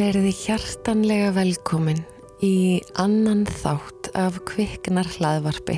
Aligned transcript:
Verði 0.00 0.30
hjartanlega 0.32 1.28
velkomin 1.36 1.98
í 2.40 2.80
annan 2.96 3.42
þátt 3.44 4.06
af 4.16 4.38
kviknar 4.48 5.04
hlaðvarpi. 5.18 5.74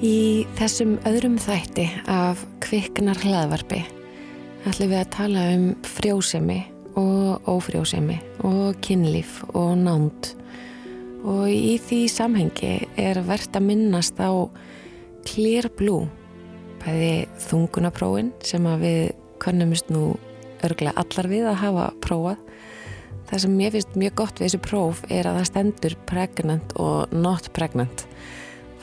Í 0.00 0.46
þessum 0.56 0.94
öðrum 1.04 1.34
þætti 1.42 1.84
af 2.08 2.40
kviknar 2.64 3.20
hlaðvarpi 3.20 3.82
ætlum 4.64 4.94
við 4.94 5.02
að 5.02 5.12
tala 5.18 5.42
um 5.58 5.66
frjósemi 5.84 6.62
og 6.96 7.44
ófrjósemi 7.44 8.16
og 8.48 8.80
kynlíf 8.86 9.42
og 9.52 9.74
nánd 9.82 10.30
og 11.28 11.44
í 11.52 11.74
því 11.76 11.98
samhengi 12.14 12.72
er 12.96 13.20
verðt 13.26 13.58
að 13.60 13.68
minnast 13.68 14.16
á 14.16 14.32
Clear 15.28 15.68
Blue 15.76 16.08
bæði 16.80 17.26
þungunaprófin 17.50 18.32
sem 18.40 18.64
að 18.72 18.86
við 18.86 19.04
kannumist 19.44 19.92
nú 19.92 20.14
örglega 20.64 20.96
allar 21.02 21.28
við 21.30 21.46
að 21.50 21.60
hafa 21.62 21.86
prófað. 22.04 22.42
Það 23.26 23.42
sem 23.42 23.56
ég 23.60 23.72
finnst 23.74 23.96
mjög 23.98 24.18
gott 24.20 24.38
við 24.38 24.46
þessu 24.46 24.60
próf 24.62 25.00
er 25.10 25.26
að 25.26 25.40
það 25.40 25.48
stendur 25.50 25.96
pregnant 26.06 26.74
og 26.82 27.14
not 27.14 27.48
pregnant. 27.56 28.04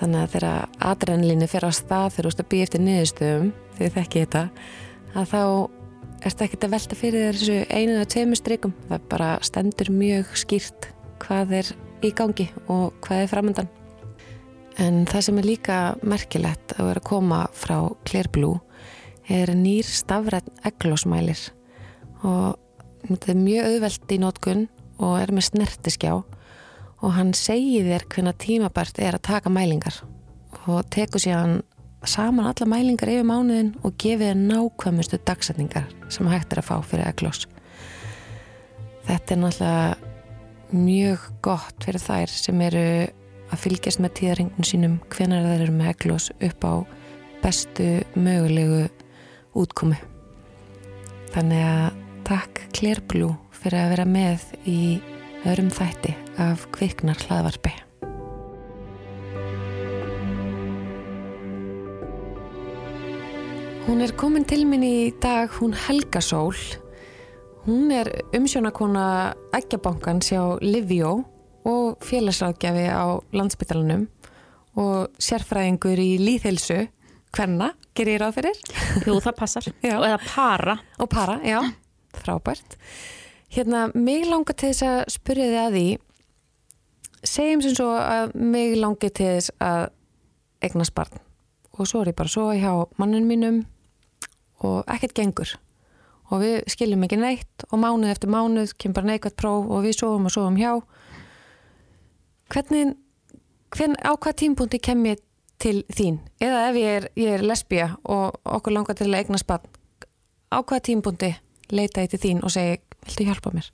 Þannig 0.02 0.20
að 0.20 0.34
þegar 0.34 0.74
adrenalínu 0.90 1.48
fer 1.48 1.64
á 1.64 1.72
stað 1.72 2.10
þegar 2.16 2.26
þú 2.26 2.34
ert 2.34 2.44
að 2.44 2.50
býja 2.52 2.68
eftir 2.68 2.84
niðurstöðum, 2.84 3.54
því 3.78 3.86
þið 3.86 3.96
þekki 4.00 4.24
þetta, 4.26 4.44
að 5.14 5.32
þá 5.32 5.44
ertu 6.28 6.46
ekkert 6.46 6.68
að 6.68 6.76
velta 6.76 6.98
fyrir 7.00 7.38
þessu 7.38 7.56
einu 7.70 7.96
eða 7.96 8.10
tveimu 8.16 8.40
strykum. 8.40 8.76
Það 8.90 9.08
bara 9.14 9.30
stendur 9.48 9.94
mjög 9.94 10.36
skýrt 10.44 10.90
hvað 11.24 11.56
er 11.62 11.72
í 12.04 12.12
gangi 12.12 12.50
og 12.68 13.00
hvað 13.06 13.24
er 13.24 13.32
framöndan. 13.32 13.72
En 14.82 15.04
það 15.08 15.26
sem 15.28 15.40
er 15.40 15.48
líka 15.48 15.80
merkilegt 16.02 16.76
að 16.76 16.90
vera 16.90 17.04
að 17.04 17.10
koma 17.10 17.44
frá 17.56 17.78
Clear 18.08 18.30
Blue 18.34 18.60
er 19.32 19.54
nýr 19.56 19.88
stafrætt 19.88 20.50
eglosmælir 20.68 21.40
og 22.24 22.60
þetta 23.08 23.34
er 23.34 23.44
mjög 23.44 23.70
auðvelt 23.70 24.16
í 24.16 24.22
nótkunn 24.24 24.64
og 25.04 25.18
er 25.20 25.34
með 25.36 25.50
snertiskjá 25.50 26.16
og 27.04 27.12
hann 27.18 27.34
segir 27.36 27.88
þér 27.90 28.08
hvenna 28.14 28.34
tímabært 28.40 29.00
er 29.04 29.18
að 29.18 29.26
taka 29.28 29.52
mælingar 29.52 30.00
og 30.68 30.86
tekur 30.94 31.24
síðan 31.24 31.62
saman 32.08 32.48
alla 32.50 32.68
mælingar 32.68 33.12
yfir 33.12 33.28
mánuðin 33.28 33.74
og 33.84 33.96
gefið 34.00 34.30
þér 34.30 34.40
nákvæmustu 34.40 35.20
dagsetningar 35.28 35.90
sem 36.12 36.30
hægt 36.32 36.54
er 36.54 36.62
að 36.62 36.70
fá 36.70 36.76
fyrir 36.88 37.08
eglos. 37.08 37.46
Þetta 39.08 39.36
er 39.36 39.42
náttúrulega 39.42 40.12
mjög 40.74 41.28
gott 41.46 41.86
fyrir 41.86 42.04
þær 42.04 42.34
sem 42.34 42.62
eru 42.66 42.86
að 43.54 43.62
fylgjast 43.62 44.02
með 44.04 44.16
tíðaringun 44.20 44.68
sínum 44.68 45.00
hvenar 45.14 45.46
þeir 45.48 45.66
eru 45.68 45.76
með 45.76 45.92
eglos 45.94 46.30
upp 46.40 46.68
á 46.68 46.74
bestu 47.44 47.90
mögulegu 48.16 48.88
útkomu. 49.60 50.00
Þannig 51.34 51.68
að 51.68 52.03
takk 52.24 52.60
Klerblú 52.76 53.34
fyrir 53.56 53.82
að 53.82 53.90
vera 53.94 54.04
með 54.08 54.44
í 54.70 54.80
öðrum 55.44 55.72
þætti 55.74 56.14
af 56.40 56.64
kviknar 56.76 57.20
hlaðvarpi. 57.26 57.74
Hún 63.84 64.06
er 64.06 64.16
komin 64.16 64.48
til 64.48 64.64
minn 64.70 64.86
í 64.88 65.12
dag, 65.20 65.52
hún 65.60 65.76
Helga 65.76 66.22
Sól. 66.24 66.56
Hún 67.68 67.92
er 67.92 68.10
umsjónakona 68.36 69.36
ægjabankan 69.56 70.24
sjá 70.24 70.42
Livjó 70.64 71.18
og 71.68 72.00
félagsráðgjafi 72.04 72.88
á 72.88 73.20
landsbytalanum 73.36 74.08
og 74.80 75.12
sérfræðingur 75.20 76.00
í 76.00 76.16
líðhelsu 76.24 76.86
hverna, 77.34 77.74
gerir 77.98 78.18
ég 78.18 78.24
ráð 78.24 78.36
fyrir? 78.40 78.60
Jú, 79.08 79.20
það 79.24 79.40
passar. 79.40 79.72
Já. 79.84 79.98
Og 79.98 80.08
eða 80.08 80.20
para. 80.26 80.78
Og 81.02 81.10
para, 81.12 81.40
já, 81.46 81.60
frábært. 82.18 82.78
Hérna, 83.54 83.90
mig 83.94 84.26
langar 84.26 84.58
til 84.58 84.72
þess 84.72 84.86
að 84.88 85.02
spyrja 85.14 85.50
þið 85.52 85.60
að 85.64 85.76
því, 85.78 85.88
segjum 87.24 87.62
sem 87.64 87.76
svo 87.78 87.92
að 87.98 88.34
mig 88.36 88.78
langar 88.80 89.14
til 89.14 89.30
þess 89.36 89.54
að 89.64 89.84
eignast 90.64 90.96
barn 90.96 91.22
og 91.74 91.88
svo 91.90 92.04
er 92.04 92.12
ég 92.12 92.18
bara 92.18 92.32
svo 92.32 92.50
hjá 92.54 92.72
mannun 93.02 93.28
mínum 93.28 93.62
og 94.64 94.84
ekkert 94.92 95.16
gengur 95.18 95.56
og 96.32 96.42
við 96.42 96.56
skiljum 96.72 97.04
ekki 97.06 97.20
neitt 97.20 97.66
og 97.70 97.82
mánuð 97.82 98.14
eftir 98.14 98.32
mánuð 98.32 98.76
kemur 98.80 99.00
bara 99.00 99.12
neikvægt 99.12 99.38
próf 99.40 99.70
og 99.70 99.86
við 99.86 99.98
sofum 99.98 100.30
og 100.30 100.34
sofum 100.34 100.58
hjá. 100.58 100.72
Hvernig, 102.54 102.94
hvern, 103.74 103.98
á 104.02 104.12
hvað 104.14 104.38
tímpunkti 104.42 104.80
kem 104.82 105.06
ég 105.10 105.22
til 105.62 105.84
þín 105.94 106.20
eða 106.44 106.68
ef 106.70 106.80
ég 106.80 106.98
er, 106.98 107.08
ég 107.20 107.38
er 107.38 107.46
lesbía 107.46 107.94
og 108.04 108.40
okkur 108.44 108.76
langar 108.76 108.98
til 108.98 109.10
að 109.10 109.22
eigna 109.22 109.40
spann 109.42 109.66
á 110.54 110.58
hvaða 110.62 110.86
tímbundi 110.90 111.32
leita 111.72 112.02
ég 112.02 112.10
til 112.10 112.20
þín 112.20 112.44
og 112.44 112.52
segi, 112.52 112.80
viltu 113.06 113.28
hjálpa 113.30 113.54
mér? 113.54 113.70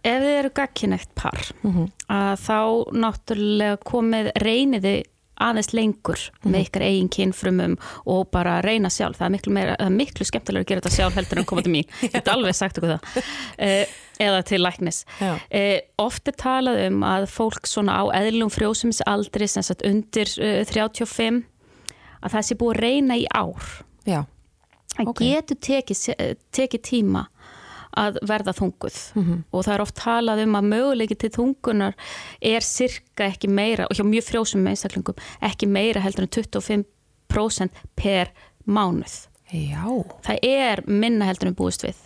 Ef 0.00 0.22
þið 0.22 0.34
eru 0.38 0.50
gagkinægt 0.56 1.14
par, 1.14 1.40
Mm 1.62 1.72
-hmm. 1.74 1.88
að 2.08 2.36
þá 2.40 2.60
náttúrulega 2.92 3.76
komið 3.84 4.30
reyniði 4.40 5.02
aðeins 5.40 5.72
lengur 5.72 6.20
með 6.44 6.66
ykkar 6.66 6.82
eigin 6.82 7.08
kynfrumum 7.08 7.76
og 8.06 8.30
bara 8.30 8.60
reyna 8.60 8.88
sjálf. 8.88 9.16
Það 9.16 9.26
er 9.26 9.30
miklu, 9.30 9.52
meira, 9.52 9.76
það 9.78 9.86
er 9.86 9.96
miklu 9.96 10.24
skemmtilega 10.24 10.64
að 10.64 10.68
gera 10.68 10.80
þetta 10.80 10.96
sjálf 10.96 11.14
heldur 11.14 11.38
en 11.38 11.44
að 11.44 11.46
koma 11.46 11.62
til 11.62 11.72
mín. 11.72 11.88
Ég 12.04 12.12
get 12.12 12.28
alveg 12.28 12.54
sagt 12.54 12.78
okkur 12.78 12.98
það. 12.98 13.24
Eh, 13.58 13.86
eða 14.20 14.42
til 14.44 14.60
læknis. 14.60 15.04
Já. 15.20 15.38
Eh, 15.50 15.80
oft 15.98 16.28
er 16.28 16.32
talað 16.36 16.86
um 16.88 17.02
að 17.02 17.26
fólk 17.32 17.66
svona 17.66 17.92
á 18.00 18.04
eðlum 18.20 18.50
frjósumisaldri 18.52 19.48
sem 19.48 19.62
sagt 19.62 19.82
undir 19.82 20.28
eh, 20.40 20.64
35 20.64 21.44
að 22.20 22.30
það 22.34 22.42
sé 22.42 22.54
búið 22.60 22.76
að 22.76 22.82
reyna 22.84 23.16
í 23.16 23.26
ár. 23.32 23.64
Já, 24.04 24.24
Það 24.96 25.08
Ok. 25.08 25.18
getur 25.22 25.56
tekið, 25.56 26.36
tekið 26.52 26.82
tíma 26.82 27.26
að 27.96 28.18
verða 28.22 28.52
þunguð 28.54 28.96
Mhm. 29.16 29.44
og 29.52 29.64
það 29.64 29.74
er 29.74 29.80
oft 29.80 29.94
talað 29.96 30.42
um 30.44 30.52
að 30.54 30.68
möguleiki 30.72 31.18
til 31.18 31.30
þungunar 31.30 31.94
er 32.42 32.60
cirka 32.60 33.24
ekki 33.30 33.48
meira 33.48 33.86
og 33.90 33.96
hjá 33.96 34.04
mjög 34.06 34.24
frjósum 34.30 34.66
einstaklingum 34.68 35.16
ekki 35.42 35.66
meira 35.66 36.00
heldur 36.00 36.22
en 36.22 36.28
25% 36.28 37.70
per 37.96 38.30
mánuð. 38.68 39.26
já, 39.52 40.04
Það 40.22 40.38
er 40.44 40.82
minna 40.86 41.24
heldur 41.26 41.48
en 41.48 41.54
búist 41.54 41.82
við. 41.82 41.96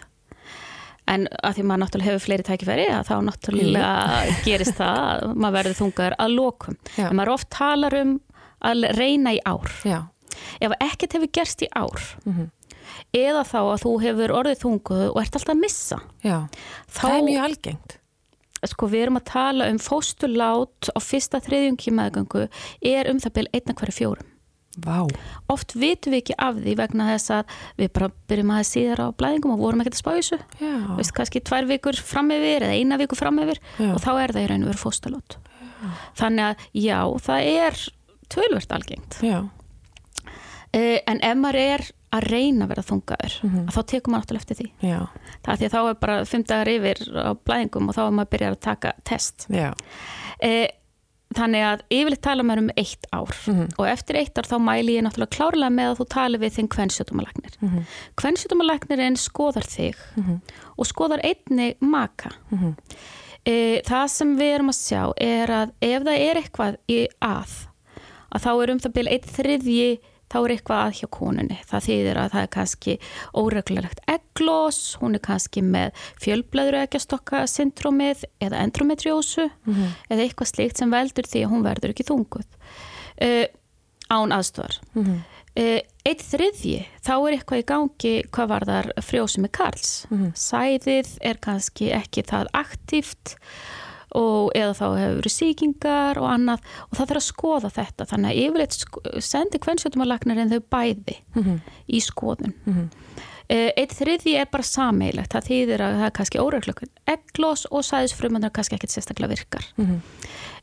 En 1.07 1.29
að 1.45 1.55
því 1.59 1.63
maður 1.69 1.83
náttúrulega 1.83 2.09
hefur 2.09 2.25
fleiri 2.25 2.45
tækifæri 2.49 2.87
þá 3.05 3.17
náttúrulega 3.29 3.89
gerist 4.47 4.79
það 4.79 4.97
að 5.05 5.35
maður 5.37 5.57
verður 5.59 5.77
þungaður 5.83 6.15
að 6.19 6.35
lokum. 6.39 6.77
Já. 6.97 7.11
En 7.11 7.17
maður 7.19 7.33
oft 7.35 7.51
talar 7.51 7.95
um 8.01 8.21
að 8.65 8.87
reyna 8.97 9.35
í 9.37 9.41
ár 9.45 9.69
já, 9.85 9.99
ef 10.63 10.73
ekkert 10.81 11.13
hefur 11.19 11.33
gerst 11.37 11.61
í 11.61 11.69
ár 11.77 12.01
Mhm. 12.25 12.51
Eða 13.15 13.45
þá 13.47 13.59
að 13.63 13.83
þú 13.85 13.93
hefur 14.05 14.35
orðið 14.41 14.61
þunguð 14.65 15.05
og 15.13 15.21
ert 15.23 15.39
alltaf 15.39 15.55
að 15.55 15.63
missa. 15.63 15.99
Já. 16.25 16.37
þá, 16.89 17.01
Það 17.01 17.17
er 17.19 17.27
mjög 17.31 17.47
algengt. 17.49 17.97
sko 18.65 18.87
við 18.89 19.03
erum 19.05 19.19
að 19.21 19.27
tala 19.29 19.67
um 19.71 19.79
fósturlát 19.79 20.89
á 20.97 20.99
fyrsta 21.05 21.41
þriðjungi 21.45 21.93
meðgöngu 21.93 22.47
er 22.81 23.11
um 23.13 23.19
það 23.21 23.35
byrja 23.39 23.53
einna 23.61 23.75
hverju 23.81 23.97
fjórum. 23.99 24.31
Vá, 24.75 25.05
oft 25.53 25.77
vitum 25.79 26.11
við 26.17 26.23
ekki 26.25 26.35
af 26.43 26.57
því 26.59 26.73
vegna 26.81 27.05
þess 27.13 27.31
að 27.31 27.53
við 27.79 27.91
bara 27.95 28.09
byrjum 28.27 28.49
aðeins 28.51 28.73
síðar 28.75 29.03
á 29.07 29.09
blæðingum 29.15 29.53
og 29.55 29.61
vorum 29.63 29.85
ekkert 29.85 29.95
að 29.95 30.01
spá 30.01 30.11
þessu. 30.17 30.39
Já, 30.59 30.73
veist 30.99 31.13
kannski 31.15 31.43
tvær 31.47 31.69
vikur 31.71 32.01
fram 32.03 32.33
yfir 32.35 32.65
eða 32.67 32.75
eina 32.81 32.99
viku 32.99 33.15
fram 33.21 33.39
yfir 33.45 33.61
Já. 33.79 33.93
og 33.93 34.01
þá 34.03 34.11
er 34.25 34.35
það 34.35 34.41
í 34.43 34.49
raun 34.51 34.65
og 34.67 34.73
veru 34.73 34.83
fósturlát 34.83 35.37
þannig 36.19 36.45
að 36.49 36.65
já, 36.81 36.99
það 37.29 37.49
er 37.53 37.79
tölvert 38.35 38.75
algengt. 38.75 39.19
Já, 39.23 39.39
uh, 39.45 40.99
en 41.07 41.21
ef 41.23 41.37
maður 41.39 41.61
er 41.61 41.85
að 42.15 42.29
reyna 42.31 42.65
að 42.67 42.69
vera 42.75 42.83
þungaður 42.91 43.35
Mhm. 43.43 43.67
að 43.67 43.75
þá 43.75 43.83
tekur 43.93 44.13
maður 44.13 44.25
náttúrulega 44.25 44.43
eftir 44.45 44.57
því 44.61 44.71
já, 44.89 45.01
það 45.43 45.53
er 45.53 45.59
því 45.59 45.67
að 45.69 45.75
þá 45.75 45.91
er 45.91 45.95
bara 46.05 46.25
fimm 46.25 46.45
dagar 46.47 46.69
yfir 46.75 46.99
á 47.15 47.31
blæðingum 47.45 47.89
og 47.89 47.95
þá 47.95 48.03
er 48.07 48.15
maður 48.15 48.27
að 48.27 48.33
byrja 48.37 48.51
að 48.55 48.61
taka 48.61 48.93
test 49.05 49.47
e, 50.41 50.69
þannig 51.35 51.65
að 51.67 51.81
yfirleitt 51.91 52.23
tala 52.23 52.43
maður 52.47 52.59
um 52.63 52.71
eitt 52.77 53.07
ár 53.13 53.33
Mhm. 53.49 53.69
og 53.79 53.87
eftir 53.91 54.17
eitt 54.21 54.35
ár 54.39 54.47
þá 54.47 54.59
mæli 54.63 54.95
ég 54.95 55.03
náttúrulega 55.03 55.35
klárlega 55.35 55.73
með 55.75 55.89
að 55.91 55.99
þú 55.99 56.09
tali 56.09 56.39
við 56.39 56.53
þinn 56.59 56.69
kvennsjóttumalagnir 56.69 57.57
mm 57.61 57.69
Mhm. 57.69 57.85
kvennsjóttumalagnirinn 58.17 59.17
skoðar 59.19 59.67
þig 59.67 59.95
Mhm. 60.17 60.41
og 60.79 60.87
skoðar 60.87 61.21
einni 61.25 61.75
maka 61.81 62.31
Mhm. 62.53 62.77
e, 63.47 63.81
það 63.83 64.09
sem 64.11 64.37
við 64.39 64.55
erum 64.55 64.69
að 64.71 64.79
sjá 64.79 65.13
er 65.21 65.47
að 65.49 65.73
ef 65.83 66.03
það 66.03 66.19
er 66.19 66.35
eitthvað 66.43 66.77
í 66.89 67.07
að 67.23 67.67
að 68.35 68.41
þá 68.43 68.63
er 68.63 68.71
um 68.71 68.79
það 68.81 68.93
byrja 68.93 69.13
eitt 69.13 69.27
þriðji 69.27 69.99
þá 70.35 70.39
er 70.41 70.55
eitthvað 70.57 70.81
að 70.83 70.97
hjá 70.99 71.09
konunni. 71.15 71.59
Það 71.71 71.85
þýðir 71.87 72.21
að 72.21 72.33
það 72.33 72.47
er 72.47 72.53
kannski 72.57 72.95
óreglulegt 73.39 74.01
eglós, 74.11 74.81
hún 74.99 75.15
er 75.15 75.23
kannski 75.25 75.63
með 75.63 76.01
fjölblæður 76.25 76.81
ekkjastokka 76.83 77.45
syndrómið 77.51 78.25
eða 78.43 78.65
endometriósu 78.67 79.47
eða 80.11 80.25
eitthvað 80.27 80.51
slíkt 80.51 80.83
sem 80.83 80.91
veldur 80.91 81.31
því 81.31 81.45
að 81.45 81.55
hún 81.55 81.69
verður 81.69 81.95
ekki 81.95 82.09
þunguð 82.11 82.49
uh, 83.23 83.47
án 84.11 84.35
aðstofar. 84.35 84.81
Mhm. 84.99 85.23
Uh, 85.55 85.79
eitt 86.03 86.23
þriðji, 86.27 86.81
þá 87.07 87.13
er 87.15 87.35
eitthvað 87.37 87.61
í 87.61 87.67
gangi 87.69 88.15
hvað 88.35 88.49
var 88.51 88.65
þar 88.67 88.89
frjósumi 89.07 89.49
Karls. 89.55 89.93
Sæðið 90.35 91.13
er 91.23 91.39
kannski 91.39 91.93
ekki 91.95 92.25
það 92.27 92.51
aktíft 92.59 93.37
og 94.15 94.51
eða 94.55 94.73
þá 94.79 94.85
hefur 94.99 95.19
verið 95.21 95.35
sýkingar 95.35 96.19
og 96.23 96.29
annað 96.31 96.61
og 96.91 96.97
það 96.99 97.07
þarf 97.09 97.21
að 97.21 97.27
skoða 97.29 97.71
þetta 97.79 98.07
þannig 98.13 98.31
að 98.31 98.41
yfirleitt 98.45 98.77
sk- 98.79 99.21
sendi 99.21 99.59
kvennsjóttumalagnar 99.59 100.39
en 100.39 100.51
þau 100.51 100.61
bæði 100.71 101.17
Mhm. 101.35 101.61
í 101.89 102.01
skoðun 102.01 102.55
Mhm. 102.67 102.89
Uh, 103.45 103.69
eitt 103.77 103.93
þriði 103.93 104.39
er 104.41 104.47
bara 104.51 104.63
sameilegt, 104.65 105.29
það 105.35 105.45
þýðir 105.51 105.81
að 105.85 105.97
það 106.01 106.05
er 106.07 106.13
kannski 106.17 106.39
óreglökun 106.41 106.89
egglós 107.13 107.67
og 107.71 107.83
sæðisfrumunar 107.85 108.51
kannski 108.51 108.79
ekkert 108.79 108.95
sérstaklega 108.95 109.29
virkar 109.35 109.65
Mm 109.77 109.87
-hmm. 109.87 110.01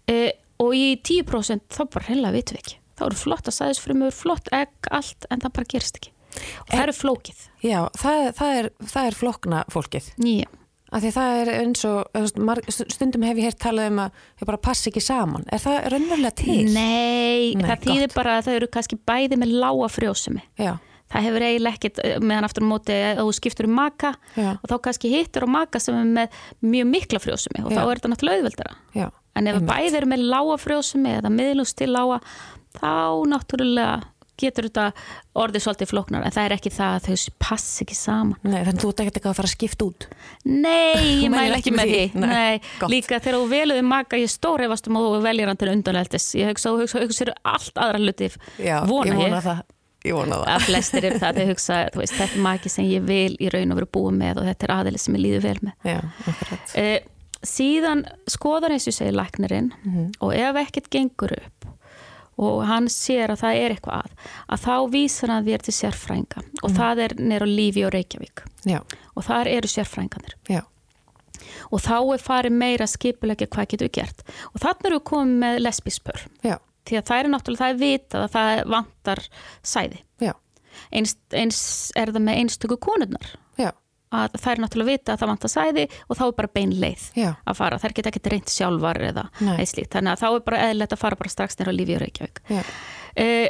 uh, 0.09 0.31
og 0.59 0.73
í 0.73 0.97
10% 1.03 1.61
þá 1.69 1.85
bara 1.93 2.05
hreinlega 2.05 2.33
vitum 2.33 2.57
við 2.57 2.63
ekki 2.63 2.75
þá 2.97 3.05
eru 3.05 3.15
flotta 3.15 3.51
sæðisfrumur, 3.51 4.11
flott 4.11 4.47
egg, 4.51 4.69
allt 4.91 5.25
en 5.29 5.39
það 5.41 5.53
bara 5.53 5.65
gerist 5.69 5.95
ekki 5.97 6.09
og 6.61 6.67
það 6.69 6.73
En- 6.73 6.81
eru 6.83 6.91
flókið 6.93 7.39
Já, 7.63 7.89
það, 7.97 8.33
það, 8.35 8.55
er, 8.57 8.69
það 8.85 9.05
er 9.07 9.11
flokna 9.13 9.63
fólkið. 9.69 10.05
Nýja, 10.17 10.45
Af 10.91 10.99
því 11.05 11.11
það 11.15 11.37
er 11.41 11.49
eins 11.55 11.81
og, 11.87 12.21
stundum 12.91 13.23
hef 13.23 13.37
ég 13.39 13.45
hér 13.47 13.55
talað 13.63 13.91
um 13.93 13.99
að 14.03 14.23
ég 14.41 14.47
bara 14.49 14.57
passi 14.67 14.89
ekki 14.91 15.03
saman. 15.05 15.45
Er 15.55 15.61
það 15.63 15.77
raunverulega 15.93 16.33
til? 16.41 16.57
nei, 16.67 17.53
Nei, 17.55 17.63
það 17.63 17.85
þýðir 17.85 18.07
gott. 18.09 18.15
bara 18.17 18.33
að 18.39 18.47
það 18.49 18.57
eru 18.59 18.67
kannski 18.75 18.97
bæði 19.07 19.37
með 19.39 19.53
lága 19.63 19.87
frjósumi 19.95 20.43
Já, 20.59 20.73
það 21.13 21.25
hefur 21.29 21.45
eiginlega 21.47 21.79
ekkert 21.79 22.01
eh, 22.03 22.17
meðan 22.19 22.47
aftur 22.49 22.67
á 22.67 22.71
móti 22.73 22.97
að 23.07 23.21
þú 23.23 23.33
skiptur 23.39 23.69
um 23.69 23.75
maka 23.79 24.11
já, 24.35 24.51
og 24.59 24.67
þá 24.67 24.75
kannski 24.89 25.11
hittur 25.15 25.47
á 25.47 25.49
maka 25.55 25.79
sem 25.83 25.95
er 26.01 26.11
með 26.19 26.37
mjög 26.75 26.91
mikla 26.91 27.23
frjósumi 27.23 27.63
og 27.65 27.71
Já. 27.71 27.77
þá 27.79 27.81
er 27.87 27.99
þetta 28.01 28.11
náttúrulega 28.13 28.41
auðveldara 28.43 29.09
en 29.39 29.47
ef 29.47 29.61
bæði 29.71 29.97
eru 30.01 30.11
með 30.11 30.25
lága 30.35 30.57
frjósumi 30.59 31.13
eða 31.21 31.31
miðlust 31.31 31.77
til 31.79 31.91
lága 31.95 32.19
þá 32.79 32.91
náttúrulega 33.31 34.01
getur 34.41 34.67
þetta 34.67 34.85
orðið 35.41 35.63
svolítið 35.65 35.89
flóknar 35.91 36.25
en 36.27 36.35
það 36.35 36.47
er 36.49 36.55
ekki 36.57 36.71
það 36.75 36.95
að 36.97 37.07
þau 37.07 37.33
passi 37.45 37.83
ekki 37.85 37.97
saman 37.97 38.37
Nei, 38.43 38.61
þannig 38.67 38.81
þú 38.83 38.91
ert 38.91 39.03
ekkert 39.05 39.19
eitthvað 39.19 39.33
að 39.33 39.39
fara 39.41 39.49
að 39.51 39.55
skipta 39.55 39.87
út. 39.87 40.07
Nei, 40.45 41.03
ég 41.25 41.29
mæl 41.33 41.57
ekki 41.57 41.73
með 41.75 41.91
því? 41.93 42.01
því 42.15 42.23
Nei, 42.25 42.31
Nei, 42.31 42.89
líka 42.95 43.19
þegar 43.21 43.37
þú 43.39 43.49
veluði 43.55 43.83
maka 43.91 44.19
ég 44.21 44.31
stóri 44.33 44.67
efastum 44.69 44.97
og 45.01 45.07
þú 45.15 45.21
veljar 45.27 45.51
hann 45.53 45.61
til 45.61 45.71
undaneltis 45.75 46.29
ég 46.39 46.51
hugsa, 46.51 46.73
hugsa, 46.75 47.03
hugsa, 47.05 47.27
hugsa 47.27 47.37
allt 47.55 47.77
aðra 47.85 48.01
hluti 48.01 48.31
Já, 48.61 48.81
vona 48.89 49.13
ég 49.15 49.23
ég, 49.29 49.37
það. 49.45 49.61
Ég 50.01 50.15
vona 50.17 50.37
það. 50.41 50.47
að 50.55 50.63
flestir 50.65 51.05
eru 51.11 51.19
það 51.21 51.35
þeir 51.37 51.49
hugsa, 51.53 51.75
þú 51.93 51.99
veist, 52.01 52.15
þetta 52.17 52.33
er 52.39 52.45
maki 52.47 52.69
sem 52.73 52.87
ég 52.89 53.03
vil 53.05 53.35
í 53.37 53.49
raun 53.53 53.73
og 53.75 53.77
veru 53.77 53.89
búa 53.93 54.13
með 54.17 54.39
og 54.41 54.47
þetta 54.49 54.65
er 54.65 54.73
aðeins 54.79 55.03
sem 55.05 55.17
ég 55.19 55.21
líður 55.27 55.43
vel 55.45 55.59
með 55.67 55.91
Já, 55.91 55.99
eh, 56.81 57.03
síðan 57.45 58.01
skoðar 58.29 58.73
eins 58.75 58.87
og 58.89 58.95
segir 58.97 59.13
læknirinn 59.17 59.69
Mhm. 59.85 60.07
og 60.25 60.33
ef 60.33 60.57
ekkert 60.63 60.89
gengur 60.93 61.35
upp 61.37 61.69
og 62.41 62.63
hann 62.69 62.89
sér 62.91 63.33
að 63.33 63.43
það 63.43 63.61
er 63.61 63.75
eitthvað 63.75 64.01
að 64.01 64.33
að 64.55 64.65
þá 64.65 64.75
vísar 64.95 65.33
hann 65.35 65.47
þér 65.47 65.65
til 65.67 65.75
sérfrænga 65.77 66.43
og 66.61 66.75
það 66.77 67.03
er 67.05 67.15
á 67.45 67.47
Lífi 67.47 67.85
og 67.87 67.93
Reykjavík. 67.95 68.43
Já, 68.67 68.79
og 69.15 69.25
þar 69.27 69.49
eru 69.51 69.69
sérfrænganir 69.71 70.35
já, 70.49 70.61
og 71.71 71.81
þá 71.83 71.95
er 72.15 72.23
farið 72.25 72.57
meira 72.57 72.87
skipulegja 72.89 73.49
hvað 73.51 73.71
getur 73.73 73.89
við 73.89 73.95
gert. 73.99 74.23
Og 74.53 74.61
þannig 74.63 74.89
erum 74.89 74.99
við 74.99 75.07
komið 75.11 75.39
með 75.45 75.59
lesbíspör 75.65 76.25
því 76.41 76.97
að 76.97 77.05
það 77.11 77.19
er 77.21 77.29
náttúrulega, 77.31 77.61
það 77.61 77.73
er 77.75 77.81
vitað 77.81 78.23
að 78.25 78.33
það 78.35 78.63
vantar 78.73 79.19
sæði. 79.73 80.01
Eins, 80.91 81.13
eins 81.35 81.59
er 81.99 82.11
það 82.15 82.23
með 82.25 82.37
einstöku 82.41 82.77
konurnar. 82.81 83.27
Já, 83.59 83.69
að 84.11 84.35
er 84.51 84.61
náttúrulega 84.63 84.91
vita 84.91 85.13
að 85.15 85.21
það 85.23 85.31
vantar 85.31 85.53
sæði 85.55 85.85
og 86.09 86.17
þá 86.19 86.23
er 86.27 86.35
bara 86.41 86.53
bein 86.53 86.75
leið 86.83 87.07
já, 87.15 87.29
að 87.47 87.55
fara, 87.61 87.79
þær 87.79 87.93
geta 87.95 88.09
ekkert 88.11 88.31
reynt 88.33 88.49
sjálfar 88.51 89.01
eða 89.11 89.29
eitt 89.57 89.71
slíkt, 89.71 89.93
þannig 89.95 90.11
að 90.17 90.21
þá 90.25 90.29
er 90.35 90.45
bara 90.51 90.61
eðlilegt 90.67 90.93
að 90.97 91.03
fara 91.05 91.15
bara 91.23 91.29
strax 91.37 91.57
nýra 91.61 91.73
lífi 91.75 91.95
og 91.95 92.01
Reykjavík. 92.05 92.41
Uh, 92.51 93.49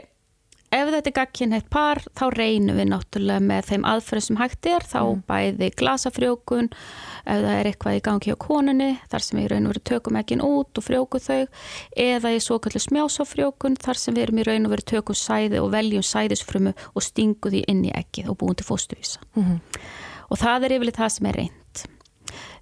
ef 0.72 0.88
þetta 0.88 1.10
er 1.10 1.16
gagkinnheitt 1.18 1.66
par 1.69 2.00
þá 2.16 2.30
reynum 2.31 2.78
við 2.80 2.86
náttúrulega 2.94 3.44
með 3.44 3.66
þeim 3.68 3.84
aðferðum 3.92 4.24
sem 4.30 4.38
hægt 4.40 4.66
er, 4.72 4.86
þá 4.88 5.00
Mm. 5.02 5.24
bæði 5.28 5.68
glasafrjókun, 5.81 6.69
ef 7.25 7.42
það 7.44 7.56
er 7.60 7.68
eitthvað 7.74 7.98
í 7.98 8.04
gangi 8.06 8.31
á 8.31 8.38
konunni, 8.40 8.88
þar 9.12 9.19
sem 9.25 9.40
við 9.40 9.44
í 9.46 9.50
raun 9.52 9.66
og 9.68 9.74
veru 9.74 9.84
tökum 9.92 10.16
ekkin 10.22 10.42
út 10.46 10.78
og 10.80 10.86
frjóku 10.88 11.19
þau 11.19 11.48
eða 12.00 12.31
í 12.31 12.40
svo 12.40 12.60
kallu 12.64 12.80
smjásafrjókun 12.80 13.75
þar 13.84 14.00
sem 14.00 14.16
við 14.16 14.24
erum 14.30 14.40
í 14.40 14.48
raun 14.48 14.66
og 14.69 14.72
veru 14.78 14.88
tökum 14.94 15.16
sæði 15.19 15.60
og 15.60 15.72
veljum 15.75 16.07
sæðisfrumu 16.07 16.72
og 16.96 17.04
stingu 17.04 17.52
því 17.52 17.66
inn 17.68 17.84
í 17.86 17.92
ekkið 17.92 18.30
og 18.31 18.38
búum 18.40 18.56
til 18.56 18.66
fóstuvísa 18.72 19.19
Mhm. 19.36 19.60
Og 20.31 20.39
það 20.39 20.66
er 20.69 20.75
yfirleitt 20.78 21.00
það 21.01 21.12
sem 21.18 21.28
er 21.31 21.39
reynd 21.42 21.83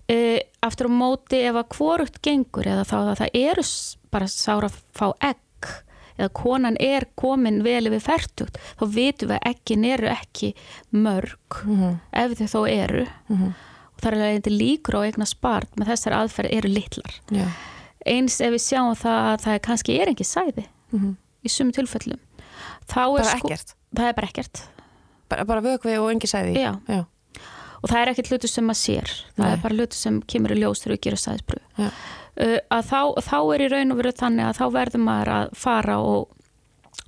uh, 0.09 0.39
aftur 0.65 0.89
á 0.89 0.91
móti 0.91 1.41
ef 1.45 1.59
að 1.61 1.75
hvorugt 1.77 2.19
gengur 2.25 2.67
eða 2.69 2.85
þá 2.89 2.97
að 3.03 3.19
það 3.21 3.39
eru 3.43 3.65
bara 4.13 4.27
sára 4.33 4.69
að 4.71 4.79
fá 4.97 5.07
egg 5.29 5.69
eða 6.19 6.31
konan 6.35 6.75
er 6.83 7.05
komin 7.15 7.61
vel 7.63 7.85
yfir 7.87 8.01
færtugt 8.03 8.57
þá 8.79 8.83
vitum 8.91 9.29
við 9.31 9.37
að 9.37 9.49
eggin 9.53 9.85
eru 9.87 10.09
ekki 10.11 10.53
mörg 10.91 11.61
Mhm. 11.65 11.99
ef 12.11 12.33
þau 12.39 12.47
þó 12.55 12.61
eru 12.69 13.05
Mhm. 13.29 13.53
og 13.53 14.01
það 14.01 14.11
er 14.11 14.17
alveg 14.17 14.49
líkur 14.51 14.97
á 14.99 15.01
eigna 15.07 15.25
spart 15.29 15.71
með 15.77 15.87
þessar 15.93 16.17
aðferð 16.19 16.51
eru 16.57 16.69
litlar 16.73 17.13
já, 17.31 17.45
eins 18.05 18.41
ef 18.41 18.51
við 18.51 18.63
sjáum 18.67 18.95
það 18.95 19.21
að 19.29 19.41
það 19.45 19.53
er 19.55 19.59
kannski 19.59 19.99
er 20.01 20.07
ekki 20.11 20.25
sæði 20.27 20.65
Mhm. 20.91 21.15
í 21.45 21.49
sumum 21.49 21.71
tilfellum 21.73 22.19
er 22.19 22.95
bara 22.95 23.23
sko 23.23 23.47
ekkert. 23.47 23.73
það 23.95 24.07
er 24.09 24.13
bara 24.13 24.27
ekkert 24.27 24.61
Bara, 25.29 25.45
bara 25.45 25.61
vökvi 25.61 25.93
og 26.01 26.09
engi 26.11 26.25
sæði. 26.27 26.55
Já. 26.57 26.79
já, 26.89 27.05
og 27.83 27.89
það 27.89 27.99
er 28.01 28.11
ekkert 28.13 28.31
hlutu 28.33 28.47
sem 28.47 28.65
maður 28.65 28.81
sér 28.85 29.11
það 29.37 29.45
Nei. 29.45 29.51
er 29.53 29.61
bara 29.63 29.75
hlutu 29.79 29.95
sem 29.95 30.21
kemur 30.21 30.51
í 30.55 30.59
ljós 30.61 30.81
þegar 30.83 30.95
við 30.97 31.03
gerum 31.07 31.23
sæðisbröð 31.25 31.63
já, 31.79 31.87
uh, 31.89 32.59
að 32.71 32.83
þá, 32.91 33.01
þá 33.29 33.37
er 33.55 33.61
í 33.61 33.69
raun 33.71 33.91
og 33.91 33.97
veru 34.03 34.11
þannig 34.11 34.45
að 34.49 34.59
þá 34.59 34.65
verður 34.79 35.03
maður 35.05 35.31
að 35.37 35.55
fara 35.55 35.97
og, 35.99 36.27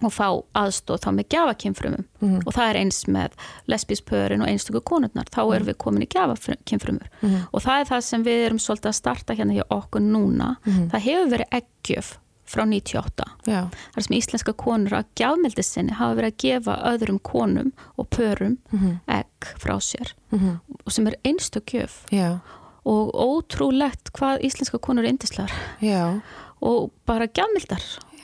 og 0.01 0.11
fá 0.13 0.27
aðstóð 0.57 1.01
þá 1.03 1.09
með 1.19 1.27
gjafakynfrumum 1.35 2.05
Mhm. 2.21 2.41
og 2.45 2.53
það 2.53 2.69
er 2.69 2.77
eins 2.81 2.99
með 3.09 3.31
lesbíspörin 3.67 4.41
og 4.41 4.47
einstöku 4.49 4.81
konurnar 4.85 5.25
þá 5.33 5.41
erum 5.55 5.67
við 5.67 5.77
komin 5.77 6.03
í 6.05 6.09
gjafakynfrumur 6.13 7.07
Mhm. 7.21 7.47
og 7.53 7.61
það 7.61 7.79
er 7.81 7.85
það 7.91 8.01
sem 8.03 8.23
við 8.23 8.45
erum 8.47 8.59
svolítið 8.61 8.89
að 8.91 8.97
starta 9.01 9.35
hérna 9.35 9.53
hjá 9.57 9.63
okkur 9.69 10.01
núna 10.01 10.55
Mhm. 10.65 10.89
það 10.91 11.01
hefur 11.07 11.31
verið 11.35 11.49
eggjöf 11.61 12.17
frá 12.51 12.65
98 12.67 13.25
já, 13.47 13.61
þar 13.95 14.05
sem 14.07 14.17
íslenska 14.17 14.53
konur 14.59 14.97
að 14.99 15.05
gjafmildi 15.15 15.63
sinni 15.63 15.95
hafa 15.97 16.17
verið 16.19 16.31
að 16.33 16.39
gefa 16.43 16.75
öðrum 16.91 17.19
konum 17.23 17.71
og 17.97 18.09
pörum 18.11 18.57
Mhm. 18.71 18.99
egg 19.07 19.47
frá 19.57 19.75
sér. 19.79 20.13
Mhm. 20.31 20.59
og 20.85 20.91
sem 20.91 21.07
er 21.07 21.15
einstök 21.25 21.65
gjöf. 21.75 22.05
Já, 22.11 22.39
og 22.85 23.11
ótrúlegt 23.13 24.11
hvað 24.13 24.41
íslenska 24.43 24.79
konur 24.79 25.03
er 25.05 25.11
yndislegar. 25.13 25.51
Já, 25.81 26.21
og 26.61 26.91
bara 27.05 27.27
gjafmildar 27.27 27.81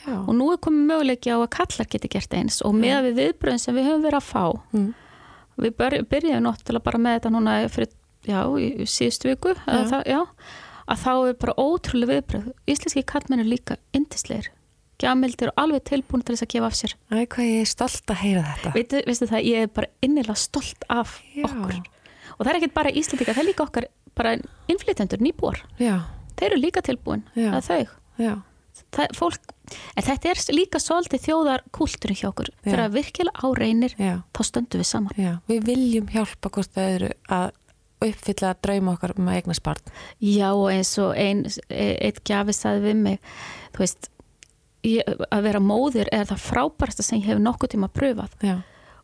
og 0.07 0.29
nú 0.35 0.51
er 0.53 0.57
komið 0.57 0.85
möguleiki 0.87 1.27
á 1.31 1.37
að 1.43 1.49
kallar 1.51 1.87
geti 1.91 2.07
gert 2.07 2.29
eins. 2.33 2.61
Og 2.63 2.73
með 2.73 3.11
við 3.11 3.17
viðbröðin 3.19 3.59
sem 3.59 3.75
við 3.75 3.85
höfum 3.89 4.03
verið 4.05 4.21
að 4.21 4.29
fá. 4.31 4.61
Mm. 4.73 4.93
við 5.57 5.71
bör, 5.75 5.91
byrjuðum 6.05 6.43
náttúrulega 6.45 6.83
bara 6.83 6.97
með 7.01 7.15
þetta 7.19 7.29
núna 7.33 7.53
fyrir, 7.69 7.87
já, 8.27 8.43
síðust 8.85 9.23
viku. 9.25 9.55
Það, 9.65 10.03
já, 10.05 10.19
að 10.87 11.01
þá 11.03 11.11
er 11.29 11.39
bara 11.41 11.57
ótrúlega 11.59 12.13
viðbröð 12.17 12.51
íslenski 12.73 13.03
kallmenn 13.07 13.43
er 13.43 13.49
líka 13.51 13.77
yndisleir 13.97 14.51
gjafmildir 15.01 15.51
og 15.51 15.61
alveg 15.61 15.83
tilbúin 15.87 16.23
til 16.25 16.33
þess 16.35 16.45
að 16.45 16.51
gefa 16.53 16.69
af 16.71 16.77
sér. 16.77 16.93
Æ, 17.13 17.17
hvað 17.29 17.49
ég 17.51 17.59
er 17.61 17.69
stolt 17.69 18.13
að 18.13 18.21
heyra 18.23 18.43
þetta. 18.47 18.73
veitu, 18.73 19.01
veistu 19.05 19.29
það, 19.29 19.47
ég 19.51 19.65
er 19.67 19.71
bara 19.77 19.91
innilega 20.01 20.37
stolt 20.41 20.87
af 20.89 21.19
Já. 21.35 21.45
okkur. 21.45 21.77
Og 22.37 22.41
það 22.41 22.51
er 22.51 22.59
ekkert 22.59 22.75
bara 22.77 22.93
Íslandika, 22.93 23.35
það 23.35 23.43
er 23.43 23.49
líka 23.51 23.65
okkar 23.67 23.87
bara 24.17 24.33
innflytendur, 24.71 25.21
nýbúar. 25.21 25.61
Já, 25.81 25.95
þeir 26.37 26.49
eru 26.49 26.61
líka 26.63 26.83
tilbúin 26.85 27.23
Já. 27.37 27.51
að 27.53 27.69
þau. 27.69 27.93
Já, 28.17 28.33
það, 28.97 29.13
fólk, 29.19 29.53
en 29.93 30.07
þetta 30.09 30.33
er 30.33 30.43
líka 30.57 30.81
svolítið 30.81 31.25
þjóðar 31.27 31.65
kúlturinn 31.77 32.17
hjá 32.17 32.31
okkur. 32.31 32.51
Þegar 32.65 32.93
virkilega 32.97 33.45
áreynir 33.45 33.93
já, 34.01 34.15
þá 34.33 34.41
stöndum 34.49 34.81
við 34.81 34.89
saman. 34.89 35.17
Já. 35.21 35.33
Við 35.49 35.69
viljum 35.69 36.09
hjálpa 36.09 36.49
hvort 36.57 36.73
það 36.73 36.93
eru 36.97 37.13
að 37.37 37.51
uppfylla 38.03 38.53
drauma 38.61 38.93
okkar 38.93 39.15
um 39.17 39.29
að 39.31 39.39
eigna 39.41 39.55
spart. 39.57 39.91
já 40.21 40.51
og 40.51 40.69
eins 40.71 40.93
og 41.01 41.15
ein, 41.17 41.45
eitt 41.69 42.23
gjafi 42.27 42.53
saði 42.53 42.83
við 42.85 42.95
mig 43.01 43.19
þú 43.75 43.83
veist 43.83 44.09
ég, 44.85 45.03
að 45.31 45.45
vera 45.47 45.61
móðir 45.63 46.09
er 46.13 46.27
það 46.29 46.43
frábærasta 46.45 47.05
sem 47.05 47.21
ég 47.21 47.31
hef 47.31 47.39
nokkuð 47.41 47.73
tíma 47.73 47.89
pröfað 47.93 48.35
Já, 48.45 48.57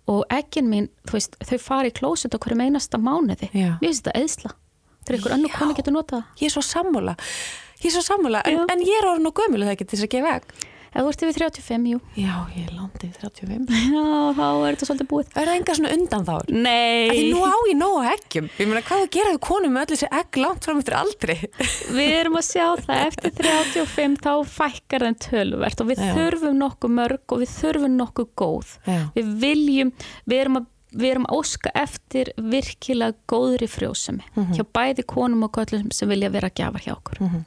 og 0.08 0.26
ekkin 0.30 0.70
mín, 0.70 0.90
veist, 1.12 1.38
þau 1.42 1.58
fari 1.60 1.90
í 1.90 1.96
klósut 1.98 2.36
okkur 2.38 2.54
um 2.58 2.66
einasta 2.66 3.00
mánuði 3.02 3.50
Já. 3.52 3.78
mér 3.82 3.90
finnst 3.90 4.06
þetta 4.06 4.20
eðsla 4.22 4.54
þegar 5.04 5.20
ykkur 5.20 5.36
annu 5.38 5.50
konu 5.58 5.78
getur 5.80 5.96
notað 5.98 6.22
það 6.22 6.44
ég 6.44 6.48
er 6.50 6.54
svo 6.54 6.64
sammála. 6.64 7.16
Ég 7.84 7.90
er 7.90 7.96
svo 7.98 8.04
sammála, 8.06 8.40
en, 8.48 8.62
en 8.72 8.80
ég 8.86 8.96
er 9.02 9.10
orðin 9.10 9.28
og 9.28 9.34
gömul 9.36 9.66
það 9.66 9.74
ekki 9.74 9.86
til 9.90 9.98
þess 9.98 10.06
að 10.06 10.14
gefa 10.14 10.36
egg. 10.38 10.54
Ef 10.94 11.02
þú 11.02 11.10
ert 11.10 11.24
yfir 11.26 11.38
35, 11.42 11.88
jú 11.90 12.00
Já, 12.22 12.34
ég 12.56 12.70
landið 12.74 13.06
í 13.08 13.14
35. 13.18 13.70
já, 13.94 14.04
þá 14.38 14.44
er 14.46 14.76
þetta 14.76 14.88
svolítið 14.90 15.10
búið 15.14 15.32
Er 15.42 15.48
það 15.50 15.56
enga 15.60 15.76
svona 15.80 15.94
undan 15.98 16.26
þá? 16.28 16.36
nei, 16.54 17.10
Því 17.10 17.24
nú 17.34 17.42
á 17.44 17.56
ég 17.70 17.78
nóg 17.80 18.10
eggjum. 18.14 18.50
Ég 18.60 18.68
meina, 18.70 18.82
hvað 18.86 19.02
á 19.02 19.04
að 19.04 19.14
gera 19.18 19.34
við 19.34 19.40
konum 19.50 19.74
með 19.74 19.86
öll 19.88 19.94
þessi 19.96 20.10
egg 20.20 20.40
langt 20.44 20.68
fram 20.68 20.82
eftir 20.84 20.98
aldrei? 21.00 21.38
Við 21.98 22.14
erum 22.20 22.38
að 22.40 22.46
sjá 22.50 22.68
það 22.84 23.02
eftir 23.08 23.34
35 23.40 24.20
þá 24.24 24.34
fækkar 24.58 25.08
þeim 25.08 25.18
töluvert 25.28 25.82
og 25.84 25.90
við 25.94 26.04
Já. 26.04 26.12
þurfum 26.18 26.60
nokkuð 26.62 26.96
mörg 27.00 27.34
og 27.36 27.42
við 27.44 27.52
þurfum 27.58 27.98
nokkuð 28.00 28.30
góð. 28.44 28.76
Já. 28.88 29.00
Við 29.18 29.34
viljum, 29.44 29.92
við 30.30 30.44
erum 30.46 30.62
að 30.62 30.70
við 30.94 31.10
erum 31.10 31.24
að 31.26 31.40
óska 31.40 31.72
eftir 31.74 32.30
virkilega 32.38 33.16
góðri 33.28 33.66
frjósemi 33.66 34.22
Mhm. 34.38 34.52
hjá 34.54 34.62
bæði 34.78 35.04
konum 35.10 35.42
og 35.48 35.52
köllum 35.56 35.88
sem 35.92 36.08
vilja 36.08 36.30
vera 36.30 36.52
gjafar 36.54 36.84
hjá 36.86 36.94
okkur. 36.94 37.18
Mhm. 37.26 37.40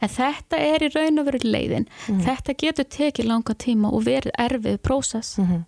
En 0.00 0.08
þetta 0.08 0.58
er 0.58 0.86
í 0.86 0.90
raun 0.94 1.18
og 1.22 1.28
veru 1.28 1.38
leiðin. 1.44 1.86
Mhm. 2.08 2.24
Þetta 2.26 2.56
getur 2.62 2.84
tekið 2.84 3.30
langa 3.30 3.54
tíma 3.54 3.92
og 3.92 4.04
verið 4.04 4.32
erfið 4.38 4.78
prósess. 4.78 5.38
Mm 5.38 5.64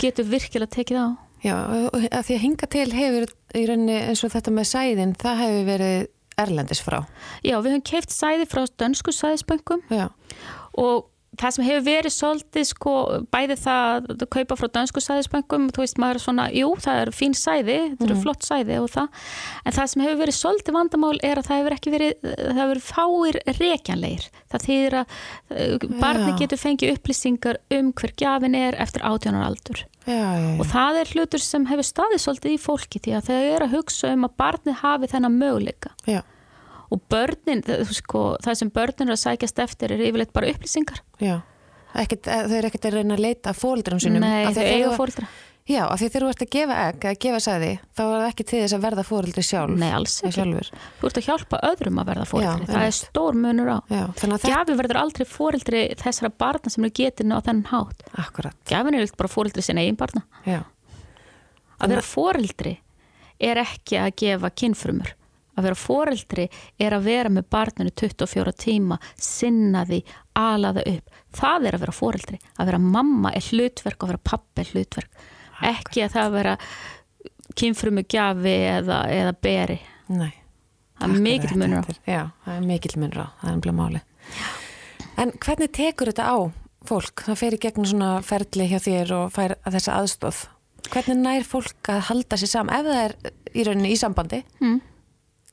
Getur 0.00 0.24
virkilega 0.24 0.72
tekið 0.72 0.96
á. 0.96 1.08
Já, 1.44 1.54
að 1.92 2.22
því 2.24 2.34
að 2.34 2.40
hinga 2.40 2.66
til 2.72 2.90
hefur 2.96 3.26
í 3.54 3.64
rauninni 3.68 3.98
eins 4.08 4.24
og 4.24 4.32
þetta 4.32 4.50
með 4.50 4.66
sæðin, 4.70 5.12
það 5.20 5.40
hefur 5.42 5.66
verið 5.68 6.06
erlendis 6.40 6.80
frá. 6.82 7.04
Já, 7.44 7.58
við 7.60 7.74
höfum 7.74 7.84
keift 7.84 8.14
sæði 8.14 8.46
frá 8.48 8.64
dönsku 8.80 9.12
sæðisböngum 9.12 9.82
og 10.80 11.04
það 11.40 11.56
sem 11.56 11.66
hefur 11.68 11.84
verið 11.88 12.14
svolítið 12.14 12.66
sko, 12.70 12.94
bæði 13.34 13.56
það 13.62 14.08
að 14.14 14.24
kaupa 14.36 14.58
frá 14.60 14.68
dansku 14.78 15.02
sæðisböngum, 15.04 15.68
þú 15.74 15.84
veist 15.84 16.00
maður 16.02 16.20
er 16.20 16.24
svona, 16.24 16.46
jú 16.54 16.70
það 16.84 17.00
er 17.02 17.12
fín 17.14 17.36
sæði, 17.38 17.78
þetta 17.94 18.08
eru 18.08 18.18
flott 18.22 18.46
sæði 18.46 18.80
og 18.82 18.90
það, 18.94 19.24
en 19.64 19.76
það 19.78 19.90
sem 19.92 20.04
hefur 20.04 20.20
verið 20.22 20.38
svolítið 20.38 20.78
vandamál 20.78 21.14
er 21.20 21.40
að 21.40 21.48
það 21.50 21.62
hefur 21.62 21.78
ekki 21.78 21.94
verið 21.94 22.28
það 22.34 22.60
hefur 22.60 22.72
verið 22.74 22.88
fáir 22.90 23.40
rekjanleir 23.60 24.28
það 24.54 24.66
þýðir 24.68 24.98
að 25.00 25.16
uh, 25.54 25.88
barni 26.02 26.30
Já. 26.30 26.36
getur 26.42 26.60
fengið 26.60 26.94
upplýsingar 26.94 27.60
um 27.78 27.90
hver 27.96 28.14
gjafin 28.20 28.58
er 28.58 28.78
eftir 28.82 29.04
átjónar 29.06 29.48
aldur. 29.48 29.84
Já, 30.04 30.36
já, 30.36 30.48
og 30.60 30.66
það 30.68 31.00
er 31.00 31.12
hlutur 31.14 31.40
sem 31.42 31.64
hefur 31.70 31.88
staðið 31.88 32.22
svolítið 32.24 32.54
í 32.54 32.60
fólki 32.60 33.00
því 33.00 33.16
að 33.16 33.28
þau 33.30 33.38
eru 33.40 33.66
að 33.66 33.76
hugsa 33.78 34.12
um 34.12 34.26
að 34.28 34.34
barni 34.42 34.76
hafi 34.76 35.08
þennan 35.14 35.38
möguleika. 35.40 35.94
Já, 36.04 36.20
og 36.94 37.02
börnin, 37.10 37.64
það, 37.66 37.88
sko, 37.98 38.26
það 38.44 38.60
sem 38.60 38.70
börnin 38.74 39.10
er 39.10 39.16
að 39.16 39.24
sækjast 39.24 39.64
eftir 39.64 39.94
er 39.94 40.04
yfirleitt 40.06 40.34
bara 40.36 40.52
upplýsingar. 40.52 41.02
Já. 41.22 41.40
Ekkit, 41.94 42.26
eh, 42.26 42.46
þau 42.50 42.56
eru 42.58 42.70
ekkert 42.70 42.86
að 42.88 42.96
reyna 42.98 43.16
að 43.18 43.26
leita 43.28 43.52
að 43.52 43.58
fóldrum 43.60 44.00
sinum 44.02 44.24
Nei, 44.24 44.46
þau 44.50 44.62
að 44.62 44.70
eiga 44.72 44.94
fóldra 44.98 45.28
Já, 45.64 45.86
af 45.88 45.96
því 45.96 46.08
þegar 46.12 46.24
þú 46.24 46.30
ert 46.30 46.42
að 46.44 46.48
gefa 46.52 46.78
egg 46.84 47.04
eða 47.08 47.18
gefa 47.24 47.38
sæði, 47.40 47.68
þá 47.96 48.00
er 48.04 48.10
það 48.12 48.26
ekki 48.26 48.44
til 48.50 48.58
þess 48.60 48.74
að 48.76 48.82
verða 48.84 49.04
fóreldri 49.08 49.44
sjálf. 49.48 49.78
Nei, 49.80 49.92
alls 49.96 50.16
ekki. 50.20 50.32
sjálfur. 50.36 50.68
Þú 51.00 51.08
ert 51.08 51.20
að 51.20 51.28
hjálpa 51.30 51.60
öðrum 51.70 52.00
að 52.02 52.10
verða 52.10 52.26
fóreldri 52.28 52.66
Já, 52.66 52.68
það 52.68 52.84
er 52.84 52.96
stór 52.98 53.38
munur 53.40 53.70
á. 53.72 53.78
Já, 53.88 54.02
að 54.28 54.44
Gjafi 54.44 54.76
verður 54.82 55.00
aldrei 55.00 55.24
fóreldri 55.30 55.80
þessara 56.02 56.32
barna 56.44 56.74
sem 56.74 56.84
eru 56.84 56.96
getinu 57.00 57.38
á 57.40 57.44
þennan 57.48 57.70
hátt. 57.70 58.04
Akkurat, 58.20 58.58
Gjafin 58.68 58.98
er 58.98 59.16
bara 59.16 59.32
fóreldri 59.32 59.64
sinna 59.64 59.86
eigin 59.86 59.96
barna. 59.96 60.26
Já, 60.44 60.60
Að 61.80 61.96
vera 61.96 62.04
fóreldri 62.12 62.74
er 63.40 63.64
ekki 63.64 64.02
að 64.04 64.12
gefa 64.20 64.52
kynfrumur 64.52 65.16
að 65.54 65.68
vera 65.68 65.78
fóreldri 65.78 66.46
er 66.82 66.96
að 66.96 67.08
vera 67.08 67.32
með 67.32 67.48
barninu 67.54 67.94
24 67.94 68.54
tíma 68.64 68.98
sinna 69.14 69.84
því, 69.88 70.02
ala 70.38 70.74
það 70.76 70.92
upp. 70.94 71.20
Það 71.34 71.68
er 71.68 71.78
að 71.78 71.84
vera 71.86 71.96
fóreldri, 71.98 72.38
að 72.58 72.70
vera 72.70 72.84
mamma 72.84 73.34
er 73.34 73.50
hlutverk 73.50 73.98
og 73.98 74.08
að 74.08 74.14
vera 74.14 74.24
pappi 74.32 74.64
er 74.64 74.72
hlutverk. 74.74 75.26
Ekki 75.64 76.04
að 76.04 76.16
það 76.18 76.38
vera 76.38 76.56
kynfrumu 77.54 78.06
gjafi 78.10 78.56
eða, 78.74 79.04
eða 79.14 79.36
beri. 79.44 79.78
Nei. 80.14 80.32
Það 80.98 81.14
er 81.14 81.24
mikill 81.24 81.58
munur 81.58 81.82
á. 81.82 81.94
Já, 82.06 82.22
það 82.44 82.54
er 82.56 82.66
mikill 82.68 82.98
munur 83.02 83.20
á, 83.20 83.26
það 83.40 83.48
er 83.50 83.56
umlega 83.58 83.78
máli 83.78 84.02
En 85.20 85.32
hvernig 85.42 85.72
tekur 85.74 86.10
þetta 86.10 86.26
á 86.30 86.36
fólk? 86.88 87.24
Það 87.26 87.40
fer 87.40 87.56
í 87.56 87.60
gegnum 87.64 87.88
svona 87.88 88.10
ferli 88.26 88.68
hjá 88.70 88.78
þér 88.84 89.14
og 89.18 89.32
fær 89.34 89.56
að 89.60 89.78
þessa 89.78 89.98
aðstóð 90.00 90.42
Hvernig 90.92 91.20
nær 91.20 91.46
fólk 91.48 91.90
að 91.90 92.02
halda 92.10 92.38
sér 92.38 92.50
saman 92.50 92.76
ef 92.76 92.88
það 92.88 93.00
er 93.00 93.14
í 93.54 93.64
rauninni 93.66 93.94
í 93.94 93.98
sambandi? 93.98 94.42
Mm. 94.60 94.80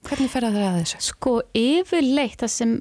Hvernig 0.08 0.32
fer 0.34 0.48
það 0.48 0.60
að 0.66 0.80
þessu? 0.82 1.02
Sko 1.12 1.36
yfirleitt 1.58 2.42
það 2.42 2.54
sem 2.56 2.78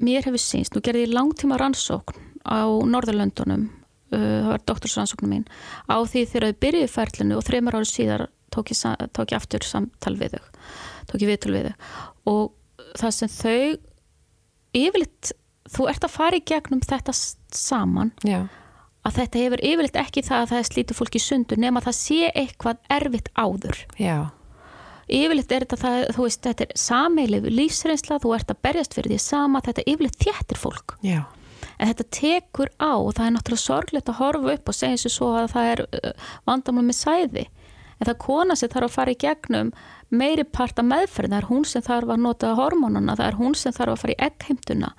mér 0.00 0.26
hefur 0.28 0.42
sínst, 0.42 0.74
nú 0.74 0.82
gerði 0.84 1.06
ég 1.06 1.14
langtíma 1.14 1.58
rannsókn 1.60 2.28
á 2.46 2.64
Norðurlöndunum 2.88 3.66
uh, 3.68 4.16
það 4.16 4.52
var 4.52 4.62
doktorsrannsóknum 4.70 5.34
mín 5.34 5.48
á 5.90 5.96
því 6.00 6.24
þegar 6.30 6.46
þau 6.46 6.62
byrjuði 6.64 6.92
ferlinu 6.94 7.36
og 7.36 7.44
þreymar 7.44 7.76
árið 7.80 7.90
síðar 7.90 8.24
tók 8.54 8.72
ég, 8.72 8.80
tók 9.12 9.34
ég 9.34 9.36
aftur 9.36 9.66
samtal 9.66 10.16
við 10.18 10.38
þau 10.38 10.46
tók 11.10 11.24
ég 11.24 11.32
viðtal 11.32 11.54
við 11.54 11.68
þau. 11.68 12.00
Og 12.30 12.96
það 13.00 13.14
sem 13.16 13.32
þau 13.34 13.60
yfirleitt, 14.80 15.32
þú 15.70 15.86
ert 15.90 16.06
að 16.06 16.14
fara 16.14 16.38
í 16.38 16.44
gegnum 16.46 16.82
þetta 16.84 17.14
saman 17.14 18.12
Já, 18.26 18.44
að 19.06 19.16
þetta 19.20 19.44
hefur 19.44 19.64
yfirleitt 19.66 20.00
ekki 20.00 20.24
það 20.26 20.44
að 20.44 20.52
það 20.52 20.68
slítið 20.70 21.00
fólki 21.00 21.22
sundur 21.22 21.60
nema 21.60 21.80
að 21.80 21.90
það 21.90 21.98
sé 22.00 22.30
eitthvað 22.30 22.84
erfitt 22.98 23.32
áður. 23.34 23.82
Já, 23.98 24.16
yfirleitt 25.16 25.52
er 25.52 25.66
þetta 25.66 25.78
það, 25.80 26.06
þú 26.16 26.24
veist, 26.26 26.40
þetta 26.46 26.66
er 26.66 26.80
sameilið 26.80 27.46
lífsreynsla, 27.54 28.18
þú 28.22 28.34
ert 28.36 28.50
að 28.54 28.62
berjast 28.66 28.96
fyrir 28.96 29.14
því 29.14 29.20
sama, 29.24 29.62
þetta 29.66 29.86
yfirleitt 29.86 30.18
þéttir 30.24 30.60
fólk. 30.60 30.96
Já, 31.06 31.22
en 31.76 31.92
þetta 31.92 32.08
tekur 32.16 32.72
á 32.80 32.92
og 32.94 33.14
það 33.16 33.26
er 33.26 33.34
náttúrulega 33.36 33.64
sorglegt 33.66 34.12
að 34.12 34.20
horfa 34.20 34.54
upp 34.56 34.72
og 34.72 34.76
segja 34.76 35.00
sér 35.04 35.14
svo 35.16 35.30
að 35.38 35.48
það 35.54 35.70
er 35.74 35.84
uh, 35.86 36.28
vandamál 36.48 36.86
með 36.88 36.98
sæði. 37.00 37.46
En 38.00 38.08
það 38.08 38.20
kona 38.24 38.56
sem 38.56 38.70
þarf 38.72 38.88
að 38.88 38.96
fara 38.96 39.12
í 39.12 39.20
gegnum 39.20 39.72
meiri 40.10 40.44
part 40.48 40.78
af 40.80 40.86
meðferð, 40.88 41.30
það 41.30 41.40
er 41.42 41.48
hún 41.50 41.64
sem 41.68 41.82
þarf 41.84 42.12
að 42.14 42.22
nota 42.24 42.54
hormónuna, 42.58 43.16
það 43.18 43.26
er 43.26 43.38
hún 43.38 43.56
sem 43.58 43.74
þarf 43.76 43.92
að 43.92 44.02
fara 44.02 44.14
í 44.14 44.20
eggheimtuna 44.26 44.92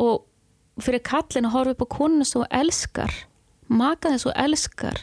og 0.00 0.80
fyrir 0.80 1.02
kallin 1.04 1.46
að 1.46 1.52
horfa 1.52 1.74
upp 1.76 1.84
á 1.84 1.94
konuna 1.94 2.24
svo 2.24 2.46
elskar, 2.48 3.12
maka 3.68 4.08
þess 4.14 4.26
og 4.30 4.38
elskar 4.40 5.02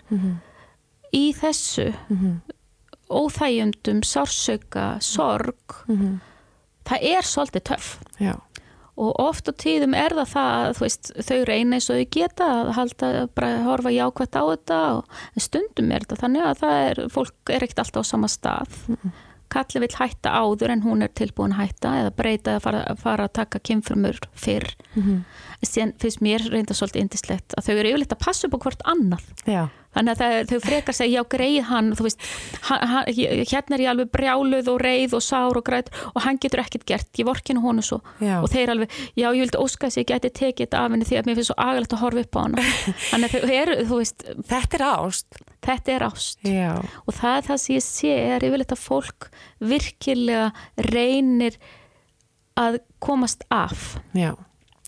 í 1.14 1.30
þessu 1.38 1.94
óþægjundum, 3.10 4.04
sársauka, 4.06 4.92
sorg 5.02 5.80
það 6.90 7.10
er 7.12 7.28
svolítið 7.28 7.64
töff. 7.70 7.98
Já, 8.20 8.36
og 9.00 9.16
oft 9.24 9.48
á 9.48 9.54
tíðum 9.56 9.96
er 9.96 10.12
það 10.18 10.32
það 10.34 10.66
að 10.66 10.82
veist, 10.84 11.12
þau 11.24 11.40
reyna 11.48 11.78
eins 11.78 11.88
og 11.90 12.00
þau 12.00 12.10
geta 12.12 12.48
að 12.52 12.72
halda, 12.76 13.10
bara 13.38 13.52
að 13.56 13.66
horfa 13.70 13.94
jákvætt 13.96 14.36
á 14.36 14.44
þetta 14.50 14.80
og, 14.98 15.18
en 15.34 15.46
stundum 15.46 15.92
er 15.96 16.04
þetta 16.04 16.20
þannig 16.26 16.46
að 16.50 16.62
það 16.64 16.84
er, 16.90 17.02
fólk 17.16 17.54
er 17.56 17.66
ekkert 17.66 17.84
alltaf 17.86 18.04
á 18.04 18.12
sama 18.12 18.28
stað. 18.32 18.80
Kalli 19.50 19.82
vill 19.82 19.96
hætta 19.98 20.30
áður 20.30 20.76
en 20.76 20.84
hún 20.84 21.02
er 21.02 21.10
tilbúin 21.18 21.56
að 21.56 21.64
hætta 21.64 21.94
eða 22.04 22.12
breyta 22.14 22.52
eða 22.52 22.64
fara, 22.68 22.82
fara 23.00 23.26
að 23.26 23.38
taka 23.40 23.62
kynfrumur 23.66 24.20
fyrr. 24.38 24.68
En 25.00 25.66
síðan 25.66 25.96
finnst 25.98 26.22
mér 26.22 26.44
reynda 26.52 26.76
svolítið 26.78 27.02
indislegt 27.02 27.56
að 27.58 27.66
þau 27.66 27.76
eru 27.80 27.90
yfirleitt 27.90 28.14
að 28.14 28.26
passa 28.28 28.48
upp 28.48 28.60
á 28.60 28.64
hvort 28.68 28.84
annað. 28.86 29.24
Já, 29.48 29.64
þannig 29.96 30.22
að 30.22 30.52
þau 30.52 30.60
frekar 30.64 30.96
segja 30.96 31.20
já 31.20 31.28
greið 31.34 31.64
hann, 31.70 31.92
þú 31.98 32.06
veist 32.06 32.26
hann, 32.68 32.84
hann, 32.92 33.10
hérna 33.10 33.78
er 33.78 33.84
ég 33.84 33.92
alveg 33.92 34.12
brjáluð 34.14 34.70
og 34.74 34.82
reið 34.84 35.16
og 35.18 35.24
sár 35.26 35.60
og 35.60 35.66
græt 35.66 35.90
og 36.14 36.22
hann 36.26 36.40
getur 36.42 36.62
ekkert 36.64 36.86
gert. 36.90 37.10
Ég 37.20 37.28
vorkinu 37.28 37.64
honu 37.64 37.84
svo. 37.86 38.00
Já. 38.22 38.40
og 38.44 38.50
þeir 38.52 38.74
alveg, 38.76 38.94
já 39.18 39.28
ég 39.28 39.42
vildi 39.44 39.62
óska 39.62 39.88
þess 39.88 40.00
að 40.00 40.04
ég 40.04 40.12
geti 40.14 40.32
tekið 40.40 40.66
þetta 40.68 40.84
af 40.84 40.94
henni 40.94 41.08
því 41.10 41.20
að 41.20 41.30
mér 41.30 41.40
finnst 41.40 41.52
svo 41.52 41.58
agalegt 41.66 41.96
að 41.96 42.04
horfa 42.04 42.26
upp 42.26 42.38
á 42.38 42.42
hana. 42.44 42.68
Þannig 43.10 43.30
að 43.30 43.48
þau 43.48 43.56
eru, 43.60 43.78
þú 43.90 44.02
veist 44.02 44.28
þetta 44.52 44.80
er 44.80 44.86
ást. 44.90 45.42
þetta 45.66 45.96
er 45.96 46.08
ást. 46.10 46.38
Já, 46.46 46.72
og 47.06 47.18
það 47.18 47.40
er 47.40 47.48
það 47.50 47.62
sem 47.64 47.76
ég 47.76 47.88
sé 47.88 48.14
er 48.36 48.48
yfirleitt 48.48 48.76
að 48.76 48.84
fólk 48.84 49.30
virkilega 49.74 50.52
reynir 50.90 51.60
að 52.60 52.80
komast 53.04 53.46
af. 53.54 53.98
Já, 54.18 54.34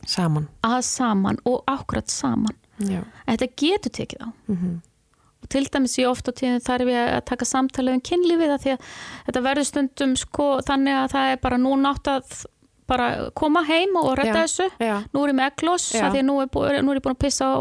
saman. 0.06 0.48
Að 0.68 0.82
saman 0.88 1.42
og 1.48 1.66
ákvæmt 1.70 2.12
saman. 2.12 2.58
Já, 2.82 3.04
þetta 3.28 3.52
getur 3.62 3.94
tekið 4.00 4.26
á. 4.26 4.30
Og 4.52 4.91
til 5.50 5.66
dæmis 5.74 5.98
ég 5.98 6.10
oft 6.10 6.28
á 6.30 6.32
tíðin 6.32 6.62
þarf 6.64 6.92
ég 6.92 7.12
að 7.18 7.26
taka 7.26 7.46
samtalið 7.46 7.98
um 7.98 8.02
kynlífið 8.02 8.54
af 8.56 8.62
því 8.64 8.74
að 8.76 8.90
þetta 9.28 9.46
verður 9.48 9.70
stundum 9.72 10.16
sko 10.20 10.48
þannig 10.68 11.00
að 11.02 11.14
það 11.16 11.32
er 11.32 11.42
bara 11.42 11.58
nú 11.58 11.76
nátt 11.82 12.12
að 12.12 12.44
bara 12.92 13.30
koma 13.38 13.64
heim 13.64 13.96
og 14.00 14.20
Já, 14.20 14.34
þessu. 14.36 14.68
já. 14.80 14.96
nú 15.14 15.24
er 15.24 15.32
ég 15.32 15.38
með 15.38 15.50
eglós 15.52 15.86
af 15.96 16.12
því 16.12 16.22
að 16.22 16.28
nú 16.28 16.38
er, 16.42 16.82
nú 16.84 16.92
er 16.92 17.00
ég 17.00 17.06
búin 17.06 17.16
að 17.16 17.22
pissa 17.24 17.48
á 17.48 17.60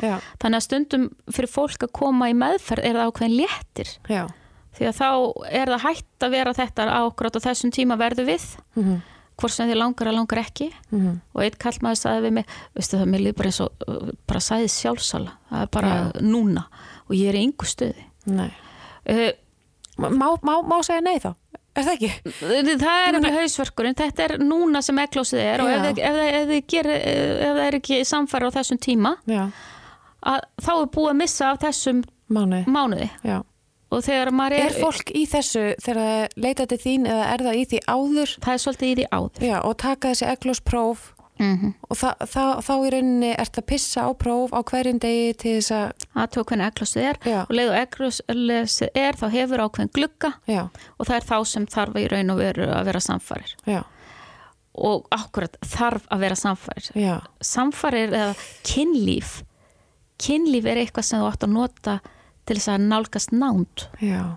já, 0.00 0.14
þannig 0.40 0.56
að 0.58 0.66
stundum 0.66 1.08
fyrir 1.30 1.52
fólk 1.52 1.84
að 1.86 1.92
koma 1.92 2.30
í 2.32 2.36
meðferð 2.36 2.86
er 2.88 2.96
það 2.96 3.10
ákveðin 3.10 3.36
léttir. 3.36 3.90
Já, 4.08 4.22
því 4.78 4.88
að 4.88 4.96
þá 5.00 5.08
er 5.60 5.72
það 5.74 5.84
hægt 5.86 6.24
að 6.26 6.30
vera 6.36 6.54
þetta 6.56 6.86
ákvæmt 7.02 7.36
á 7.36 7.40
þessum 7.48 7.74
tíma 7.74 7.98
verðu 8.00 8.24
við. 8.32 8.46
Mhm. 8.76 9.00
hvort 9.42 9.50
sem 9.50 9.66
því 9.66 9.74
langar 9.74 10.06
að 10.06 10.14
langar 10.14 10.38
ekki. 10.38 10.70
Mhm. 10.92 11.20
og 11.34 11.42
einn 11.42 11.56
kallmaður 11.58 11.98
sagði 11.98 12.22
við 12.26 12.32
mig 12.32 12.46
veistu 12.76 12.98
það, 12.98 13.08
mér 13.10 13.20
líður 13.24 13.36
bara 13.36 13.48
eins 13.48 13.60
og 13.60 13.70
bara 14.26 14.40
sagði 14.40 14.68
sjálfsala, 14.68 15.32
það 15.50 15.62
er 15.62 15.70
bara 15.72 16.12
núna 16.20 16.64
og 17.12 17.16
ég 17.20 17.28
er 17.32 17.38
í 17.38 17.44
yngu 17.46 17.68
stöði 17.68 18.08
nei. 18.32 18.48
Uh, 19.06 19.30
Má, 20.00 20.08
má, 20.40 20.54
má 20.64 20.78
segja 20.82 21.02
nei 21.04 21.18
þá? 21.20 21.34
Er 21.76 21.84
það 21.84 21.92
ekki? 21.98 22.08
það 22.40 22.94
er 23.02 23.12
nefnilega 23.12 23.42
hausverkurinn. 23.42 23.94
Þetta 23.96 24.24
er 24.24 24.32
núna 24.40 24.80
sem 24.84 24.98
eglósið 25.02 25.40
er 25.44 25.62
og 25.62 25.68
ef, 25.72 26.00
ef, 26.00 26.16
ef, 26.40 26.52
gerir, 26.72 26.96
ef 26.96 27.52
það 27.58 27.60
er 27.66 27.76
ekki 27.78 27.98
samfæri 28.08 28.48
á 28.48 28.56
þessum 28.56 28.80
tíma 28.82 29.12
að 29.28 30.40
þá 30.64 30.70
er 30.78 30.88
búið 30.96 31.10
að 31.12 31.18
missa 31.20 31.50
af 31.52 31.60
þessum 31.66 32.00
mánuði. 32.32 32.64
mánuði. 32.72 33.08
Já. 33.28 33.38
Og 33.92 34.00
þegar 34.06 34.30
maður 34.32 34.56
er, 34.56 34.72
Er 34.72 34.78
fólk 34.80 35.12
í 35.12 35.26
þessu 35.28 35.64
þegar 35.84 36.00
það 36.00 36.36
leita 36.46 36.66
til 36.72 36.80
þín 36.86 37.06
eða 37.12 37.24
er 37.34 37.44
það 37.44 37.60
í 37.60 37.64
því 37.68 37.80
áður? 37.92 38.34
Það 38.40 38.52
er 38.56 38.62
svolítið 38.64 38.88
í 38.88 38.94
því 39.02 39.06
áður. 39.12 39.44
Já, 39.50 39.56
og 39.68 39.76
taka 39.84 40.12
þessi 40.14 40.28
eglóspróf 40.32 41.02
mm 41.40 41.72
og 41.88 41.96
þa 41.98 42.10
þa 42.32 42.44
þá 42.64 42.72
í 42.72 42.90
rauninni 42.94 43.30
ert 43.38 43.58
að 43.58 43.66
pissa 43.68 44.04
á 44.08 44.10
próf 44.16 44.52
á 44.52 44.60
hverjum 44.64 44.98
degi 45.02 45.32
til 45.40 45.54
þess 45.58 45.72
að 45.76 46.06
að 46.22 46.30
tók 46.36 46.52
hvernig 46.52 46.68
eglósið 46.70 47.08
er. 47.10 47.18
Já. 47.24 47.40
og 47.42 47.54
leið 47.56 47.72
og 47.72 47.78
eglósið 47.80 49.00
er 49.04 49.18
þá 49.20 49.26
hefur 49.32 49.64
ákveðin 49.66 49.92
glugga. 49.96 50.32
Já, 50.48 50.62
og 50.98 51.08
það 51.08 51.16
er 51.16 51.26
þá 51.30 51.36
sem 51.52 51.66
þarf 51.66 51.98
í 52.00 52.06
raun 52.12 52.34
og 52.34 52.40
veru 52.40 52.68
að 52.72 52.84
vera 52.90 53.00
samfærir 53.00 53.54
já, 53.66 53.82
og 54.72 55.08
akkurat 55.12 55.56
þarf 55.64 56.06
að 56.08 56.24
vera 56.26 56.38
samfærir 56.38 56.90
já, 56.96 57.16
samfærir 57.40 58.12
eða 58.12 58.34
kynlíf. 58.68 59.42
Kynlíf 60.22 60.68
er 60.70 60.82
eitthvað 60.84 61.08
sem 61.08 61.20
þú 61.20 61.28
átt 61.32 61.44
að 61.48 61.56
nota 61.56 61.98
til 62.46 62.56
þess 62.58 62.72
að 62.72 62.86
nálgast 62.90 63.32
nánd. 63.34 63.86
Já. 64.02 64.36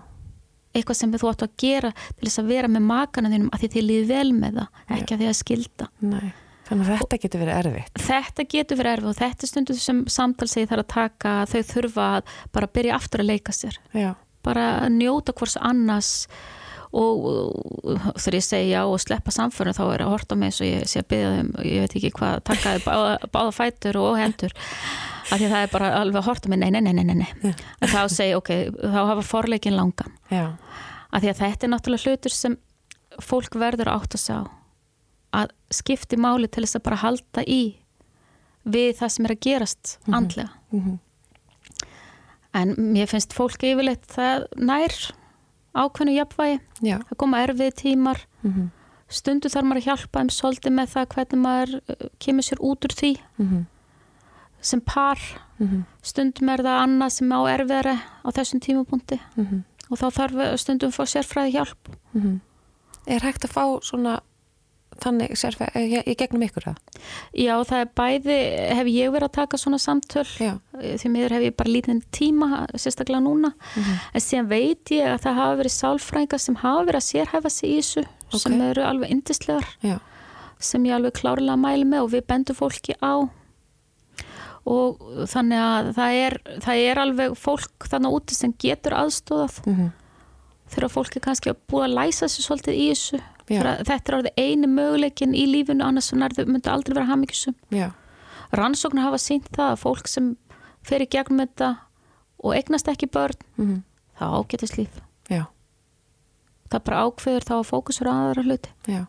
Eitthvað 0.76 0.98
sem 0.98 1.12
þú 1.14 1.30
átt 1.30 1.44
að 1.46 1.54
gera 1.60 1.92
til 2.18 2.26
þess 2.26 2.40
að 2.42 2.50
vera 2.52 2.68
með 2.68 2.84
makana 2.84 3.30
þínum 3.32 3.52
að 3.54 3.62
því 3.62 3.70
þið 3.74 3.86
líði 3.86 4.08
vel 4.10 4.32
með 4.36 4.58
það 4.60 4.98
ekki 4.98 5.14
að 5.14 5.22
því 5.22 5.28
að 5.30 5.38
skilda 5.38 5.86
Nei, 6.04 6.32
þannig 6.66 6.90
að 6.90 7.00
þetta 7.00 7.18
getur 7.22 7.42
verið 7.42 7.58
erfitt. 7.60 8.04
Þetta 8.06 8.46
getur 8.52 8.80
verið 8.80 8.96
erfið 8.96 9.10
og 9.12 9.18
þetta 9.20 9.46
er 9.46 9.52
stundu 9.52 9.78
sem 9.78 10.04
samtal 10.12 10.48
segi 10.50 10.68
þarf 10.70 10.84
að 10.84 10.92
taka 10.92 11.34
að 11.40 11.54
þau 11.54 11.72
þurfa 11.72 12.06
að 12.18 12.36
bara 12.56 12.70
byrja 12.78 12.98
aftur 12.98 13.22
að 13.22 13.30
leika 13.32 13.54
sér. 13.56 13.80
Já, 13.96 14.12
bara 14.46 14.68
njóta 14.92 15.34
hvors 15.36 15.58
annars 15.62 16.12
og 16.96 17.26
þegar 18.16 18.36
ég 18.38 18.44
segi 18.46 18.70
já 18.70 18.80
og 18.86 19.00
sleppa 19.02 19.34
samförun 19.34 19.76
þá 19.76 19.82
er 19.88 20.04
að 20.04 20.12
horta 20.14 20.38
mig 20.38 20.52
eins 20.52 20.60
og 20.62 20.68
ég 20.68 20.86
sé 20.88 21.02
að 21.02 21.08
byggja 21.12 21.32
þeim 21.34 21.50
ég 21.66 21.82
veit 21.84 21.96
ekki 21.98 22.12
hvað, 22.16 22.36
takkaði 22.46 22.82
báða, 22.86 23.30
báða 23.34 23.54
fætur 23.56 23.98
og 24.00 24.18
hendur. 24.20 24.54
Af 25.26 25.40
því 25.40 25.48
að 25.48 25.54
það 25.56 25.64
er 25.64 25.72
bara 25.72 25.88
alveg 25.98 26.20
að 26.20 26.28
horta 26.28 26.50
mig, 26.52 26.60
nei, 26.62 26.70
nei, 26.70 26.80
nei, 26.86 27.02
nei, 27.02 27.16
nei. 27.18 27.54
þá 27.82 27.98
segi, 28.14 28.36
ok, 28.38 28.52
þá 28.78 29.00
hafa 29.10 29.24
forleikin 29.26 29.74
langan. 29.74 30.14
Já. 30.30 30.54
af 31.10 31.22
því 31.22 31.32
að 31.32 31.40
þetta 31.42 31.66
er 31.66 31.72
náttúrulega 31.72 32.12
hlutur 32.12 32.34
sem 32.34 32.56
fólk 33.22 33.58
verður 33.58 33.90
átt 33.90 34.14
að 34.16 34.22
sjá 34.22 34.38
að 35.32 35.50
skipti 35.70 36.16
máli 36.16 36.48
til 36.48 36.64
þess 36.64 36.76
að 36.76 36.82
bara 36.82 36.96
halda 36.96 37.42
í 37.46 37.76
við 38.66 38.96
það 38.98 39.08
sem 39.08 39.24
er 39.24 39.30
að 39.34 39.40
gerast 39.40 39.98
andlega 40.08 40.50
Mm 40.72 40.80
-hmm. 40.82 40.98
en 42.54 42.74
mér 42.92 43.06
finnst 43.10 43.32
fólk 43.36 43.62
yfirleitt 43.62 44.06
það 44.10 44.46
nær 44.56 44.92
ákveðnu 45.76 46.14
jafnvægi 46.16 46.60
Já. 46.82 46.98
það 46.98 47.16
koma 47.18 47.42
erfið 47.46 47.74
tímar 47.82 48.20
Mm 48.42 48.52
-hmm. 48.52 48.68
stundu 49.08 49.48
þarf 49.48 49.64
maður 49.66 49.80
að 49.82 49.86
hjálpa 49.86 50.20
þeim 50.20 50.30
svolítið 50.30 50.72
með 50.72 50.88
það 50.94 51.06
hvernig 51.14 51.40
maður 51.42 51.74
uh, 51.88 52.08
kemur 52.18 52.42
sér 52.42 52.58
út 52.60 52.84
úr 52.84 52.94
því 53.00 53.12
sem 54.60 54.80
par 54.80 55.18
Mhm. 55.58 55.84
stundum 56.02 56.48
er 56.48 56.58
það 56.58 56.82
annað 56.84 57.10
sem 57.10 57.28
á 57.32 57.40
erfiðari 57.46 57.98
á 58.24 58.28
þessum 58.32 58.60
tímapunkti 58.60 59.20
Mhm. 59.36 59.64
og 59.90 59.98
þá 59.98 60.10
þarf 60.10 60.58
stundum 60.58 60.90
að 60.90 60.94
fá 60.96 61.04
sérfræði 61.06 61.52
hjálp 61.52 61.88
Er 63.06 63.20
hægt 63.20 63.44
að 63.44 63.52
fá 63.52 63.80
svona 63.82 64.20
þannig 65.02 65.34
sérfæð 65.38 65.76
í 66.08 66.14
gegnum 66.18 66.44
ykkur 66.46 66.66
það? 66.68 66.76
Já, 67.36 67.54
það 67.68 67.80
er 67.82 67.90
bæði, 68.00 68.36
hef 68.78 68.90
ég 68.92 69.12
verið 69.14 69.28
að 69.28 69.34
taka 69.36 69.60
svona 69.60 69.78
samtöl 69.82 70.26
Já. 70.40 70.52
því 70.80 71.10
miður 71.14 71.34
hef 71.36 71.46
ég 71.46 71.56
bara 71.56 71.72
lítinn 71.74 72.02
tíma 72.16 72.48
sérstaklega 72.74 73.22
núna, 73.24 73.52
en 73.76 74.24
síðan 74.24 74.50
veit 74.52 74.92
ég 74.96 75.08
að 75.14 75.24
það 75.26 75.38
hafa 75.40 75.58
verið 75.62 75.74
sálfrænga 75.76 76.38
sem 76.42 76.58
hafa 76.62 76.84
verið 76.90 77.00
að 77.02 77.08
sérhæfa 77.10 77.52
sig 77.56 77.70
í 77.70 77.80
þessu 77.80 78.06
sem 78.40 78.56
Ok. 78.60 78.64
eru 78.70 78.86
alveg 78.86 79.12
yndislegar 79.16 79.68
Já. 79.84 79.98
sem 80.58 80.84
ég 80.88 80.96
alveg 80.96 81.12
klárlega 81.20 81.58
mæli 81.60 81.84
með 81.86 82.06
og 82.06 82.10
við 82.16 82.26
bendum 82.26 82.56
fólki 82.58 82.96
á 83.02 83.28
og 84.66 84.98
þannig 85.30 85.60
að 85.62 85.92
það 85.94 86.16
er, 86.24 86.34
það 86.64 86.80
er 86.90 86.98
alveg 87.04 87.36
fólk 87.38 87.86
þannig 87.86 88.16
úti 88.18 88.34
sem 88.34 88.54
getur 88.58 88.96
aðstóðað 88.98 89.60
Mm 89.70 89.86
þegar 90.66 90.90
fólk 90.90 91.14
er 91.14 91.22
kannski 91.22 91.52
búið 91.70 91.84
að 91.86 91.92
læsa 91.94 92.26
sig 92.26 92.42
svolítið 92.42 92.74
í 92.74 92.86
þessu. 92.90 93.18
Þegar 93.20 93.35
þetta 93.46 94.12
er 94.12 94.16
orðið 94.18 94.38
eini 94.42 94.66
möguleikin 94.70 95.34
í 95.34 95.44
lífinu 95.46 95.84
annars 95.86 96.10
myndi 96.50 96.70
aldrei 96.72 96.94
vera 96.96 97.06
Já. 97.70 97.90
rannsóknar 98.52 99.06
hafa 99.06 99.18
sínt 99.22 99.50
það 99.54 99.72
að 99.72 99.82
fólk 99.82 100.08
sem 100.10 100.36
fer 100.86 101.02
í 101.02 101.08
gegnum 101.10 101.42
þetta 101.44 101.76
og 102.42 102.54
eignast 102.54 102.88
ekki 102.88 103.06
börn 103.10 103.38
Mm 103.56 103.82
það 104.16 104.32
á 104.32 104.36
ágætist 104.40 104.76
líf 104.78 104.94
Já. 105.28 105.44
það 106.70 106.84
bara 106.88 107.02
ákveður 107.06 107.44
þá 107.44 107.54
að 107.58 107.68
fókusur 107.70 108.08
aðra 108.08 108.42
hluti 108.46 108.70
Já. 108.88 109.02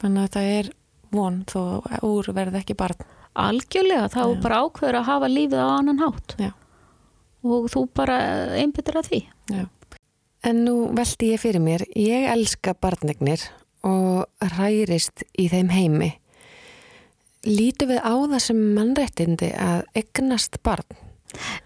Þannig 0.00 0.22
að 0.24 0.32
það 0.34 0.48
er 0.58 0.70
von 1.14 1.44
þó 1.46 1.60
úr 2.02 2.30
verði 2.34 2.58
ekki 2.58 2.74
barn. 2.74 3.04
algjörlega 3.34 4.08
þá 4.08 4.20
Já. 4.24 4.40
bara 4.42 4.60
ákveður 4.64 4.98
að 4.98 5.08
hafa 5.10 5.28
lífið 5.28 5.60
á 5.60 5.68
annan 5.78 5.98
hátt 6.02 6.34
Já. 6.38 6.50
og 7.44 7.68
þú 7.70 7.84
bara 7.94 8.16
einbyttir 8.56 8.96
að 8.96 9.10
því 9.10 9.20
Já. 9.52 9.64
En 10.44 10.64
nú 10.66 10.74
veldi 10.96 11.32
ég 11.32 11.40
fyrir 11.40 11.62
mér, 11.64 11.86
ég 11.96 12.28
elska 12.28 12.74
barnegnir 12.76 13.40
og 13.84 14.26
hrærist 14.44 15.24
í 15.40 15.48
þeim 15.52 15.72
heimi. 15.72 16.10
Lítu 17.44 17.88
við 17.88 18.00
á 18.00 18.12
það 18.12 18.40
sem 18.40 18.60
mannréttindi 18.76 19.50
að 19.56 19.84
egnast 20.00 20.60
barn? 20.64 21.04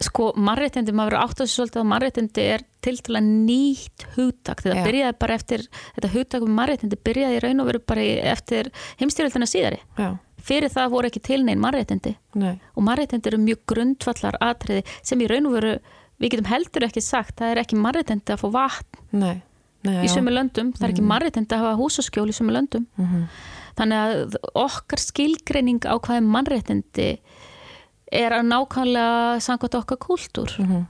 sko 0.03 0.31
mannréttindi, 0.39 0.95
maður 0.97 1.15
verður 1.15 1.25
átt 1.25 1.41
að 1.41 1.45
þessu 1.45 1.59
svolítið 1.59 1.81
að 1.83 1.89
mannréttindi 1.93 2.47
er 2.55 2.65
til 2.85 2.95
að 3.19 3.29
nýtt 3.29 4.07
hugtak 4.15 4.63
þegar 4.65 4.79
Já. 4.79 4.85
byrjaði 4.87 5.17
bara 5.21 5.37
eftir 5.37 5.65
þetta 5.97 6.11
hugtak 6.15 6.47
um 6.47 6.55
mannréttindi 6.57 7.01
byrjaði 7.09 7.39
í 7.39 7.43
raun 7.45 7.63
og 7.63 7.69
veru 7.69 7.83
bara 7.93 8.07
eftir 8.33 8.71
heimstyrjöldina 9.03 9.49
síðari 9.51 9.81
Já. 9.99 10.09
fyrir 10.51 10.73
það 10.73 10.93
voru 10.95 11.11
ekki 11.11 11.25
til 11.29 11.41
neinn 11.45 11.63
mannréttindi 11.63 12.15
Nei. 12.41 12.55
og 12.75 12.87
mannréttindi 12.87 13.33
eru 13.33 13.41
mjög 13.43 13.65
grundvallar 13.75 14.39
atriði 14.45 14.87
sem 15.03 15.21
í 15.21 15.29
raun 15.31 15.51
og 15.51 15.59
veru 15.59 15.75
við 16.21 16.31
getum 16.35 16.51
heldur 16.51 16.85
ekki 16.89 17.01
sagt, 17.05 17.37
það 17.39 17.51
er 17.55 17.61
ekki 17.63 17.77
mannréttindi 17.79 18.33
að 18.35 18.41
fá 18.43 18.49
vatn 18.51 19.03
Nei. 19.13 19.43
Nei. 19.85 20.05
í 20.05 20.09
sömu 20.11 20.31
löndum, 20.35 20.73
það 20.75 20.85
er 20.89 20.93
ekki 20.95 21.07
mannréttindi 21.07 21.55
að 21.55 21.65
hafa 21.65 21.79
húsaskjól 21.79 22.29
í 22.29 22.35
sömu 22.37 22.53
löndum 22.53 22.87
Mm 22.99 23.07
-hmm. 23.07 23.25
þannig 23.79 23.99
að 23.99 24.37
okkar 24.55 24.99
skilgreining 24.99 25.81
á 25.87 25.95
hvað 26.03 26.17
er 26.17 26.27
mannréttindi 26.27 27.19
er 28.13 28.33
að 28.33 28.47
nákvæmlega 28.49 29.41
samkvæmt 29.41 29.75
okkar 29.75 29.99
kúltúr 29.99 30.51
Mhm. 30.59 30.87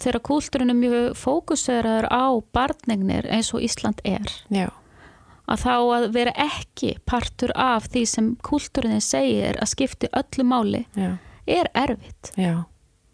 þegar 0.00 0.20
kúltúrin 0.22 0.70
er 0.70 0.74
mjög 0.76 1.16
fókuseraður 1.16 2.06
á 2.10 2.24
barnegnir 2.52 3.26
eins 3.30 3.52
og 3.54 3.60
Ísland 3.62 4.00
er 4.04 4.24
Já. 4.50 4.68
að 5.48 5.58
þá 5.64 5.74
að 5.96 6.12
vera 6.12 6.32
ekki 6.36 6.96
partur 7.06 7.50
af 7.56 7.88
því 7.88 8.06
sem 8.06 8.36
kúltúrin 8.36 9.00
segir 9.00 9.56
að 9.60 9.66
skipti 9.68 10.08
öllu 10.12 10.44
máli 10.44 10.86
Já. 10.96 11.18
er 11.48 11.66
erfitt 11.74 12.32
Já. 12.36 12.64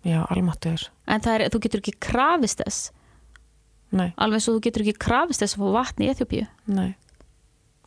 Já, 0.07 0.21
almáttuður. 0.31 0.87
en 1.07 1.25
það 1.25 1.35
er, 1.35 1.49
þú 1.55 1.63
getur 1.67 1.83
ekki 1.83 1.97
krafist 2.09 2.63
þess 2.63 2.93
Nei. 3.97 4.09
alveg 4.17 4.39
eins 4.41 4.49
og 4.51 4.57
þú 4.57 4.65
getur 4.67 4.85
ekki 4.87 5.03
krafist 5.07 5.43
þess 5.43 5.57
að 5.57 5.63
fá 5.65 5.77
vatni 5.81 6.07
í 6.07 6.13
Eþjópíu 6.15 6.47
Nei. 6.77 6.95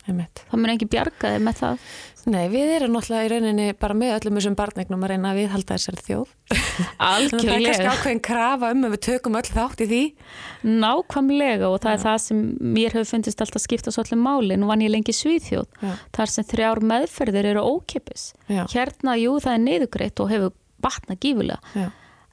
Einmitt. 0.08 0.42
það 0.48 0.62
mun 0.62 0.72
ekki 0.74 0.88
bjarga 0.90 1.34
þig 1.34 1.42
með 1.44 1.58
það 1.60 1.82
Nei, 2.28 2.50
við 2.52 2.70
erum 2.74 2.92
náttúrulega 2.92 3.24
í 3.24 3.30
rauninni 3.32 3.66
bara 3.80 3.94
með 3.96 4.12
öllum 4.18 4.36
þessum 4.36 4.56
barnegnum 4.58 5.04
að 5.06 5.12
reyna 5.14 5.30
að 5.30 5.38
viðhalda 5.40 5.76
þessari 5.78 6.02
þjóð. 6.04 6.32
Það 7.00 7.14
er 7.24 7.30
kannski 7.30 7.52
algjörlega, 7.54 7.92
ákveðin 7.94 8.20
krafa 8.26 8.70
um 8.74 8.84
að 8.84 8.94
við 8.94 9.02
tökum 9.06 9.38
öll 9.40 9.48
þátt 9.48 9.80
í 9.80 9.86
því. 9.90 10.00
nákvæmlega 10.82 11.70
og 11.70 11.78
það 11.80 11.94
er 11.94 12.02
það 12.04 12.18
sem 12.26 12.42
mér 12.76 12.96
hefur 12.96 13.08
fundist 13.08 13.44
alltaf 13.44 13.64
skipta 13.64 13.94
svolítið 13.94 14.20
máli, 14.20 14.58
nú 14.60 14.68
vann 14.68 14.84
ég 14.84 14.92
lengi 14.92 15.16
Já. 15.80 15.94
þar 16.16 16.34
sem 16.34 16.48
þrjár 16.52 16.82
meðferðir 16.92 17.50
eru 17.54 17.64
ókipis 17.64 18.26
Já. 18.50 18.66
hérna, 18.74 19.16
jú, 19.20 19.38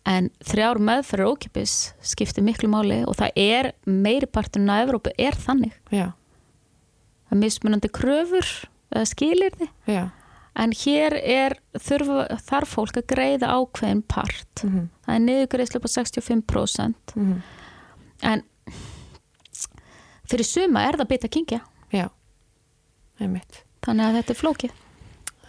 en 0.08 0.30
þrjár 0.46 0.80
meðferðir 0.84 1.34
ókipis 1.34 1.76
skiptir 2.06 2.46
miklu 2.46 2.70
máli 2.72 3.02
og 3.08 3.18
það 3.20 3.42
er 3.44 3.72
meiri 3.86 4.30
parturinn 4.30 4.72
að 4.72 4.86
Evrópu 4.86 5.14
er 5.20 5.36
þannig. 5.36 5.76
Já. 5.92 6.14
það 7.28 7.36
er 7.36 7.42
mismunandi 7.44 7.92
kröfur 7.92 8.52
eða 8.94 9.06
skilirði 9.12 9.70
Já. 9.90 10.04
en 10.56 10.76
hér 10.84 11.18
er 11.20 11.58
þurfa, 11.76 12.28
þarf 12.48 12.76
fólk 12.78 13.02
að 13.02 13.10
greiða 13.14 13.54
ákveðin 13.60 14.04
part. 14.08 14.64
Mm 14.64 14.90
það 15.08 15.16
er 15.16 15.24
niðugreislu 15.24 15.80
på 15.80 15.88
65% 15.88 17.14
-hmm. 17.16 17.42
en 18.22 18.44
fyrir 20.28 20.46
suma 20.46 20.84
er 20.84 20.98
það 20.98 21.08
bita 21.08 21.28
kingja 21.28 21.62
þannig 23.86 24.06
að 24.06 24.18
þetta 24.20 24.34
er 24.34 24.40
flókið. 24.42 24.72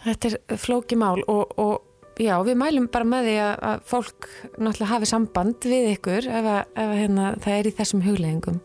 Þetta 0.04 0.28
er 0.28 0.60
flóki 0.62 0.96
mál 0.96 1.22
og, 1.26 1.58
og 1.58 1.87
já, 2.18 2.34
við 2.46 2.56
mælum 2.58 2.88
bara 2.92 3.06
með 3.08 3.28
því 3.28 3.34
að, 3.42 3.52
að 3.70 3.82
fólk 3.92 4.30
náttúrulega 4.56 4.92
hafi 4.92 5.10
samband 5.10 5.68
við 5.70 5.90
ykkur 5.94 6.26
ef, 6.28 6.48
að, 6.54 6.62
ef 6.72 6.86
að, 6.86 6.96
hérna, 7.02 7.28
það 7.44 7.58
er 7.58 7.68
í 7.68 7.74
þessum 7.78 8.06
hugleggingum 8.06 8.58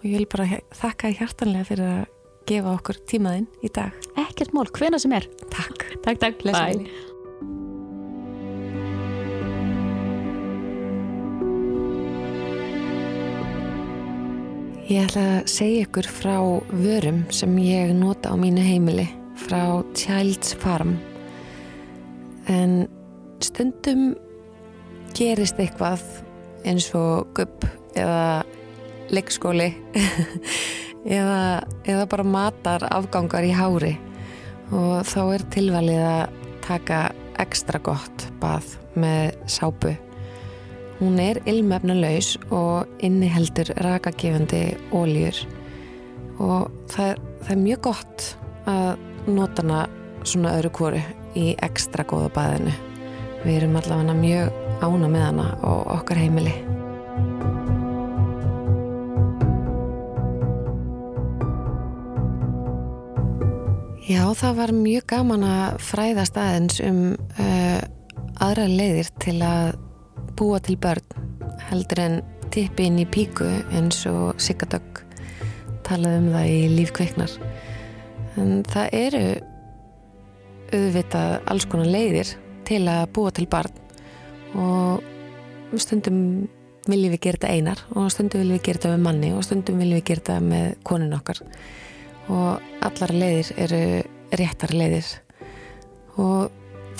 og 0.00 0.08
ég 0.08 0.16
vil 0.16 0.30
bara 0.32 0.62
þakka 0.80 1.12
hjartanlega 1.18 1.68
fyrir 1.68 1.90
að 1.90 2.02
gefa 2.50 2.74
okkur 2.74 2.98
tímaðinn 3.06 3.46
í 3.62 3.70
dag. 3.70 3.94
ekkert 4.18 4.56
mál, 4.56 4.66
hvena 4.74 4.98
sem 4.98 5.14
er 5.14 5.28
Takk. 5.52 5.86
takk, 6.02 6.18
takk, 6.22 6.42
Blessaður. 6.42 6.90
Ég 14.90 15.04
ætla 15.06 15.22
að 15.36 15.44
segja 15.46 15.84
ykkur 15.84 16.08
frá 16.10 16.34
vörum 16.74 17.20
sem 17.30 17.52
ég 17.62 17.92
nota 17.94 18.32
á 18.32 18.36
mínu 18.40 18.64
heimili 18.64 19.06
frá 19.38 19.86
Child's 19.94 20.56
Farm 20.58 20.96
en 22.50 22.84
stundum 23.42 24.10
gerist 25.16 25.58
eitthvað 25.60 26.02
eins 26.66 26.90
og 26.96 27.30
gupp 27.36 27.64
eða 27.98 28.42
leikskóli 29.10 29.70
eða, 31.18 31.62
eða 31.88 32.06
bara 32.10 32.26
matar 32.26 32.86
afgangar 32.90 33.46
í 33.46 33.54
hári. 33.54 33.96
Og 34.70 35.02
þá 35.08 35.20
er 35.34 35.46
tilvalið 35.54 36.04
að 36.06 36.36
taka 36.62 37.00
ekstra 37.42 37.80
gott 37.82 38.28
bað 38.42 38.76
með 39.00 39.34
sápu. 39.50 39.94
Hún 41.00 41.16
er 41.22 41.40
ilmefnalaus 41.48 42.34
og 42.52 42.90
inniheldur 43.02 43.72
rakagefandi 43.80 44.76
óljur 44.92 45.38
og 46.40 46.68
það, 46.92 47.16
það 47.40 47.54
er 47.54 47.62
mjög 47.64 47.80
gott 47.88 48.26
að 48.68 49.30
nota 49.30 49.64
hana 49.64 49.80
svona 50.28 50.54
öðru 50.58 50.72
kóru 50.76 51.00
í 51.38 51.54
ekstra 51.62 52.04
góða 52.08 52.30
baðinu. 52.34 52.74
Við 53.44 53.56
erum 53.60 53.78
allavega 53.80 54.16
mjög 54.16 54.58
ána 54.80 55.08
með 55.08 55.24
hana 55.26 55.46
og 55.66 55.86
okkar 55.98 56.20
heimili. 56.20 56.54
Já, 64.10 64.24
það 64.34 64.56
var 64.58 64.72
mjög 64.74 65.04
gaman 65.12 65.46
að 65.46 65.78
fræðast 65.86 66.38
aðeins 66.40 66.80
um 66.82 67.02
uh, 67.38 67.78
aðra 68.42 68.66
leiðir 68.66 69.10
til 69.22 69.36
að 69.46 69.76
búa 70.38 70.58
til 70.64 70.74
börn 70.80 71.04
heldur 71.68 72.00
en 72.02 72.16
tippi 72.50 72.88
inn 72.88 72.98
í 72.98 73.06
píku 73.06 73.46
eins 73.76 74.00
og 74.10 74.40
Sigardögg 74.42 75.04
talað 75.86 76.16
um 76.18 76.28
það 76.32 76.50
í 76.50 76.60
lífkveiknar 76.72 77.36
en 78.40 78.64
það 78.66 78.96
eru 78.98 79.22
auðvitað 80.70 81.36
alls 81.50 81.66
konar 81.70 81.90
leiðir 81.90 82.34
til 82.68 82.84
að 82.90 83.04
búa 83.14 83.32
til 83.34 83.46
barn 83.50 83.74
og 84.58 85.78
stundum 85.78 86.48
viljum 86.88 87.12
við 87.14 87.22
gera 87.26 87.38
þetta 87.38 87.54
einar 87.54 87.82
og 87.94 88.08
stundum 88.12 88.42
viljum 88.42 88.58
við 88.58 88.64
gera 88.66 88.80
þetta 88.80 88.94
með 88.94 89.04
manni 89.06 89.32
og 89.34 89.44
stundum 89.46 89.82
viljum 89.82 90.00
við 90.00 90.06
gera 90.10 90.22
þetta 90.22 90.38
með 90.46 90.70
konin 90.86 91.16
okkar. 91.18 91.42
Og 92.30 92.72
allar 92.86 93.12
leiðir 93.14 93.52
eru 93.58 93.82
réttar 94.38 94.74
leiðir. 94.74 95.10
Og 96.20 96.50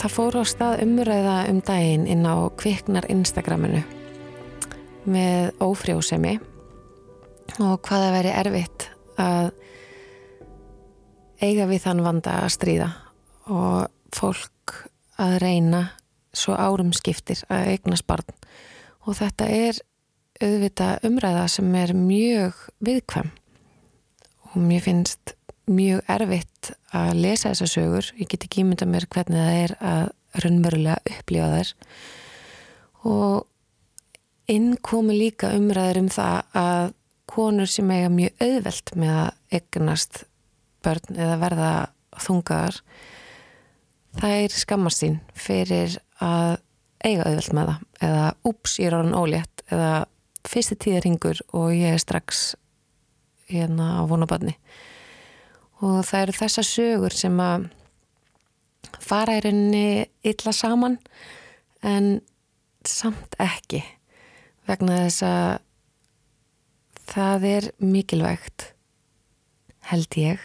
það 0.00 0.14
fór 0.14 0.38
á 0.40 0.44
stað 0.48 0.84
umræða 0.84 1.36
um 1.50 1.60
daginn 1.66 2.06
inn 2.10 2.26
á 2.26 2.50
kviknar 2.60 3.08
Instagraminu 3.12 3.82
með 5.10 5.52
ófrjósemi 5.64 6.36
og 7.60 7.80
hvaða 7.86 8.10
veri 8.14 8.32
erfitt 8.36 8.90
að 9.20 9.50
eiga 11.40 11.66
við 11.70 11.86
þann 11.86 12.02
vanda 12.04 12.40
að 12.44 12.52
stríða 12.56 12.90
og 13.50 13.90
fólk 14.14 14.76
að 15.20 15.36
reyna 15.42 15.82
svo 16.36 16.54
árum 16.54 16.92
skiptir 16.94 17.42
að 17.50 17.74
eignast 17.74 18.06
barn. 18.08 18.28
Og 19.06 19.18
þetta 19.18 19.48
er 19.50 19.80
auðvita 20.40 20.92
umræða 21.06 21.44
sem 21.52 21.74
er 21.76 21.92
mjög 21.96 22.64
viðkvæm. 22.84 23.30
Og 24.50 24.56
mér 24.62 24.84
finnst 24.84 25.34
mjög 25.70 26.02
erfitt 26.10 26.72
að 26.96 27.20
lesa 27.24 27.52
þessar 27.52 27.72
sögur. 27.74 28.08
Ég 28.18 28.30
get 28.30 28.46
ekki 28.46 28.64
ímynda 28.64 28.88
mér 28.88 29.06
hvernig 29.10 29.42
það 29.42 29.60
er 29.64 29.76
að 29.92 30.42
raunverulega 30.44 31.14
upplifa 31.18 31.50
þær. 31.56 31.74
Og 33.10 34.50
inn 34.50 34.72
komi 34.82 35.16
líka 35.16 35.52
umræður 35.56 36.04
um 36.04 36.10
það 36.12 36.58
að 36.58 36.96
konur 37.30 37.70
sem 37.70 37.90
eiga 37.94 38.10
mjög 38.10 38.42
auðvelt 38.42 38.92
með 38.98 39.16
að 39.20 39.58
eignast 39.58 40.24
börn 40.82 41.18
eða 41.20 41.38
verða 41.44 41.72
þungaðar 42.24 42.80
þær 44.18 44.56
skammast 44.56 45.04
sín 45.04 45.20
fyrir 45.38 45.98
að 46.18 46.58
eiga 47.04 47.28
auðvelt 47.28 47.54
með 47.56 47.70
það. 47.70 47.84
Eða 48.08 48.24
úps, 48.50 48.78
ég 48.80 48.90
er 48.90 48.96
ára 48.98 49.20
ólétt. 49.20 49.62
Eða 49.70 49.92
fyrsti 50.48 50.76
tíðarhingur 50.80 51.42
og 51.56 51.70
ég 51.76 51.94
er 51.94 52.02
strax 52.02 52.54
hérna 53.50 54.00
á 54.00 54.02
vonabarni 54.08 54.54
og 55.80 56.02
það 56.06 56.22
eru 56.22 56.36
þessa 56.38 56.64
sögur 56.66 57.16
sem 57.16 57.36
að 57.42 57.68
fara 59.00 59.38
í 59.38 59.42
rauninni 59.44 60.06
illa 60.26 60.52
saman 60.54 60.98
en 61.86 62.20
samt 62.86 63.36
ekki 63.40 63.82
vegna 64.68 65.02
þess 65.06 65.24
að 65.26 65.50
það 67.10 67.46
er 67.50 67.68
mikilvægt 67.82 68.70
held 69.90 70.20
ég 70.20 70.44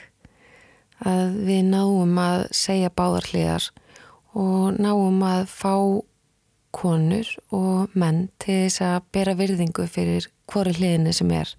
að 1.06 1.38
við 1.48 1.62
náum 1.70 2.18
að 2.20 2.46
segja 2.56 2.92
báðarliðar 2.94 3.70
og 4.36 4.80
náum 4.82 5.22
að 5.26 5.46
fá 5.52 5.76
konur 6.76 7.30
og 7.56 7.94
menn 7.96 8.28
til 8.42 8.66
þess 8.66 8.84
að 8.84 9.08
bera 9.16 9.36
virðingu 9.40 9.88
fyrir 9.88 10.28
hvori 10.52 10.76
hliðinni 10.76 11.14
sem 11.16 11.32
er. 11.32 11.54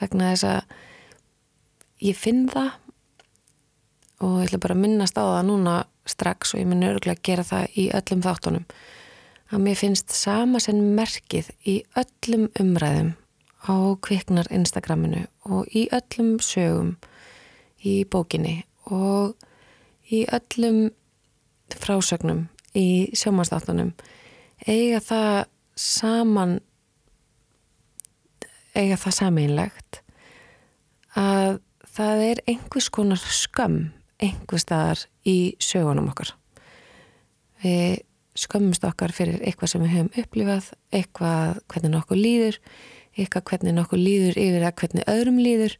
Vegna 0.00 0.34
þess 0.34 0.48
að 0.50 0.76
ég 2.10 2.18
finn 2.18 2.46
það 2.52 2.74
og 4.20 4.36
ég 4.40 4.50
ætla 4.50 4.60
bara 4.60 4.76
að 4.76 4.82
minnast 4.84 5.16
á 5.16 5.24
það 5.24 5.46
núna 5.48 5.76
strax 6.08 6.54
og 6.54 6.60
ég 6.60 6.68
minn 6.68 6.84
örgulega 6.84 7.16
að 7.16 7.26
gera 7.30 7.46
það 7.46 7.78
í 7.80 7.86
öllum 7.96 8.24
þáttunum 8.26 8.66
að 9.50 9.64
mér 9.64 9.78
finnst 9.80 10.12
sama 10.14 10.60
sem 10.62 10.78
merkið 10.96 11.50
í 11.66 11.80
öllum 11.98 12.48
umræðum 12.60 13.14
á 13.66 13.76
kviknar 14.04 14.48
Instagraminu 14.54 15.24
og 15.48 15.68
í 15.76 15.86
öllum 15.94 16.36
sögum 16.44 16.94
í 17.86 18.02
bókinni 18.04 18.60
og 18.90 19.36
í 20.10 20.24
öllum 20.26 20.90
frásögnum 21.80 22.48
í 22.76 23.10
sjómanstáttunum 23.16 23.92
eiga 24.66 25.00
það 25.04 25.38
saman 25.78 26.58
eiga 28.74 28.98
það 29.00 29.16
sameinlegt 29.16 30.02
að 31.18 31.58
það 31.90 32.22
er 32.26 32.42
einhvers 32.50 32.90
konar 32.92 33.18
skömm 33.20 33.88
einhver 34.20 34.60
staðar 34.60 35.06
í 35.26 35.56
sögunum 35.62 36.10
okkar. 36.12 36.34
Við 37.64 38.02
skömmumst 38.38 38.84
okkar 38.86 39.12
fyrir 39.14 39.40
eitthvað 39.42 39.72
sem 39.72 39.82
við 39.84 39.94
höfum 39.96 40.22
upplifað 40.22 40.70
eitthvað 40.94 41.58
hvernig 41.72 41.94
nokkuð 41.96 42.20
líður 42.20 42.60
eitthvað 43.18 43.46
hvernig 43.50 43.76
nokkuð 43.76 44.04
líður 44.04 44.38
yfir 44.38 44.66
að 44.68 44.76
hvernig 44.80 45.08
öðrum 45.10 45.40
líður 45.42 45.76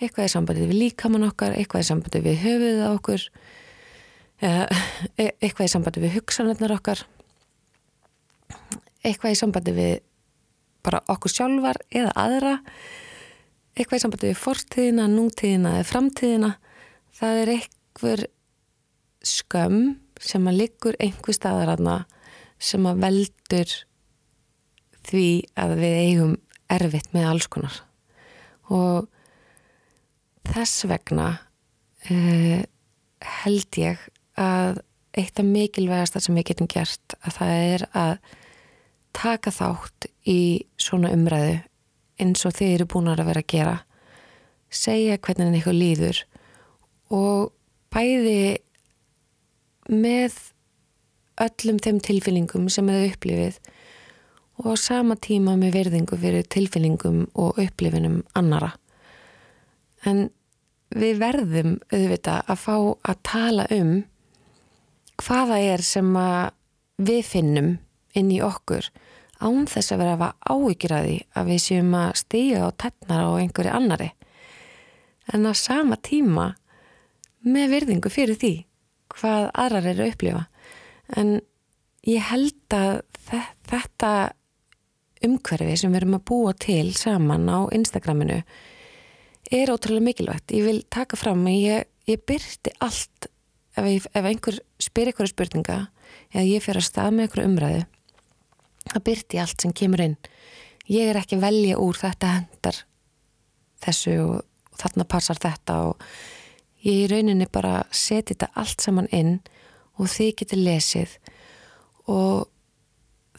eitthvað 0.00 0.28
í 0.28 0.32
sambandi 0.32 0.66
við 0.66 0.80
líkamann 0.84 1.28
okkar 1.28 1.56
eitthvað 1.58 1.84
í 1.84 1.88
sambandi 1.90 2.22
við 2.24 2.38
höfuðið 2.44 2.84
okkur 2.88 3.26
e-, 4.40 5.32
eitthvað 5.40 5.66
í 5.66 5.72
sambandi 5.74 6.04
við 6.04 6.16
hugsanarnar 6.18 6.76
okkar 6.78 7.04
eitthvað 9.04 9.34
í 9.34 9.38
sambandi 9.40 9.76
við 9.76 9.94
bara 10.84 11.02
okkur 11.12 11.32
sjálfar 11.32 11.80
eða 11.92 12.16
aðra 12.16 12.56
eitthvað 13.76 13.98
í 14.00 14.02
sambandi 14.04 14.30
við 14.30 14.40
fortíðina, 14.40 15.06
nútíðina 15.10 15.76
eða 15.78 15.88
framtíðina. 15.88 16.50
Það 17.16 17.42
er 17.42 17.52
eitthvað 17.54 18.24
skömm 19.26 19.84
sem 20.20 20.48
að 20.48 20.58
liggur 20.62 20.98
einhver 21.00 21.36
staðar 21.36 21.74
aðna 21.74 21.96
sem 22.60 22.84
að 22.88 23.00
veldur 23.04 23.76
því 25.08 25.28
að 25.60 25.74
við 25.80 25.96
eigum 26.04 26.34
erfitt 26.70 27.14
með 27.16 27.30
alls 27.30 27.48
konar. 27.52 27.80
Og 28.70 29.08
þess 30.48 30.86
vegna 30.88 31.28
uh, 32.10 32.62
held 33.42 33.80
ég 33.80 34.06
að 34.40 34.80
eitt 35.18 35.40
af 35.42 35.46
mikilvægasta 35.46 36.22
sem 36.22 36.36
við 36.38 36.52
getum 36.52 36.70
gert 36.70 37.16
að 37.20 37.36
það 37.40 37.54
er 37.66 37.86
að 37.98 38.12
taka 39.16 39.52
þátt 39.52 40.06
í 40.30 40.40
svona 40.80 41.10
umræðu 41.12 41.58
eins 42.20 42.44
og 42.46 42.54
þið 42.56 42.74
eru 42.76 42.88
búin 42.92 43.10
að 43.10 43.24
vera 43.26 43.42
að 43.42 43.50
gera 43.50 43.76
segja 44.70 45.18
hvernig 45.18 45.58
eitthvað 45.58 45.80
líður 45.80 46.20
og 47.10 47.50
bæði 47.90 48.60
með 49.90 50.36
öllum 51.42 51.80
þeim 51.82 51.98
tilfinningum 52.06 52.68
sem 52.70 52.86
þau 52.86 53.08
upplifið 53.08 53.58
og 54.60 54.68
á 54.70 54.74
sama 54.78 55.16
tíma 55.16 55.56
með 55.58 55.78
verðingu 55.78 56.18
fyrir 56.20 56.46
tilfinningum 56.52 57.24
og 57.34 57.58
upplifinum 57.58 58.20
annara. 58.36 58.74
En 60.06 60.30
við 60.90 61.20
verðum 61.20 61.76
auðvitað 61.92 62.48
að 62.50 62.62
fá 62.64 62.74
að 62.78 63.20
tala 63.26 63.66
um 63.74 63.92
hvaða 65.20 65.60
er 65.74 65.84
sem 65.84 66.08
við 67.00 67.20
finnum 67.26 67.74
inn 68.16 68.30
í 68.32 68.40
okkur 68.42 68.88
án 69.40 69.66
þess 69.70 69.94
að 69.94 70.02
vera 70.02 70.16
að 70.16 70.32
áhyggjur 70.52 70.94
að 70.96 71.06
því 71.06 71.18
að 71.40 71.50
við 71.50 71.60
séum 71.64 71.94
að 71.96 72.10
stíga 72.20 72.64
og 72.66 72.74
tennar 72.80 73.22
á 73.24 73.30
einhverju 73.40 73.76
annari. 73.76 74.10
En 75.32 75.46
á 75.48 75.52
sama 75.56 75.96
tíma 75.96 76.50
með 77.40 77.76
virðingu 77.76 78.12
fyrir 78.12 78.40
því 78.40 78.54
hvað 79.14 79.46
aðrar 79.54 79.88
eru 79.92 80.04
að 80.04 80.12
upplifa. 80.12 80.42
En 81.16 81.40
ég 82.06 82.28
held 82.30 82.76
að 82.76 83.00
þetta 83.70 84.12
umhverfi 85.24 85.76
sem 85.76 85.92
við 85.92 86.02
erum 86.02 86.18
að 86.18 86.26
búa 86.30 86.52
til 86.56 86.92
saman 86.96 87.48
á 87.48 87.68
Instagraminu 87.76 88.40
er 89.50 89.72
ótrúlega 89.72 90.06
mikilvægt. 90.06 90.52
Ég 90.54 90.66
vil 90.66 90.82
taka 90.90 91.18
fram 91.18 91.42
að 91.50 91.58
ég, 91.58 91.88
ég 92.10 92.26
byrti 92.26 92.74
allt 92.78 93.30
ef, 93.76 93.86
ég, 93.86 94.06
ef 94.14 94.28
einhver 94.28 94.60
spyr 94.82 95.10
ykkur 95.12 95.30
spurninga 95.30 95.80
eða 96.32 96.46
ég 96.46 96.62
fer 96.64 96.78
að 96.78 96.86
stað 96.86 97.16
með 97.16 97.30
ykkur 97.30 97.46
umræðu 97.46 97.82
það 98.90 99.06
byrti 99.06 99.40
allt 99.40 99.64
sem 99.64 99.74
kemur 99.76 100.02
inn. 100.04 100.16
Ég 100.90 101.10
er 101.10 101.20
ekki 101.20 101.38
að 101.38 101.46
velja 101.46 101.80
úr 101.80 101.98
þetta 101.98 102.34
hendar 102.34 102.82
þessu 103.84 104.16
og 104.24 104.78
þarna 104.80 105.06
passar 105.08 105.40
þetta 105.40 105.76
og 105.90 106.06
ég 106.84 107.04
í 107.04 107.10
rauninni 107.10 107.48
bara 107.52 107.82
seti 107.92 108.34
þetta 108.34 108.50
allt 108.60 108.84
saman 108.84 109.10
inn 109.14 109.36
og 110.00 110.10
þið 110.10 110.32
getur 110.40 110.64
lesið. 110.64 111.16
Og 112.10 112.48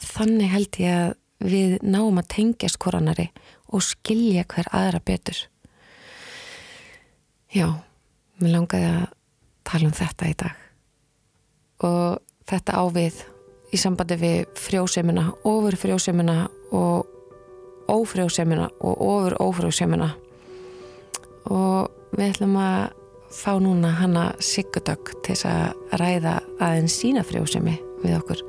þannig 0.02 0.54
held 0.54 0.82
ég 0.82 1.00
að 1.02 1.18
við 1.42 1.80
náum 1.82 2.22
að 2.22 2.30
tengjast 2.36 2.78
koranari 2.82 3.32
og 3.74 3.82
skilja 3.84 4.46
hver 4.46 4.70
aðra 4.76 5.02
betur 5.04 5.40
já 7.54 7.68
mér 8.42 8.56
langaði 8.56 8.90
að 8.90 9.08
tala 9.68 9.90
um 9.90 9.96
þetta 9.96 10.30
í 10.32 10.36
dag. 10.40 10.66
Og 11.88 12.20
þetta 12.50 12.82
ávið 12.82 13.22
í 13.72 13.80
sambandi 13.80 14.18
við 14.20 14.40
frjósemina, 14.60 15.30
ofur 15.48 15.78
frjósemina 15.80 16.38
og 16.76 17.12
ófrjósemina 17.92 18.70
og 18.80 19.02
ofur 19.02 19.38
ófrjósemina 19.42 20.10
og 21.52 22.16
við 22.16 22.28
ætlum 22.30 22.58
að 22.62 22.92
fá 23.32 23.54
núna 23.64 23.94
hanna 23.96 24.26
Sigurdögg 24.44 25.14
til 25.26 25.38
að 25.48 25.98
ræða 26.00 26.40
aðeins 26.60 27.00
sína 27.02 27.24
frjósemi 27.28 27.78
við 28.04 28.20
okkur 28.20 28.44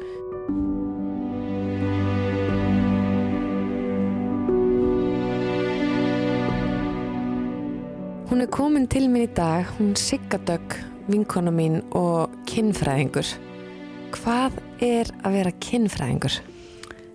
Hún 8.31 8.41
er 8.41 8.49
komin 8.49 8.87
til 8.89 9.09
mín 9.11 9.27
í 9.27 9.31
dag, 9.35 9.67
hún 9.77 9.97
Siggadögg, 9.99 10.77
vinkona 11.11 11.51
mín 11.53 11.81
og 11.97 12.33
kinnfræðingur. 12.49 13.29
Hvað 14.15 14.57
er 14.81 15.11
að 15.25 15.39
vera 15.39 15.53
kinnfræðingur? 15.67 16.39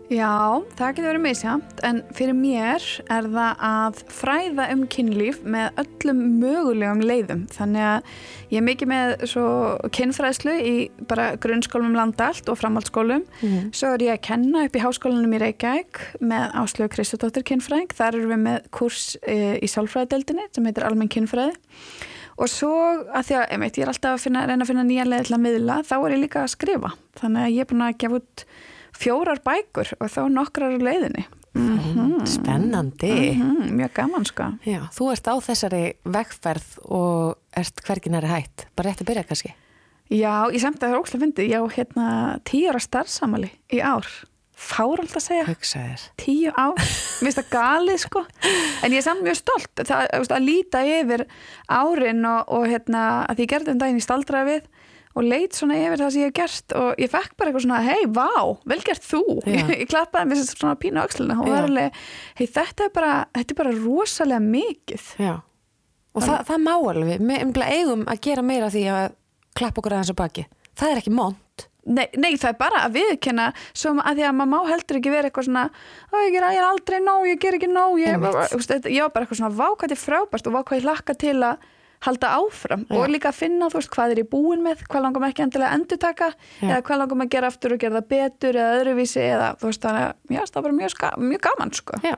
Já, 0.07 0.63
það 0.77 0.91
getur 0.95 1.05
verið 1.09 1.23
misjamt 1.25 1.81
en 1.83 1.97
fyrir 2.15 2.35
mér 2.37 2.83
er 3.11 3.25
það 3.27 3.63
að 3.67 3.97
fræða 4.15 4.67
um 4.71 4.85
kynlíf 4.87 5.41
með 5.43 5.81
öllum 5.83 6.21
mögulegum 6.39 7.01
leiðum. 7.03 7.41
Þannig 7.51 7.83
að 7.89 8.13
ég 8.53 8.61
er 8.61 8.65
mikið 8.69 8.89
með 8.93 9.11
kynfræðslu 9.97 10.53
í 10.63 10.75
bara 11.09 11.25
grunnskólum 11.43 11.89
um 11.91 11.97
landa 11.99 12.29
allt 12.31 12.47
og 12.47 12.55
framhaldsskólum. 12.61 13.25
Mm. 13.43 13.73
svo 13.75 13.91
er 13.97 14.05
ég 14.07 14.15
að 14.15 14.23
kenna 14.29 14.63
upp 14.63 14.77
í 14.79 14.83
háskólanum 14.85 15.35
í 15.35 15.41
Reykjavík 15.43 15.99
með 16.23 16.55
Áslögu 16.61 16.93
Kristadóttir 16.95 17.43
kynfræðing. 17.51 17.91
Þar 17.97 18.21
erum 18.21 18.31
við 18.37 18.41
með 18.45 18.71
kurs 18.79 19.09
e, 19.27 19.57
í 19.59 19.67
sálfræðadeldinni 19.67 20.47
sem 20.55 20.71
heitir 20.71 20.87
Almenn 20.87 21.11
kynfræði. 21.11 21.59
Og 22.37 22.47
svo 22.53 22.71
að 23.11 23.27
því 23.27 23.37
að 23.41 23.45
einmitt, 23.57 23.81
ég 23.81 23.83
er 23.83 23.91
alltaf 23.91 24.15
að 24.15 24.23
finna, 24.23 24.47
reyna 24.47 24.63
að 24.63 24.71
finna 24.71 24.87
nýja 24.87 25.09
leið 25.09 25.27
til 25.27 25.35
að 25.35 25.45
miðla 25.49 25.77
þá 25.83 25.95
er 25.97 26.15
ég 26.15 26.23
líka 26.23 26.43
að 26.45 26.51
skrifa. 26.53 26.95
Þannig 27.19 27.43
að 27.43 27.55
ég 27.57 27.65
er 27.65 27.71
búin 27.73 27.87
að 27.89 27.95
gefa 28.05 28.19
út 28.21 28.47
fjórar 28.97 29.41
bækur 29.45 29.93
og 29.99 30.12
þá 30.12 30.21
nokkrar 30.33 30.77
leiðinni. 30.81 31.27
Mm 31.57 31.77
Spennandi. 32.27 33.39
mjög 33.71 33.93
gaman 33.93 34.25
sko. 34.27 34.51
Já, 34.67 34.81
þú 34.93 35.12
ert 35.13 35.29
á 35.31 35.36
þessari 35.43 35.83
vegferð 36.03 36.71
og 36.83 37.38
ert 37.55 37.83
hvergin 37.86 38.17
er 38.19 38.27
hætt. 38.27 38.67
Bara 38.75 38.91
rétt 38.91 39.03
að 39.03 39.12
byrja 39.12 39.27
kannski. 39.27 39.53
já, 40.10 40.47
ég 40.51 40.62
samt 40.62 40.81
að 40.81 40.89
það 40.89 40.95
er 40.95 41.01
óslega 41.01 41.23
fyndið. 41.23 41.51
Já, 41.51 41.62
hérna, 41.75 42.07
tíu 42.43 42.71
ára 42.71 42.79
starfsamali 42.83 43.51
í 43.71 43.79
ár. 43.79 44.07
Fárald 44.57 45.13
að 45.13 45.21
segja. 45.21 45.45
Hugsa 45.45 45.79
þér. 45.79 46.03
tíu 46.17 46.51
ár, 46.57 46.79
mér 47.21 47.29
finnst 47.29 47.41
það 47.43 47.51
galið 47.53 47.99
sko, 48.01 48.23
en 48.81 48.91
ég 48.95 48.97
er 48.97 49.05
samt 49.05 49.23
mjög 49.23 49.38
stolt. 49.38 49.83
Það, 49.86 50.07
að 50.25 50.47
líta 50.47 50.81
yfir 50.81 51.27
árin 51.69 52.25
og, 52.25 52.49
og 52.49 52.65
hérna, 52.65 53.03
að 53.27 53.38
því 53.38 53.45
ég 53.45 53.53
gerði 53.53 53.75
um 53.75 53.83
daginn 53.83 54.01
í 54.01 54.07
staldraði 54.07 54.55
við 54.55 54.71
og 55.17 55.25
leit 55.25 55.58
svona 55.58 55.80
yfir 55.82 56.03
það 56.03 56.13
sem 56.13 56.21
ég 56.21 56.30
hef 56.30 56.38
gert 56.38 56.77
og 56.77 57.01
ég 57.01 57.12
fekk 57.13 57.34
bara 57.38 57.49
eitthvað 57.51 57.65
svona, 57.65 57.82
hei, 57.88 58.06
vá, 58.13 58.30
vel 58.69 58.80
gert 58.86 59.06
þú 59.08 59.23
ég, 59.49 59.73
ég 59.82 59.89
klappaði 59.89 60.32
mér 60.32 60.43
svona 60.45 60.77
pínu 60.80 61.01
öxlina 61.03 61.39
og 61.41 61.49
var 61.49 61.67
alveg, 61.67 61.99
hei, 62.39 62.47
þetta 62.47 62.88
er 62.88 62.95
bara 62.95 63.13
þetta 63.36 63.56
er 63.56 63.62
bara 63.63 63.75
rosalega 63.82 64.43
mikið 64.45 65.12
Já. 65.25 65.36
Og 66.17 66.23
það, 66.25 66.39
það 66.47 66.62
má 66.65 66.73
alveg. 66.73 67.19
Við 67.30 67.60
eigum 67.69 68.06
að 68.10 68.21
gera 68.25 68.43
meira 68.45 68.69
því 68.73 68.84
að 68.89 69.03
klappa 69.58 69.82
okkur 69.84 69.93
aðeins 69.97 70.13
á 70.13 70.17
baki. 70.17 70.45
Það 70.77 70.93
er 70.93 71.01
ekki 71.01 71.13
mont. 71.13 71.65
Nei, 71.88 72.08
nei, 72.19 72.32
það 72.36 72.49
er 72.49 72.58
bara 72.60 72.80
að 72.84 72.95
viðkenna 72.97 73.45
sem 73.77 73.99
að 74.01 74.17
því 74.17 74.25
að 74.27 74.34
maður 74.36 74.49
má 74.51 74.71
heldur 74.73 74.97
ekki 74.99 75.12
vera 75.13 75.30
eitthvað 75.30 75.45
svona 75.47 75.62
"Ó, 76.12 76.15
ég, 76.19 76.34
ger, 76.34 76.47
ég 76.51 76.60
er 76.60 76.67
aldrei 76.67 76.97
nóg, 76.99 77.27
ég 77.30 77.39
ger 77.39 77.56
ekki 77.56 77.69
nóg 77.71 78.01
ég, 78.01 78.17
ég 78.17 78.19
var 78.19 79.13
bara 79.13 79.23
eitthvað 79.23 79.39
svona 79.39 79.56
vá 79.56 79.67
hvað 79.69 79.86
þetta 79.86 79.95
er 79.95 80.01
frábært 80.03 80.49
og 80.49 80.58
vá 80.58 80.60
hvað 80.67 80.80
ég 80.82 80.88
hlakka 80.89 81.15
til 81.21 81.38
að 81.47 81.63
halda 82.05 82.29
áfram 82.38 82.83
Já. 82.86 82.93
og 82.97 83.10
líka 83.10 83.31
að 83.31 83.39
finna 83.39 83.69
þú 83.71 83.79
veist 83.79 83.91
hvað 83.95 84.13
er 84.13 84.21
ég 84.21 84.29
búin 84.29 84.62
með, 84.65 84.83
hvað 84.86 85.05
langum 85.07 85.25
ekki 85.27 85.43
endilega 85.45 85.71
að 85.71 85.77
endurtaka 85.79 86.27
Já. 86.62 86.67
eða 86.69 86.81
hvað 86.88 87.01
langum 87.01 87.23
að 87.25 87.31
gera 87.33 87.49
aftur 87.51 87.73
og 87.73 87.81
gera 87.81 87.97
það 88.01 88.10
betur 88.13 88.60
eða 88.62 88.79
öðruvísi 88.81 89.23
eða 89.25 89.47
þú 89.57 89.69
veist 89.71 89.86
þannig 89.88 90.05
að 90.07 90.36
já, 90.38 90.41
það 90.45 90.57
var 90.60 90.67
bara 90.67 90.77
mjög, 90.81 91.05
mjög 91.31 91.45
gaman 91.47 91.73
sko 91.79 92.01
Já. 92.05 92.15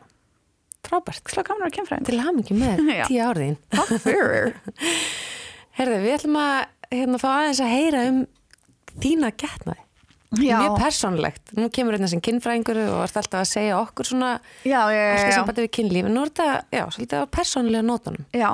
Frábært. 0.89 1.27
slá 1.31 1.43
gaman 1.43 1.67
að 1.67 1.75
kemfræðin 1.75 2.07
Til 2.07 2.17
að 2.17 2.25
hafa 2.25 2.35
með 2.55 3.05
tíu 3.09 3.23
árðin. 3.23 3.57
Takk 3.75 3.95
fyrir 4.03 4.53
Herði, 5.79 5.97
við 6.03 6.13
ætlum 6.17 6.37
að 6.39 6.57
hérna, 6.91 7.19
fá 7.21 7.29
aðeins 7.35 7.61
að 7.63 7.73
heyra 7.75 8.03
um 8.09 8.21
þína 8.99 9.29
getnaði. 9.39 9.83
Mjög 10.37 10.75
persónlegt. 10.77 11.55
Nú 11.57 11.71
kemur 11.73 11.95
hérna 11.95 12.07
sem 12.11 12.21
kinnfræðingur 12.21 12.77
og 12.83 12.99
ert 13.07 13.15
alltaf 13.17 13.41
að 13.41 13.47
segja 13.49 13.77
okkur 13.79 14.05
svona 14.05 14.27
já, 14.61 14.77
já, 14.93 14.99
já, 14.99 15.13
alltaf 15.15 15.37
sambandi 15.39 15.63
við 15.65 15.71
kynlíf. 15.79 16.05
En 16.05 16.13
nú 16.13 16.21
er 16.21 16.29
þetta, 16.29 16.49
já, 16.75 16.83
svolítið 16.93 17.23
á 17.23 17.33
persónlega 17.33 17.85
nótunum. 17.87 18.27
Já, 18.37 18.49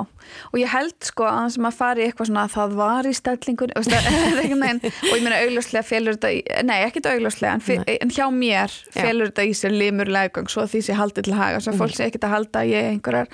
og 0.48 0.56
ég 0.56 0.72
held 0.72 0.96
sko 1.04 1.26
að 1.28 1.50
sem 1.56 1.68
að 1.68 1.76
fara 1.76 2.00
í 2.00 2.06
eitthvað 2.06 2.30
svona 2.30 2.44
að 2.46 2.54
það 2.54 2.76
var 2.80 3.08
í 3.08 3.12
stellingun 3.18 3.74
og 3.76 5.12
ég 5.12 5.24
meina 5.26 5.40
augljóslega 5.42 5.84
felur 5.86 6.16
þetta 6.16 6.32
í, 6.32 6.40
nei 6.64 6.78
ekki 6.86 7.02
þetta 7.02 7.14
augljóslega 7.16 7.52
en, 7.76 7.84
en 7.96 8.14
hjá 8.16 8.24
mér 8.32 8.72
Já. 8.72 9.02
felur 9.02 9.30
þetta 9.30 9.46
í 9.46 9.52
sér 9.60 9.76
limur 9.76 10.10
legang 10.12 10.50
svo 10.52 10.64
því 10.70 10.82
sé 10.86 10.96
haldið 10.96 11.28
til 11.28 11.36
haga 11.36 11.60
svo 11.64 11.74
fólk 11.76 11.96
sé 11.96 12.08
ekkert 12.08 12.26
að 12.28 12.34
halda 12.36 12.64
ég 12.68 12.90
einhverjar 12.94 13.30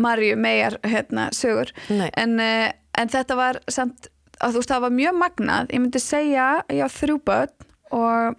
Marju 0.00 0.36
megar 0.40 0.78
hérna 0.86 1.28
sögur 1.36 1.72
en, 1.88 2.36
uh, 2.36 2.68
en 3.00 3.12
þetta 3.12 3.38
var 3.38 3.62
samt 3.70 4.10
að 4.38 4.54
þú 4.54 4.62
veist 4.62 4.74
það 4.74 4.84
var 4.84 4.94
mjög 5.00 5.18
magnað 5.24 5.72
ég 5.74 5.82
myndi 5.82 6.02
segja, 6.02 6.50
ég 6.70 6.84
á 6.84 6.88
þrjú 6.92 7.18
börn 7.26 7.67
og 7.94 8.38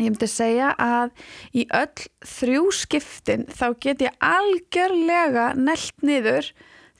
ég 0.00 0.08
myndi 0.08 0.28
segja 0.30 0.72
að 0.80 1.12
í 1.54 1.66
öll 1.76 2.06
þrjú 2.26 2.66
skiptin 2.74 3.46
þá 3.52 3.66
get 3.82 4.04
ég 4.06 4.20
algjörlega 4.24 5.52
nelt 5.58 6.04
niður 6.06 6.52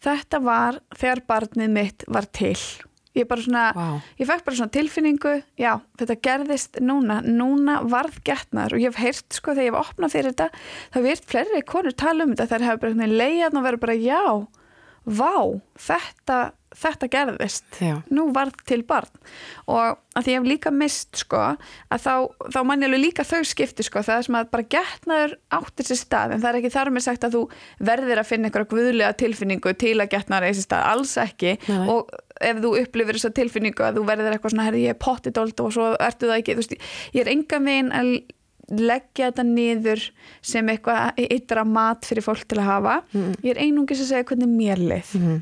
þetta 0.02 0.40
var 0.42 0.80
þegar 0.98 1.22
barnið 1.30 1.70
mitt 1.72 2.04
var 2.10 2.26
til. 2.34 2.58
Ég 3.12 3.26
bara 3.28 3.44
svona, 3.44 3.64
Vá. 3.76 4.00
ég 4.16 4.24
fekk 4.28 4.44
bara 4.46 4.56
svona 4.56 4.72
tilfinningu 4.72 5.32
já, 5.60 5.72
þetta 6.00 6.16
gerðist 6.24 6.78
núna. 6.80 7.20
Núna 7.20 7.82
varð 7.84 8.22
getnaður 8.24 8.78
og 8.78 8.80
ég 8.80 8.88
hef 8.88 9.02
heyrt 9.02 9.36
sko 9.36 9.52
þegar 9.52 9.66
ég 9.66 9.74
hef 9.74 9.92
opnað 9.92 10.14
fyrir 10.14 10.32
þetta 10.32 10.48
þá 10.54 10.96
hef 10.96 11.02
ég 11.02 11.10
heyrt 11.12 11.28
fleiri 11.28 11.62
konur 11.68 11.92
tala 11.92 12.24
um 12.24 12.32
þetta. 12.32 12.48
Þær 12.48 12.66
hefur 12.70 12.82
bara 12.86 13.10
leiðan 13.12 13.60
og 13.60 13.66
verið 13.68 13.84
bara 13.84 13.98
já 14.00 14.22
vá, 15.06 15.60
þetta 15.78 16.40
þetta 16.76 17.08
gerðist. 17.12 17.66
Já. 17.80 18.00
nú 18.12 18.28
varð 18.34 18.62
til 18.68 18.80
barn. 18.86 19.10
Og 19.70 19.98
að 20.16 20.24
því 20.24 20.32
ég 20.32 20.40
hef 20.40 20.48
líka 20.48 20.72
mist 20.74 21.20
sko 21.20 21.40
að 21.42 22.04
þá, 22.04 22.14
þá 22.54 22.58
mann 22.68 22.84
ég 22.84 22.90
alveg 22.90 23.02
líka 23.02 23.26
þau 23.28 23.42
skipti 23.48 23.86
sko. 23.86 24.02
Það 24.06 24.18
er 24.18 24.26
sem 24.28 24.38
að 24.40 24.50
bara 24.54 24.68
getnaður 24.76 25.36
áttir 25.58 25.88
sér 25.88 26.00
stað 26.00 26.34
en 26.34 26.42
það 26.42 26.50
er 26.50 26.60
ekki 26.60 26.74
þar 26.76 26.92
með 26.92 27.06
sagt 27.06 27.26
að 27.28 27.36
þú 27.36 27.42
verðir 27.90 28.22
að 28.22 28.28
finna 28.30 28.50
einhverja 28.50 28.70
guðlega 28.72 29.16
tilfinningu 29.22 29.74
til 29.84 29.96
að 29.98 30.12
getnaður 30.16 30.58
sér 30.58 30.68
stað, 30.68 30.86
alls 30.92 31.16
ekki. 31.22 31.56
Nei. 31.68 31.86
og 31.92 32.12
ef 32.42 32.62
þú 32.62 32.76
upplifir 32.80 33.18
þessa 33.18 33.34
tilfinningu 33.36 33.86
að 33.86 33.98
þú 33.98 34.06
verðir 34.08 34.36
eitthvað 34.36 34.54
svona, 34.54 34.68
herri 34.68 34.86
ég 34.86 34.96
er 34.96 35.02
pottidold 35.02 35.60
og 35.62 35.74
svo 35.76 35.90
ertu 36.00 36.30
það 36.30 36.40
ekki, 36.40 36.56
þú 36.56 36.64
veist, 36.64 36.78
ég 37.14 37.24
er 37.24 37.32
enga 37.36 37.60
veginn 37.62 37.92
að 37.94 38.14
leggja 38.78 39.30
þetta 39.30 39.44
niður 39.46 40.04
sem 40.40 40.68
eitthvað 40.72 41.18
yttra 41.28 41.64
mat 41.68 42.08
fyrir 42.08 42.24
fólk 42.24 42.44
til 42.48 42.60
að 42.62 42.68
hafa. 42.70 42.98
Ég 43.44 43.50
er 43.54 43.62
einungis 43.64 44.00
að 44.04 44.12
segja 44.12 44.28
hvernig 44.32 44.52
mér 44.52 44.82
leið. 44.82 45.16
Mhm. 45.20 45.40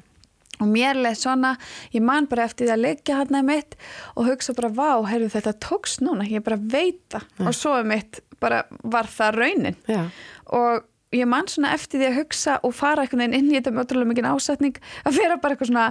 og 0.61 0.69
mér 0.69 0.99
leið 1.01 1.17
svona, 1.17 1.55
ég 1.95 2.03
man 2.05 2.27
bara 2.29 2.45
eftir 2.45 2.67
því 2.67 2.73
að 2.75 2.83
leggja 2.85 3.15
hann 3.17 3.47
mitt 3.47 3.77
og 4.15 4.27
hugsa 4.27 4.53
bara 4.53 4.69
vá, 4.69 5.09
heyrðu 5.09 5.31
þetta 5.33 5.55
tókst 5.57 6.03
núna, 6.05 6.29
ég 6.29 6.45
bara 6.45 6.59
veit 6.61 7.01
það. 7.09 7.25
Og 7.47 7.55
svo 7.57 7.83
mitt 7.83 8.21
bara 8.39 8.65
var 8.85 9.05
það 9.09 9.39
raunin. 9.41 9.77
Já. 9.89 10.11
og 10.53 10.85
ég 11.13 11.27
man 11.27 11.47
svona 11.47 11.73
eftir 11.75 12.01
því 12.01 12.09
að 12.11 12.19
hugsa 12.21 12.59
og 12.63 12.75
fara 12.75 13.03
einhvern 13.03 13.25
veginn 13.25 13.39
inn 13.39 13.51
í 13.51 13.57
þetta 13.59 13.73
með 13.75 13.85
ótrúlega 13.87 14.11
mikið 14.13 14.29
ásetning 14.31 14.77
að 15.07 15.17
vera 15.17 15.37
bara 15.43 15.55
eitthvað 15.57 15.71
svona 15.73 15.89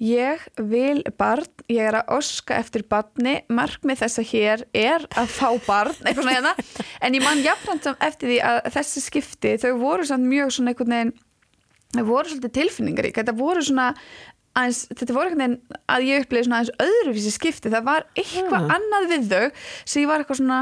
ég 0.00 0.42
vil 0.70 1.02
barn, 1.20 1.44
ég 1.68 1.82
er 1.90 1.98
að 2.00 2.12
oska 2.16 2.56
eftir 2.56 2.82
barni, 2.88 3.38
markmið 3.52 4.00
þess 4.02 4.20
að 4.22 4.30
hér 4.32 4.62
er 4.74 5.04
að 5.20 5.28
fá 5.34 5.48
barn, 5.66 5.94
eitthvað 6.04 6.24
svona 6.24 6.36
hérna. 6.38 6.54
En 7.04 7.14
ég 7.18 7.24
man 7.24 7.42
jafnframt 7.44 7.84
samt 7.88 8.02
eftir 8.08 8.32
því 8.32 8.38
að 8.50 8.60
þessi 8.78 9.02
skipti, 9.04 9.54
þau 9.60 9.72
voru 9.82 10.08
samt 10.08 10.24
mjög 10.30 10.54
svona 10.56 10.72
einhvern 10.74 10.96
veginn 10.96 11.14
það 11.90 12.06
voru 12.06 12.30
svolítið 12.30 12.52
tilfinningarík. 12.60 13.16
Þetta 13.18 13.32
voru 13.34 13.62
svona 13.66 13.88
aðeins, 14.56 14.84
þetta 14.94 15.14
voru 15.16 15.30
einhvern 15.32 15.42
veginn 15.42 15.80
að 15.90 16.04
ég 16.08 16.24
upplýði 16.24 16.46
svona 16.46 16.60
aðeins 16.60 16.84
öðruvísi 16.86 17.32
skipti. 17.34 17.72
Það 17.72 17.88
var 17.90 18.06
eitthvað 18.14 18.60
Ah. 18.68 18.76
annað 18.76 19.08
við 19.10 19.26
þau 19.32 19.44
sem 19.84 20.02
ég 20.04 20.08
var 20.10 20.22
eitthvað 20.22 20.40
svona 20.40 20.60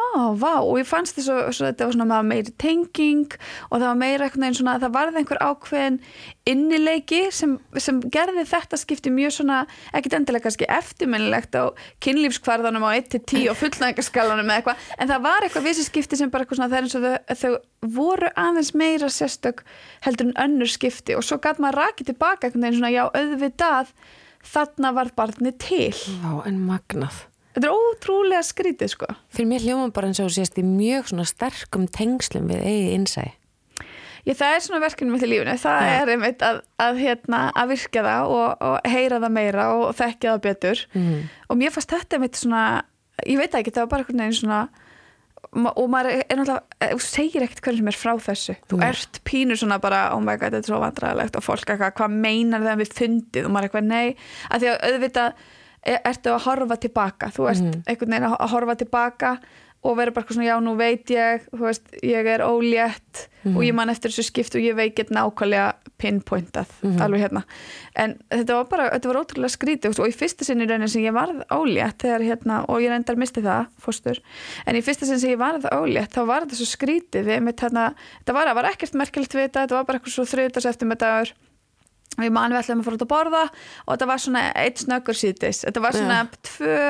á, 0.00 0.34
vá, 0.36 0.52
og 0.60 0.78
ég 0.80 0.88
fannst 0.88 1.18
svo, 1.20 1.36
svo 1.54 1.68
þetta 1.68 1.86
var 1.88 1.96
svona 1.96 2.20
meiri 2.26 2.52
tenging 2.60 3.36
og 3.70 3.76
það 3.78 3.86
var 3.86 3.98
meira 4.00 4.26
einhvern 4.26 4.46
veginn 4.46 4.58
svona, 4.60 4.76
það 4.82 4.94
varði 4.96 5.20
einhver 5.20 5.40
ákveðin 5.44 5.98
innileiki 6.50 7.20
sem, 7.34 7.56
sem 7.78 8.00
gerði 8.12 8.44
þetta 8.50 8.80
skipti 8.80 9.12
mjög 9.14 9.36
svona, 9.38 9.60
ekkit 9.96 10.16
endilega 10.18 10.46
kannski 10.48 10.68
eftirminnilegt 10.70 11.58
á 11.58 11.70
kynlífskvarðanum 12.04 12.86
á 12.86 12.90
1-10 12.98 13.50
og 13.52 13.58
fullnæðingaskalanum 13.60 14.48
eða 14.48 14.60
eitthvað, 14.60 14.88
en 14.98 15.12
það 15.12 15.26
var 15.28 15.46
eitthvað 15.46 15.68
vissi 15.70 15.86
skipti 15.86 16.20
sem 16.20 16.32
bara 16.32 16.46
eitthvað 16.46 16.62
svona, 16.62 16.70
það 16.72 16.80
er 16.80 16.88
eins 16.88 16.98
og 16.98 17.06
þau, 17.06 17.36
þau 17.42 17.94
voru 18.00 18.32
aðeins 18.36 18.74
meira 18.76 19.12
sérstök 19.12 19.64
heldur 20.06 20.30
en 20.30 20.40
önnur 20.46 20.70
skipti 20.70 21.16
og 21.16 21.24
svo 21.26 21.40
gæt 21.42 21.62
maður 21.62 21.84
rakið 21.84 22.12
tilbaka 22.12 22.48
einhvern 22.48 22.66
veginn 22.66 22.80
svona, 22.80 22.94
já, 22.94 23.04
auðvitað 23.08 23.94
þarna 24.50 24.94
var 24.96 25.12
barni 25.16 25.52
til 25.60 25.92
Vá, 26.22 26.40
en 26.48 26.62
magnað. 26.64 27.26
Þetta 27.54 27.66
er 27.66 27.74
ótrúlega 27.74 28.42
skrítið 28.46 28.92
sko 28.94 29.08
Fyrir 29.34 29.48
mér 29.50 29.64
hljóma 29.66 29.90
bara 29.94 30.06
eins 30.10 30.20
og 30.22 30.28
þú 30.30 30.34
sést 30.38 30.58
í 30.60 30.64
mjög 30.66 31.10
svona 31.12 31.26
sterkum 31.28 31.86
tengslum 31.90 32.48
við 32.50 32.60
eigið 32.64 32.92
innsæði. 32.98 33.32
Ég, 34.28 34.36
það 34.36 34.54
er 34.54 34.60
svona 34.66 34.80
verkefni 34.84 35.14
mitt 35.14 35.22
í 35.24 35.28
lífinu, 35.30 35.54
það 35.62 35.78
Já. 35.80 35.92
er 36.02 36.10
einmitt 36.12 36.42
að, 36.44 36.58
að, 36.84 36.98
hérna, 37.00 37.38
að 37.56 37.70
virka 37.72 38.02
það 38.04 38.32
og, 38.34 38.64
og 38.68 38.90
heyra 38.92 39.16
það 39.22 39.32
meira 39.32 39.64
og, 39.78 39.84
og 39.88 39.94
þekkja 39.96 40.34
það 40.34 40.42
betur 40.44 40.82
Mhm. 40.92 41.22
og 41.48 41.56
mér 41.56 41.72
fannst 41.72 41.94
þetta 41.94 42.18
einmitt 42.18 42.36
svona, 42.36 42.64
ég 43.24 43.40
veit 43.40 43.54
ekki, 43.56 43.72
það 43.72 43.86
var 43.86 43.92
bara 43.94 44.04
einhvern 44.04 44.20
veginn 44.26 44.36
svona 44.42 44.60
og 45.50 45.86
maður 45.90 46.20
er 46.20 46.36
náttúrulega, 46.36 46.90
þú 46.92 47.00
segir 47.02 47.42
ekkert 47.46 47.62
hvernig 47.64 47.80
sem 47.80 47.88
er 47.90 47.96
frá 47.98 48.12
þessu, 48.28 48.54
þú 48.70 48.76
Nei. 48.78 48.88
ert 48.92 49.20
pínur 49.26 49.58
svona 49.58 49.80
bara, 49.82 50.02
oh 50.14 50.20
my 50.20 50.36
god, 50.36 50.52
þetta 50.52 50.60
er 50.60 50.68
svo 50.68 50.82
vandræðilegt 50.84 51.38
og 51.40 51.42
fólk 51.46 51.64
eitthvað, 51.72 51.94
hvað 51.96 52.14
meinar 52.28 52.60
það 52.68 52.82
við 52.84 52.92
fundið 53.00 53.48
og 53.48 53.54
maður 53.56 53.70
eitthvað, 53.70 53.88
nei, 53.88 54.16
að 54.52 54.60
því 54.60 54.68
að 54.70 54.84
auðvitað 54.90 55.32
er- 55.82 56.00
ertu 56.04 56.30
að 56.34 56.44
horfa 56.46 56.76
tilbaka 56.76 57.30
þú 57.32 57.50
ert 57.50 57.62
Mhm. 57.62 57.82
einhvern 57.86 58.10
veginn 58.10 58.30
að 58.36 58.48
horfa 58.50 58.76
tilbaka 58.76 59.38
og 59.82 59.96
verið 59.96 60.12
bara 60.12 60.26
svona, 60.26 60.44
já, 60.44 60.60
nú 60.60 60.76
veit 60.76 61.06
ég 61.08 61.40
þú 61.56 61.60
veist, 61.64 61.86
ég 62.04 62.26
er 62.26 62.40
ólétt 62.44 63.28
Mhm. 63.44 63.56
og 63.56 63.62
ég 63.64 63.72
man 63.74 63.88
eftir 63.88 64.10
þessu 64.10 64.24
skipt 64.28 64.54
og 64.54 64.60
ég 64.60 64.74
veit 64.76 64.94
get 64.94 65.08
nákvæmlega 65.08 65.72
pinpointað, 65.98 66.66
Mhm. 66.82 67.00
alveg 67.00 67.20
hérna 67.20 67.44
en 67.96 68.18
þetta 68.30 68.54
var 68.54 68.64
bara, 68.64 68.90
þetta 68.90 69.06
var 69.14 69.24
ótrúlega 69.24 69.56
skrítið 69.56 69.98
og 69.98 70.08
í 70.08 70.12
fyrsta 70.14 70.44
sinni 70.44 70.66
raunin 70.66 70.88
sem 70.88 71.02
ég 71.02 71.12
varð 71.14 71.42
ólétt 71.48 71.96
þegar 71.98 72.20
hérna, 72.28 72.64
og 72.68 72.80
ég 72.80 72.90
reyndar 72.90 73.16
misti 73.16 73.40
það 73.42 73.68
fóstur, 73.80 74.18
en 74.66 74.76
í 74.76 74.82
fyrsta 74.82 75.06
sinni 75.06 75.18
sem 75.18 75.30
ég 75.30 75.38
varð 75.38 75.64
ólétt 75.72 76.12
þá 76.12 76.26
var 76.26 76.42
þetta 76.42 76.56
svo 76.60 76.68
skrítið 76.76 77.24
við, 77.24 77.40
með, 77.40 77.54
hérna, 77.60 77.94
þetta 78.24 78.34
var, 78.34 78.54
var 78.54 78.64
ekkert 78.64 78.92
merkilegt 78.92 79.32
við 79.32 79.48
þetta 79.48 79.66
þetta 79.66 79.76
var 79.80 79.84
bara 79.84 79.98
eitthvað 79.98 80.12
svo 80.12 80.24
þriðdags 80.24 80.66
eftir 80.66 80.88
með 80.88 80.98
dagur 80.98 81.32
og 82.18 82.26
ég 82.26 82.34
man 82.34 82.52
við 82.52 82.62
ætlum 82.64 82.82
að 82.82 82.88
fara 82.88 82.98
út 82.98 83.06
að 83.06 83.12
borða 83.14 83.42
og 83.48 83.90
þetta 83.94 84.10
var 84.10 84.22
svona 84.26 84.44
eitt 84.58 84.84
snöggur 84.84 85.18
síðdis 85.18 85.64
þetta 85.66 85.84
var 85.84 85.98
svona 85.98 86.22
tvö 86.42 86.86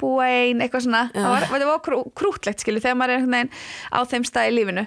búa 0.00 0.28
ein, 0.28 0.62
eitthvað 0.64 0.86
svona. 0.86 1.02
Það 1.14 1.28
var, 1.34 1.46
þetta 1.52 1.68
var 1.68 1.82
krú, 1.84 1.98
krútlegt 2.16 2.62
skilju 2.64 2.82
þegar 2.84 2.98
maður 3.00 3.12
er 3.12 3.20
einhvern 3.20 3.36
veginn 3.36 3.52
á 3.92 3.98
þeim 4.12 4.26
stað 4.28 4.48
í 4.48 4.54
lífinu. 4.56 4.84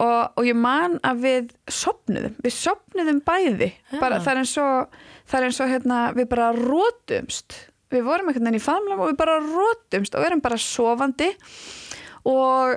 Og, 0.00 0.18
og 0.40 0.48
ég 0.48 0.58
man 0.58 0.98
að 1.06 1.24
við 1.24 1.54
sopnuðum, 1.80 2.36
við 2.44 2.56
sopnuðum 2.56 3.22
bæði. 3.26 3.70
Bara, 3.96 4.20
það 4.20 4.32
er 4.32 4.42
eins 4.42 4.54
og, 4.62 5.00
það 5.30 5.40
er 5.40 5.48
eins 5.48 5.62
og 5.64 5.72
hérna, 5.74 6.02
við 6.16 6.30
bara 6.34 6.50
rótumst. 6.56 7.58
Við 7.90 8.06
vorum 8.06 8.30
einhvern 8.30 8.46
veginn 8.46 8.60
í 8.60 8.64
famlam 8.64 9.02
og 9.02 9.10
við 9.10 9.18
bara 9.18 9.40
rótumst 9.42 10.14
og 10.14 10.22
við 10.22 10.30
erum 10.30 10.44
bara 10.44 10.60
sofandi. 10.62 11.32
Og 12.30 12.76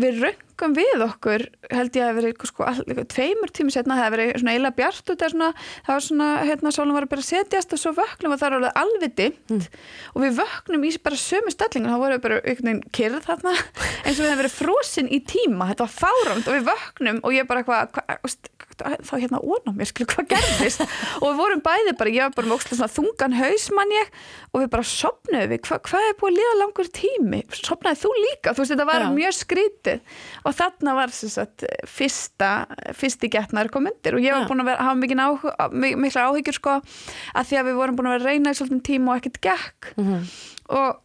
við 0.00 0.20
röngum 0.22 0.74
við 0.76 1.02
okkur 1.04 1.44
held 1.70 1.96
ég 1.98 2.06
að 2.06 2.18
verið 2.18 2.46
sko, 2.48 2.68
tveimur 3.10 3.52
tími 3.54 3.74
setna, 3.74 3.96
það 3.98 4.04
hefði 4.04 4.16
verið 4.16 4.40
svona 4.42 4.54
eila 4.54 4.72
bjart 4.78 5.12
svona, 5.32 5.50
það 5.86 5.92
var 5.92 6.04
svona, 6.06 6.28
hérna, 6.48 6.72
sólum 6.74 6.96
var 6.96 7.06
að 7.06 7.14
að 7.16 7.26
setjast 7.28 7.74
og 7.74 7.82
svo 7.82 7.94
vöknum 7.98 8.34
og 8.34 8.40
það 8.40 8.48
er 8.48 8.56
alveg 8.58 8.80
alveg 8.82 9.16
dimmt. 9.20 9.68
Og 10.14 10.24
við 10.24 10.38
vöknum 10.40 10.86
í 10.86 10.92
bara 11.04 11.20
sömu 11.24 11.54
stellingu, 11.54 11.92
þá 11.92 11.98
vorum 12.04 12.18
við 12.18 12.24
bara 12.26 12.40
einhvern 12.42 12.70
veginn 12.70 12.96
kyrð 12.98 13.20
þarna, 13.28 13.54
eins 14.04 14.18
og 14.18 14.24
við 14.24 14.30
hefði 14.30 14.40
verið 14.42 14.56
frosin 14.58 15.10
í 15.10 15.20
tíma, 15.34 15.70
þetta 15.72 15.88
var 15.88 15.96
fáramt 16.02 16.50
og 16.50 16.58
við 16.58 16.68
vöknum 16.70 17.22
og 17.22 17.36
ég 17.36 17.50
bara 17.50 17.64
eitthvað, 17.64 18.38
þá 18.78 19.12
hérna 19.22 19.40
óna 19.42 19.74
mér, 19.76 19.88
skilur, 19.90 20.10
hvað 20.12 20.30
gerðist? 20.32 20.84
Og 21.22 21.26
við 21.28 21.38
vorum 21.40 21.62
bæði 21.64 21.94
bara, 21.98 22.12
ég 22.14 22.26
var 22.26 22.34
bara 22.36 22.50
með 22.50 22.66
svona 22.70 22.90
þungan 22.94 23.36
haus 23.38 23.66
mann 23.74 23.94
ég 23.94 24.10
og 24.54 24.62
við 24.62 24.70
bara 24.72 24.86
sopnuðum 24.86 25.52
við, 25.52 25.62
hva, 25.68 25.78
hvað 25.88 26.08
er 26.08 26.16
búið 26.20 26.30
að 26.30 26.38
liða 26.38 26.56
langur 26.60 26.90
tími? 26.98 27.40
Sopnaði 27.58 28.00
þú 28.04 28.12
líka, 28.18 28.54
þú 28.54 28.62
veist, 28.62 28.74
þetta 28.74 28.88
var 28.90 29.04
Já. 29.04 29.08
mjög 29.14 29.36
skrítið. 29.38 30.18
Og 30.44 30.56
þarna 30.60 30.96
var 31.00 31.14
sagt, 31.14 31.66
fyrsta, 31.90 32.50
fyrsti 32.98 33.30
getnar 33.34 33.70
komundir 33.74 34.18
og 34.18 34.24
ég 34.24 34.36
var 34.36 34.46
búin 34.50 34.62
að 34.62 34.70
vera, 34.72 34.88
hafa 34.88 35.00
mikið 35.02 35.24
áhuga, 35.24 35.70
mikla 35.74 36.28
áhyggjur 36.30 36.58
sko, 36.60 36.76
að 37.34 37.48
því 37.50 37.60
að 37.60 37.70
við 37.70 37.80
vorum 37.80 37.98
búin 37.98 38.10
að 38.10 38.18
vera 38.18 38.30
reyna 38.34 38.54
í 38.54 38.58
svolítið 38.60 38.84
tíma 38.90 39.14
og 39.14 39.22
ekkert 39.22 39.42
gekk. 39.48 39.94
Mhm. 39.98 40.28
og 40.74 41.00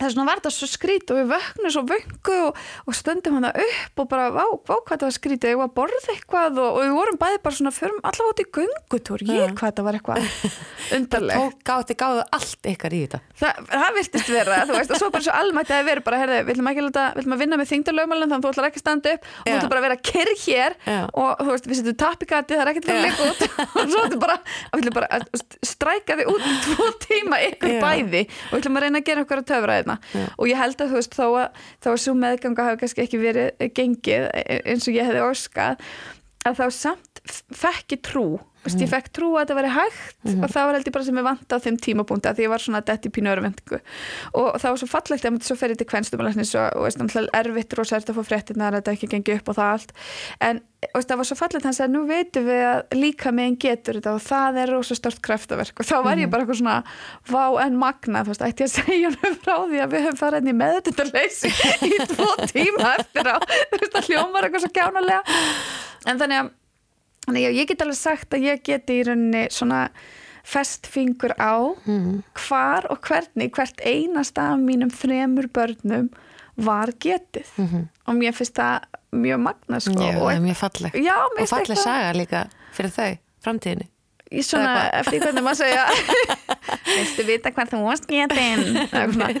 þess 0.00 0.16
vegna 0.16 0.26
var 0.28 0.40
þetta 0.40 0.52
svo 0.54 0.68
skrít 0.70 1.12
og 1.12 1.20
við 1.20 1.26
vöknum 1.34 1.72
svo 1.74 1.82
vöngu 1.88 2.36
og, 2.48 2.60
og 2.86 2.96
stöndum 2.96 3.36
hann 3.38 3.48
upp 3.50 4.02
og 4.02 4.06
bara, 4.10 4.24
vá, 4.34 4.44
vá 4.66 4.74
hvað 4.76 4.94
þetta 4.94 5.06
var 5.06 5.14
var 5.60 5.68
að 5.68 5.74
borða 5.76 6.00
eitthvað 6.14 6.52
og, 6.60 6.70
og 6.70 6.80
við 6.84 6.92
vorum 6.96 7.18
bæði 7.20 7.38
bara 7.44 7.54
svona 7.58 7.72
förum 7.74 8.00
allavega 8.00 8.30
út 8.30 8.40
í 8.40 8.46
göngutúr. 8.58 9.20
Ég 9.28 9.40
Já. 9.40 9.54
hvað 9.58 9.68
þetta 9.70 9.82
var 9.86 9.94
eitthvað 9.98 10.18
undarlegt. 10.96 11.38
Tók 11.40 11.54
gátti 11.70 11.94
gáðu 12.00 12.22
allt 12.38 12.62
ykkar 12.72 12.92
í 12.96 13.00
þetta. 13.04 13.18
Þa, 13.40 13.50
það 13.70 13.90
virtist 13.98 14.28
vera, 14.34 14.54
þú 14.66 14.72
veist, 14.78 14.90
og 14.90 14.98
svo 15.02 15.08
bara 15.14 15.24
svo 15.26 15.34
almætti 15.36 15.72
að 15.76 15.84
vera 15.90 16.00
bara, 16.06 16.16
herði, 16.24 16.38
við 16.46 16.52
ætlum 16.54 16.70
ekki 16.70 16.82
við 16.86 17.20
ætlum 17.22 17.34
að 17.36 17.42
vinna 17.44 17.56
með 17.60 17.68
þingdarlögmálinn, 17.74 18.30
þannig 18.30 18.40
að 18.40 18.44
þú 18.46 18.50
ætlar 18.54 18.68
ekki 18.70 18.80
að 18.80 18.84
standa 18.86 19.08
upp 19.14 19.22
og 19.30 19.44
þú 19.44 19.54
ætlar 19.56 19.72
bara 19.74 19.80
að 19.80 19.86
vera 19.88 19.98
kyrr 20.10 20.32
hér 20.44 20.72
Já. 20.86 21.00
og 21.10 21.30
þú 21.40 21.50
veist, 21.50 21.66
við 21.70 21.76
setjum 21.80 21.98
tap 22.00 22.20
í 22.20 22.30
gati, 22.30 22.52
það 22.56 22.64
er 22.64 22.70
ykkur 29.96 30.20
Já. 30.20 30.28
og 30.36 30.50
ég 30.50 30.60
held 30.60 30.80
að 30.80 30.92
þú 30.92 30.98
veist, 31.00 31.16
þó 31.18 31.26
að, 31.42 31.64
þó 31.82 31.90
að 31.92 32.00
svo 32.04 32.14
meðganga 32.20 32.68
hafi 32.68 32.80
kannski 32.84 33.04
ekki 33.04 33.22
verið 33.22 33.66
gengið 33.76 34.28
e- 34.30 34.62
eins 34.70 34.88
og 34.88 34.96
ég 34.96 35.08
hefði 35.10 35.24
orskað 35.26 35.84
að 36.48 36.60
þá 36.60 36.66
samt 36.78 37.22
fekk 37.52 37.96
ég 37.96 38.02
trú 38.06 38.26
Vist, 38.60 38.80
ég 38.82 38.90
fekk 38.92 39.08
trú 39.16 39.30
að 39.34 39.46
þetta 39.46 39.56
veri 39.56 39.72
hægt 39.72 40.32
og 40.34 40.50
það 40.52 40.66
var 40.68 40.76
held 40.76 40.88
ég 40.90 40.94
bara 40.96 41.06
sem 41.06 41.20
ég 41.20 41.24
vant 41.24 41.54
á 41.54 41.56
þeim 41.64 41.76
tímapunkti 41.80 42.28
að 42.28 42.40
því 42.40 42.44
ég 42.44 42.52
var 42.52 42.64
svona 42.64 42.82
dett 42.84 43.06
í 43.08 43.12
pínu 43.16 43.30
örvendingu 43.32 43.78
og 44.36 44.48
það 44.60 44.74
var 44.74 44.80
svo 44.82 44.88
fallegt 44.90 45.28
að 45.30 45.38
svo 45.46 45.56
fer 45.56 45.72
ég 45.72 45.80
til 45.80 45.86
kvenstumalæknis 45.88 46.52
og, 46.60 46.76
og 46.76 46.84
veist, 46.84 47.30
erfitt 47.40 47.78
rosa 47.78 47.96
erfitt 47.96 48.12
að 48.12 48.20
fá 48.20 48.28
fréttirnar 48.28 48.76
að 48.76 48.82
þetta 48.82 48.94
ekki 48.98 49.10
gengi 49.14 49.38
upp 49.38 49.48
og 49.48 49.56
það 49.56 49.72
allt. 49.76 49.94
En 50.44 50.60
veist, 50.92 51.08
það 51.08 51.22
var 51.22 51.28
svo 51.30 51.38
fallegt 51.40 51.68
hann 51.70 51.78
sagði 51.78 51.94
nú 51.94 52.04
veitum 52.10 52.46
við 52.50 52.62
að 52.68 52.94
líka 53.00 53.32
meginn 53.36 53.58
getur 53.64 54.00
þetta 54.00 54.14
og 54.18 54.22
það 54.28 54.60
er 54.60 54.74
rosa 54.76 54.98
stort 54.98 55.24
kraftaverk. 55.24 55.80
Og 55.80 55.88
þá 55.88 55.96
var 56.04 56.20
ég 56.20 56.32
bara 56.32 56.44
eitthvað 56.44 56.60
svona 56.60 56.78
vá 57.32 57.44
en 57.64 57.80
magna 57.80 58.24
þú 58.26 58.34
veist, 58.34 58.44
ætti 58.44 58.66
ég 58.66 58.70
að 58.70 58.76
segja 58.84 59.16
hann 59.16 59.40
frá 59.40 59.56
því 59.64 59.82
að 59.86 59.96
við 59.96 60.06
höfum 60.10 60.20
farið 60.20 60.44
inn 60.44 60.52
í 60.52 60.58
meðutundarleysi 60.60 61.52
í 61.88 61.92
tvo 62.12 62.30
tíma 62.44 62.94
eftir 62.98 63.32
á. 63.32 63.36
Þú 63.40 63.80
veist, 63.80 63.92
það 63.96 64.10
hljómar 64.12 64.48
eitthvað 64.48 64.66
svo 64.66 64.74
kjánalega 64.76 65.38
en 66.08 66.20
þannig 66.20 66.40
að 66.40 66.56
Þannig 67.30 67.46
að 67.46 67.58
ég 67.60 67.68
get 67.70 67.82
alveg 67.84 67.96
sagt 68.00 68.34
að 68.34 68.42
ég 68.48 68.62
geti 68.66 68.96
í 68.98 69.04
rauninni 69.06 69.44
svona 69.54 69.84
fest 70.50 70.88
fingur 70.90 71.30
á 71.38 71.54
Mhm. 71.86 72.22
hvar 72.34 72.86
og 72.90 72.98
hvernig 73.06 73.52
hvert 73.54 73.78
einasta 73.86 74.50
af 74.54 74.58
mínum 74.58 74.90
þremur 74.90 75.46
börnum 75.54 76.08
var 76.56 76.90
getið. 76.98 77.46
Og 78.08 78.14
mér 78.18 78.34
finnst 78.34 78.54
það 78.58 78.82
mjög 79.14 79.40
magna 79.40 79.78
sko. 79.80 79.94
Já, 79.94 80.18
það 80.18 80.34
er 80.34 80.40
mjög 80.40 80.56
falleg 80.56 80.92
Já, 81.04 81.14
Og 81.16 81.48
falleg 81.48 81.68
eitthvað- 81.70 81.84
saga 81.84 82.12
líka 82.18 82.48
fyrir 82.74 82.90
þau, 82.90 83.18
framtíðinni. 83.44 83.86
Í 84.32 84.42
svona, 84.46 84.90
eftir 84.94 85.20
hvernig 85.20 85.42
maður 85.42 85.62
segja. 85.62 85.86
Veistu 86.96 87.24
vita 87.26 87.50
hvað 87.50 87.70
þú 87.70 87.84
varst 87.86 88.06
getin 88.06 89.40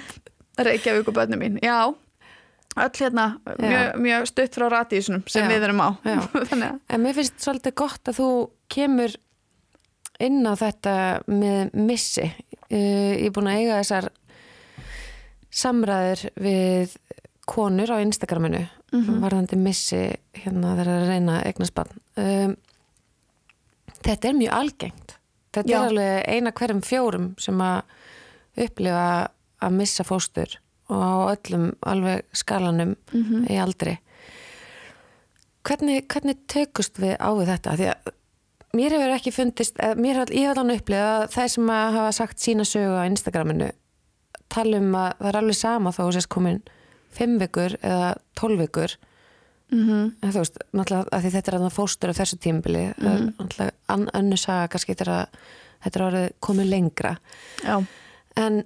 Reykjavík 0.60 1.08
og 1.08 1.14
börnum 1.14 1.38
mín 1.40 1.58
já, 1.62 1.94
öll 2.76 3.00
hérna 3.00 3.24
mjög, 3.58 3.98
mjög 4.04 4.28
stutt 4.30 4.54
frá 4.54 4.68
ratísunum 4.70 5.24
sem 5.26 5.44
Já, 5.44 5.50
við 5.50 5.66
erum 5.68 5.82
á 5.82 5.88
En 6.92 7.02
mér 7.02 7.16
finnst 7.18 7.42
svolítið 7.42 7.74
gott 7.82 8.10
að 8.10 8.20
þú 8.20 8.30
kemur 8.70 9.16
inn 10.20 10.44
á 10.46 10.54
þetta 10.60 10.94
með 11.32 11.74
missi. 11.74 12.26
Uh, 12.70 13.16
ég 13.16 13.30
er 13.30 13.34
búin 13.34 13.50
að 13.50 13.62
eiga 13.62 13.80
þessar 13.80 14.10
samræður 15.50 16.26
við 16.38 16.94
konur 17.50 17.90
á 17.90 17.98
Instagraminu 17.98 18.60
varðandi 19.22 19.58
missi 19.58 20.02
hérna 20.38 20.76
þegar 20.78 20.92
að 20.94 21.08
reyna 21.10 21.38
barn. 21.74 21.98
Um, 22.18 22.54
þetta 24.00 24.28
er 24.28 24.38
mjög 24.38 24.56
algengt. 24.56 25.16
Þetta 25.50 25.70
Já. 25.72 25.76
er 25.78 25.88
alveg 25.88 26.28
eina 26.30 26.52
hverjum 26.52 26.82
fjórum 26.86 27.28
sem 27.38 27.60
að 27.64 27.82
upplifa 28.66 29.06
að 29.60 29.76
missa 29.76 30.06
fóstur 30.06 30.58
og 30.90 31.00
á 31.00 31.14
öllum 31.34 31.66
alveg 31.86 32.24
skalanum 32.36 32.96
í 33.48 33.58
aldri 33.60 33.98
hvernig, 35.66 36.06
hvernig 36.08 36.40
tökust 36.50 36.98
við 37.00 37.16
á 37.20 37.30
við 37.36 37.52
þetta? 37.52 37.76
Því 37.76 37.90
að 37.92 38.14
mér 38.76 38.96
hefur 38.96 39.14
ekki 39.16 39.34
fundist, 39.34 39.76
eða 39.78 39.98
mér 40.00 40.22
hef, 40.22 40.32
ég 40.34 40.48
hef 40.48 40.58
alveg 40.58 40.82
upplifað 40.82 41.14
að 41.20 41.28
þeir 41.34 41.52
sem 41.54 41.70
að 41.74 41.94
hafa 41.98 42.16
sagt 42.16 42.42
sína 42.44 42.66
sögu 42.68 42.96
á 42.96 43.08
Instagraminu 43.08 43.70
tala 44.50 44.80
um 44.80 44.94
að 44.98 45.12
það 45.18 45.30
er 45.30 45.40
alveg 45.40 45.58
sama 45.58 45.94
þá 45.94 46.02
þú 46.02 46.12
sést 46.16 46.32
komin 46.32 46.60
fimm 47.14 47.38
vikur 47.38 47.76
eða 47.82 48.10
tólf 48.38 48.60
vikur 48.60 48.96
Mhm. 49.70 50.16
en 50.22 50.32
þú 50.32 50.40
veist, 50.42 50.56
náttúrulega 50.74 51.08
að 51.14 51.26
þetta 51.30 51.52
er 51.52 51.56
að 51.60 51.72
fóstur 51.72 52.10
af 52.10 52.16
þessu 52.18 52.38
tímbili, 52.42 52.84
mm 52.90 53.06
-hmm. 53.06 53.34
náttúrulega 53.38 53.70
an, 53.88 54.08
önnu 54.14 54.36
saga 54.36 54.68
kannski 54.68 54.94
þetta 54.94 55.06
er 55.06 55.12
að 55.14 55.26
þetta 55.84 56.00
er 56.00 56.06
orðið 56.06 56.32
komið 56.40 56.66
lengra 56.68 57.18
já, 57.62 57.86
en 58.36 58.64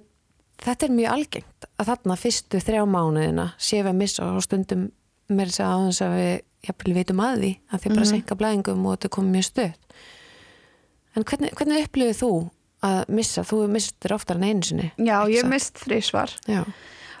þetta 0.63 0.85
er 0.87 0.91
mjög 0.95 1.11
algengt 1.11 1.65
að 1.79 1.85
þarna 1.91 2.15
fyrstu 2.17 2.61
þrjá 2.63 2.83
mánuðina 2.87 3.47
séu 3.57 3.83
við 3.83 3.91
að 3.91 3.99
missa 4.01 4.25
og 4.31 4.43
stundum 4.45 4.91
mér 5.29 5.49
að 5.51 5.71
á 5.73 5.77
þess 5.89 6.01
að 6.05 6.15
við 6.15 6.35
jafnvel 6.65 6.93
vitum 6.95 7.19
að 7.25 7.39
því 7.41 7.51
að 7.71 7.79
því 7.81 7.89
bara 7.89 7.99
Mhm. 8.05 8.11
senka 8.11 8.35
blæðingum 8.39 8.85
og 8.85 8.97
þetta 8.97 9.09
komið 9.15 9.31
mjög 9.35 9.47
stöð 9.49 9.73
en 11.15 11.23
hvernig, 11.23 11.53
hvernig 11.55 11.85
upplifið 11.87 12.19
þú 12.21 12.31
að 12.85 13.09
missa, 13.09 13.41
þú 13.41 13.67
mistur 13.71 14.13
oftar 14.13 14.35
en 14.35 14.43
einu 14.43 14.63
sinni 14.63 14.91
já 14.97 15.17
ég 15.31 15.45
mist 15.49 15.75
þrísvar 15.81 16.33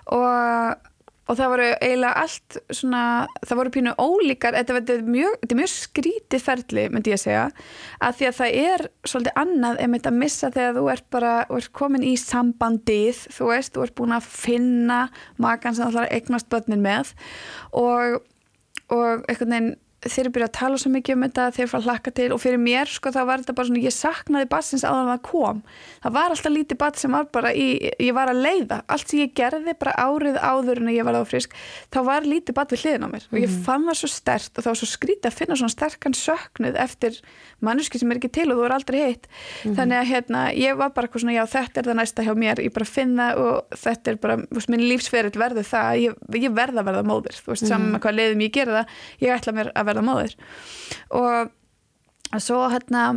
og, 0.07 0.75
og 1.25 1.37
það 1.39 1.51
voru 1.53 1.67
eiginlega 1.73 2.21
allt 2.21 2.57
svona, 2.69 3.03
það 3.41 3.59
voru 3.59 3.73
pínu 3.73 3.93
ólíkar 3.97 4.57
þetta, 4.59 4.75
þetta, 4.77 4.97
er 4.97 5.07
mjög, 5.15 5.47
mjög 5.57 5.71
skrítið 5.71 6.43
ferli 6.45 6.85
myndi 6.93 7.13
ég 7.13 7.19
að 7.19 7.23
segja, 7.23 7.45
að 8.05 8.19
því 8.19 8.27
að 8.29 8.37
það 8.39 8.59
er 8.61 8.85
svolítið 9.09 9.39
annað 9.43 9.81
einmitt 9.85 10.09
að 10.09 10.19
missa 10.19 10.51
þegar 10.53 10.77
þú 10.77 10.85
ert 10.93 11.07
bara, 11.15 11.33
þú 11.49 11.61
ert 11.61 11.71
komin 11.81 12.05
í 12.05 12.13
sambandið 12.21 13.23
þú 13.37 13.49
veist, 13.51 13.73
þú 13.73 13.87
ert 13.87 13.97
búin 13.97 14.17
að 14.17 14.29
finna 14.35 14.99
makan 15.41 15.77
sem 15.77 15.85
þú 15.85 15.93
ætlar 15.93 16.09
að 16.09 16.19
eignast 16.19 16.51
börnin 16.53 16.85
með 16.85 17.15
og, 17.73 18.21
og 18.93 19.25
einhvern 19.25 19.57
veginn 19.57 19.73
þeir 20.05 20.21
eru 20.23 20.33
byrjað 20.35 20.49
að 20.49 20.57
tala 20.59 20.79
svo 20.81 20.91
mikið 20.93 21.15
um 21.15 21.25
þetta 21.25 21.45
þeir 21.55 21.69
fara 21.71 21.81
að 21.81 21.87
hlakka 21.89 22.13
til 22.19 22.27
og 22.35 22.41
fyrir 22.43 22.61
mér 22.61 22.91
sko 22.91 23.11
þá 23.15 23.19
var 23.29 23.41
þetta 23.41 23.55
bara 23.57 23.69
svona 23.69 23.83
ég 23.83 23.95
saknaði 23.95 24.49
batsins 24.51 24.85
áður 24.85 25.01
en 25.01 25.11
það 25.11 25.21
kom. 25.29 25.61
Það 26.05 26.15
var 26.17 26.35
alltaf 26.35 26.53
lítið 26.53 26.79
bats 26.81 27.05
sem 27.05 27.15
var 27.15 27.29
bara 27.33 27.53
í, 27.55 27.67
ég 28.05 28.15
var 28.15 28.31
að 28.31 28.41
leiða, 28.45 28.79
allt 28.91 29.11
sem 29.11 29.21
ég 29.23 29.33
gerði 29.37 29.75
bara 29.79 29.95
árið 30.05 30.39
áður 30.41 30.83
en 30.83 30.91
ég 30.93 31.07
var 31.07 31.19
áfrisk 31.19 31.55
þá 31.93 31.99
var 32.09 32.27
lítið 32.29 32.57
bat 32.59 32.75
við 32.75 32.85
hliðin 32.85 33.07
á 33.07 33.09
mér. 33.15 33.27
Og 33.31 33.39
ég 33.41 33.57
fann 33.65 33.87
það 33.89 33.99
svo 34.01 34.11
stert 34.13 34.53
og 34.53 34.65
það 34.65 34.71
var 34.71 34.81
svo 34.81 34.89
skrítið 34.91 35.29
að 35.31 35.37
finna 35.39 35.59
svona 35.59 35.75
sterkan 35.75 36.17
söknuð 36.17 36.79
eftir 36.85 37.19
manneski 37.65 37.99
sem 38.01 38.11
er 38.11 38.19
ekki 38.19 38.31
til 38.35 38.47
og 38.51 38.59
þú 38.59 38.67
er 38.67 38.75
aldrei 38.75 38.99
hitt. 39.01 39.29
Þannig 39.63 39.99
að 39.99 40.09
hérna, 40.11 40.41
ég 40.53 40.77
var 40.79 40.93
bara 40.95 41.09
svona 41.15 41.35
já 41.35 41.43
þetta 41.49 41.81
er 41.81 41.89
það 41.89 41.99
næsta 42.01 42.25
hjá 42.25 42.33
mér, 42.37 42.61
ég 42.65 42.73
bara 42.75 42.87
finna 42.89 43.27
og 43.39 43.77
þetta 43.79 44.11
er 44.11 44.19
bara, 44.21 44.37
veist, 44.51 44.69
minn 44.71 44.83
lífsferill 44.85 45.33
verður 45.39 45.67
það, 45.67 46.01
ég, 46.03 46.17
ég 46.35 46.55
verða 46.55 46.83
að 46.83 46.89
verða 46.91 47.05
móðir. 47.07 47.39
Þú 47.39 47.53
veist, 47.53 47.67
saman 47.69 47.95
með 47.95 48.03
hvað 48.05 48.17
leiðum 48.19 48.43
ég 48.45 48.53
gera 48.55 48.75
það. 48.79 48.99
Ég 49.23 49.35
ætla 49.35 49.55
mér 49.55 49.71
að 49.71 49.87
verða 49.89 49.94
móðir. 50.03 50.35
Og 51.15 51.53
svo 52.43 52.65
hérna 52.71 53.13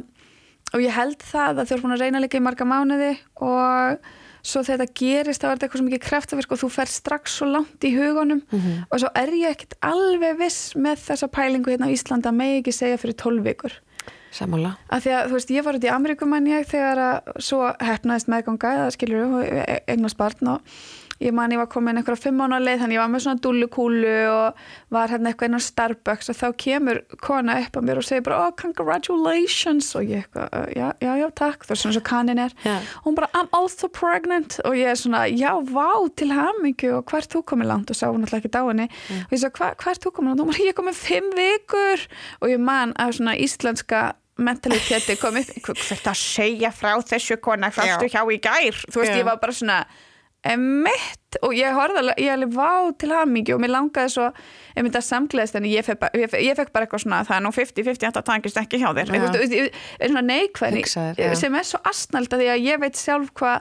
og 0.74 0.84
ég 0.84 0.94
held 0.94 1.20
það 1.24 1.62
að 1.62 1.68
þau 1.68 1.74
eru 1.74 1.84
búin 1.84 1.96
að 1.96 2.02
reyna 2.04 2.22
líka 2.22 2.38
í 2.38 2.44
marga 2.44 2.66
mánuði 2.68 3.12
og 3.40 4.02
svo 4.44 4.62
þegar 4.64 4.84
þetta 4.84 4.98
gerist 5.00 5.42
þá 5.42 5.46
er 5.48 5.54
þetta 5.54 5.66
eitthvað 5.66 5.80
svo 5.80 5.88
mikið 5.88 6.04
kraftaverk 6.04 6.52
og 6.54 6.60
þú 6.60 6.70
fer 6.72 6.92
strax 6.92 7.38
svo 7.38 7.48
langt 7.50 7.84
í 7.84 7.92
hugunum 7.96 8.42
og 8.52 9.00
svo 9.00 9.10
er 9.18 9.32
ég 9.34 9.56
ekkert 9.56 9.76
alveg 9.84 10.38
viss 10.38 10.76
með 10.76 11.02
þessa 11.08 11.28
pælingu 11.32 11.72
hérna 11.72 11.88
á 11.88 11.94
Íslanda 11.94 12.32
með 12.32 12.60
ekki 12.60 12.76
segja 12.76 13.00
fyrir 13.00 13.16
12 13.16 13.44
vikur. 13.48 13.76
Samála. 14.28 14.76
að 14.92 15.06
því 15.06 15.12
að 15.16 15.26
þú 15.28 15.36
veist 15.38 15.50
ég 15.50 15.64
var 15.64 15.76
út 15.78 15.84
í 15.84 15.88
Ameríkumann 15.88 16.48
ég 16.50 16.66
þegar 16.68 16.98
að 17.00 17.28
svo 17.40 17.60
hefnaðist 17.80 18.28
meðganga 18.28 18.72
eða 18.76 18.90
skilur 18.92 19.22
og 19.24 19.44
eignast 19.88 20.18
barn 20.20 20.50
og 20.52 20.74
ég 21.20 21.32
man 21.34 21.50
ég 21.50 21.58
var 21.58 21.66
komin 21.66 21.96
einhverja 21.98 22.22
fimm 22.28 22.38
mánu 22.38 22.58
leið 22.62 22.80
þannig 22.84 22.94
ég 22.98 23.02
var 23.02 23.10
með 23.12 23.22
svona 23.24 23.40
dúllukúlu 23.42 24.16
og 24.30 24.54
var 24.94 25.08
hérna 25.12 25.32
eitthvað 25.32 25.48
inn 25.50 25.58
á 25.58 25.62
Starbucks 25.64 26.30
og 26.30 26.36
þá 26.38 26.46
kemur 26.64 27.00
kona 27.20 27.56
upp 27.64 27.74
á 27.74 27.80
mér 27.82 27.98
og 27.98 28.06
segir 28.06 28.22
bara 28.28 28.46
oh 28.46 28.52
congratulations. 28.54 29.94
Og 29.98 30.02
ég 30.06 30.24
eitthvað 30.24 30.48
"Uh, 30.52 30.66
já, 30.76 30.92
já, 31.00 31.12
já, 31.22 31.28
takk, 31.34 31.64
það 31.66 31.70
er 31.74 31.80
svona 31.82 31.96
svo 31.98 32.04
kanin 32.06 32.38
er. 32.38 32.52
Já. 32.64 32.76
og 32.78 33.04
hún 33.04 33.14
bara 33.16 33.28
I'm 33.34 33.48
also 33.52 33.88
pregnant. 33.88 34.60
Og 34.64 34.72
ég 34.78 34.86
er 34.92 34.94
svona 34.96 35.26
já, 35.28 35.52
vá, 35.64 36.08
til 36.16 36.30
hamingju. 36.32 36.94
Og 36.98 37.04
hvert 37.10 37.28
þú 37.32 37.42
komið 37.44 37.66
langt? 37.66 37.90
Og 37.90 37.96
sá 37.96 38.06
hún 38.08 38.22
alltaf 38.22 38.40
ekki 38.42 38.50
dáinni. 38.54 38.88
Og 39.26 39.32
ég 39.32 39.38
sagði, 39.42 39.58
"Hva- 39.58 39.74
hvert 39.76 40.00
þú 40.04 40.10
komið 40.12 40.28
langt? 40.28 40.40
og 40.40 40.46
hún 40.46 40.52
bara, 40.52 40.68
ég 40.70 40.74
komið 40.74 40.94
fimm 40.94 41.30
vikur. 41.34 42.06
Og 42.42 42.48
ég 42.48 42.60
man 42.60 42.92
að 42.94 43.12
svona 43.18 43.36
íslenska 43.36 44.12
mentaliteti 44.38 45.16
kom 45.20 45.36
upp. 45.36 45.46
Hvert 45.62 46.06
að 46.06 46.14
segja 46.14 46.70
frá 46.70 46.94
þessu 47.02 47.40
kona 47.40 47.70
hverstu 47.70 48.06
hjá 48.08 48.22
í 48.30 48.38
gær. 48.40 48.76
Þú 48.86 49.00
veist, 49.02 49.12
Já. 49.12 49.18
ég 49.18 49.24
var 49.24 49.36
bara 49.42 49.52
svona 49.52 49.84
emitt 50.54 51.38
og 51.44 51.52
ég 51.56 51.74
horfði 51.76 52.00
alveg, 52.02 52.20
ég 52.24 52.32
alveg 52.34 52.54
vá 52.56 52.70
til 52.98 53.10
hamingi 53.12 53.52
og 53.54 53.60
mér 53.62 53.72
langaði 53.74 54.12
svo 54.14 54.26
ég 54.32 54.82
myndi 54.86 55.00
að 55.00 55.06
samgleðast 55.08 55.58
en 55.60 55.68
ég 55.68 55.84
fekk, 55.86 56.00
bara- 56.00 56.16
ég, 56.22 56.30
fekk, 56.32 56.44
ég 56.48 56.56
fekk 56.56 56.72
bara 56.72 56.86
eitthvað 56.88 57.04
svona 57.04 57.20
það 57.28 57.36
er 57.36 57.44
nú 57.46 57.52
50-50 57.56 58.04
þetta 58.06 58.24
tangist 58.30 58.60
ekki 58.62 58.80
hjá 58.82 58.88
þér. 58.96 59.12
Eitthvað, 59.12 59.56
ég- 59.58 59.80
er 60.00 60.08
svona 60.12 60.26
neikvæðni 60.32 60.82
sem 61.44 61.54
er 61.60 61.68
svo 61.68 61.80
astnald 61.84 62.28
að 62.32 62.40
því 62.44 62.50
að 62.54 62.64
ég 62.70 62.80
veit 62.86 62.96
sjálf 63.04 63.32
hvað 63.34 63.60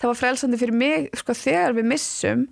það 0.00 0.10
var 0.10 0.20
frelsandi 0.22 0.58
fyrir 0.60 0.74
mig 0.84 1.10
sko 1.18 1.32
þegar 1.38 1.74
við 1.78 1.84
missum 1.94 2.46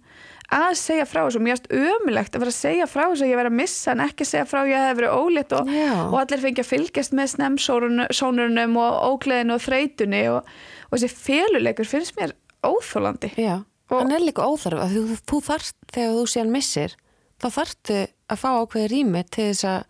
að 0.53 0.75
segja 0.77 1.07
frá 1.09 1.23
þessu, 1.25 1.41
mér 1.41 1.55
erst 1.55 1.69
ömulegt 1.73 2.35
að 2.37 2.43
vera 2.43 2.53
að 2.53 2.59
segja 2.59 2.87
frá 2.87 3.07
þessu 3.09 3.25
að 3.25 3.31
ég 3.33 3.39
vera 3.41 3.49
að 3.49 3.57
missa 3.57 3.93
en 3.95 4.03
ekki 4.05 4.25
segja 4.29 4.45
frá 4.51 4.59
að 4.61 4.69
ég 4.75 4.83
hef 4.85 4.99
verið 4.99 5.15
ólétt 5.17 5.53
og, 5.57 5.71
og 6.13 6.17
allir 6.21 6.43
fengi 6.43 6.61
að 6.61 6.69
fylgjast 6.69 7.15
með 7.17 7.31
snemsónurnum 7.33 8.77
og 8.83 8.99
ógleðinu 9.15 9.57
og 9.57 9.63
þreytunni 9.65 10.23
og, 10.35 10.51
og 10.91 10.99
þessi 10.99 11.09
féluleikur 11.25 11.89
finnst 11.89 12.17
mér 12.21 12.35
óþólandi 12.65 13.33
Já, 13.37 13.63
Og- 13.91 13.99
hann 14.01 14.13
er 14.13 14.21
líka 14.25 14.45
óþarf 14.47 14.83
að 14.87 14.95
þú, 14.97 15.03
þú 15.29 15.41
þarft, 15.49 15.77
þegar 15.93 16.15
þú 16.19 16.27
síðan 16.35 16.53
missir 16.55 16.95
þá 17.43 17.49
þarftu 17.59 17.97
að 18.33 18.39
fá 18.45 18.49
ákveði 18.63 18.91
rými 18.95 19.25
til 19.31 19.49
þess 19.51 19.65
að 19.65 19.83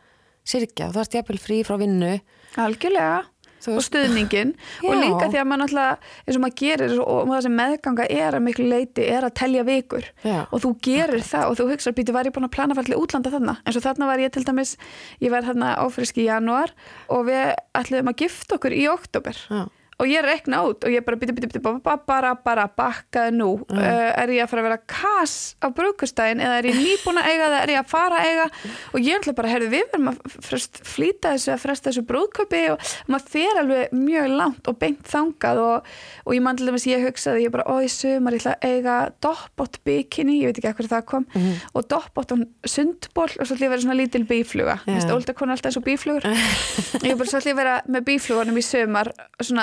syrkja, 0.45 0.89
þú 0.91 0.97
þarft 0.99 1.15
jafnvel 1.21 1.39
frí 1.39 1.59
frá 1.69 1.77
vinnu. 1.79 2.15
Algjörlega. 2.59 3.21
Og 3.63 3.79
stuðningin 3.79 4.57
og 4.83 4.91
Já. 4.91 4.99
líka 5.05 5.29
því 5.31 5.39
að 5.39 5.45
maður 5.47 5.61
náttúrulega 5.63 5.99
eins 6.27 6.35
og 6.39 6.41
maður 6.43 6.57
gerir 6.59 6.95
og 7.05 7.29
það 7.31 7.43
sem 7.45 7.53
meðganga 7.61 8.07
er 8.11 8.35
að 8.35 8.43
miklu 8.43 8.65
leiti 8.67 9.05
er 9.07 9.23
að 9.29 9.35
telja 9.39 9.63
vikur. 9.69 10.09
Já. 10.27 10.41
og 10.51 10.65
þú 10.65 10.73
gerir 10.83 11.23
það 11.23 11.45
og 11.47 11.55
þú 11.61 11.67
hugsa 11.71 11.93
býtu 11.95 12.13
var 12.17 12.27
ég 12.27 12.35
búin 12.35 12.49
að 12.49 12.55
plana 12.57 12.75
fallið 12.75 12.99
útlanda 12.99 13.31
þarna? 13.31 13.55
Eins 13.63 13.79
og 13.79 13.85
þarna 13.87 14.09
var 14.11 14.19
ég 14.25 14.33
til 14.35 14.43
dæmis 14.49 14.75
ég 15.23 15.31
var 15.31 15.47
þarna 15.47 15.77
áfrisk 15.79 16.19
í 16.19 16.27
janúar 16.27 16.75
og 17.09 17.23
við 17.31 17.55
ætluðum 17.79 18.11
að 18.11 18.19
gifta 18.25 18.59
okkur 18.59 18.75
í 18.75 18.83
oktober 18.91 19.39
Já. 19.47 19.63
Og 20.01 20.09
ég 20.09 20.25
rekna 20.25 20.63
út 20.67 20.85
og 20.87 20.93
ég 20.93 21.05
bara 21.05 21.19
býtu, 21.21 21.35
býtu, 21.37 21.49
býtu, 21.51 21.61
bara, 21.63 21.99
bara, 22.07 22.33
bara 22.35 22.65
bakkaði 22.77 23.35
nú. 23.37 23.51
Uh, 23.71 23.79
er 24.19 24.33
ég 24.35 24.45
að 24.45 24.51
fara 24.51 24.63
að 24.63 24.69
vera 24.69 24.81
kass 24.91 25.55
á 25.63 25.67
brúkustæðin 25.75 26.43
eða 26.43 26.59
er 26.61 26.69
ég 26.71 26.79
nýbúin 26.81 27.21
að 27.21 27.29
eiga 27.31 27.49
eða 27.49 27.61
er 27.63 27.73
ég 27.75 27.81
að 27.83 27.91
fara 27.93 28.21
að 28.21 28.31
eiga? 28.31 28.47
Og 28.93 28.99
ég 29.05 29.21
ætla 29.21 29.35
bara, 29.39 29.53
heyrðu, 29.53 29.69
við 29.73 29.85
verðum 29.93 30.11
að 30.13 30.17
frest, 30.49 30.81
flýta 30.89 31.35
þessu, 31.35 31.53
að 31.55 31.63
fresta 31.67 31.91
þessu 31.91 32.05
brúðköpi 32.09 32.63
og 32.73 32.79
maður 33.13 33.29
fer 33.35 33.61
alveg 33.63 33.95
mjög 33.97 34.27
langt 34.41 34.71
og 34.73 34.79
beint 34.81 35.05
þangað 35.13 35.63
og, 35.63 35.93
og 36.25 36.37
ég 36.37 36.45
mann 36.47 36.59
til 36.59 36.69
dæmis 36.71 36.89
ég 36.89 37.07
hugsaði, 37.07 37.47
ég 37.47 37.55
bara, 37.55 37.79
ég 37.85 37.93
sumar 37.93 38.37
ég 38.37 38.43
ætla 38.43 38.57
að 38.57 38.67
eiga 38.73 38.97
doppbót 39.23 39.81
bikini, 39.87 40.41
ég 40.41 40.51
veit 40.51 40.63
ekki 40.63 40.75
hvað 40.81 40.93
það 40.97 41.07
kom. 41.13 41.29
Og 41.77 41.87
doppbót 41.91 42.35
sundból 42.69 43.29
og 43.29 43.47
svo 43.47 43.55
ætla 43.57 43.67
ég 43.67 43.71
að 43.71 43.75
vera 43.77 43.85
svona 43.85 43.99
lítil 43.99 44.25
bífluga, 44.29 44.79
yeah. 44.87 44.99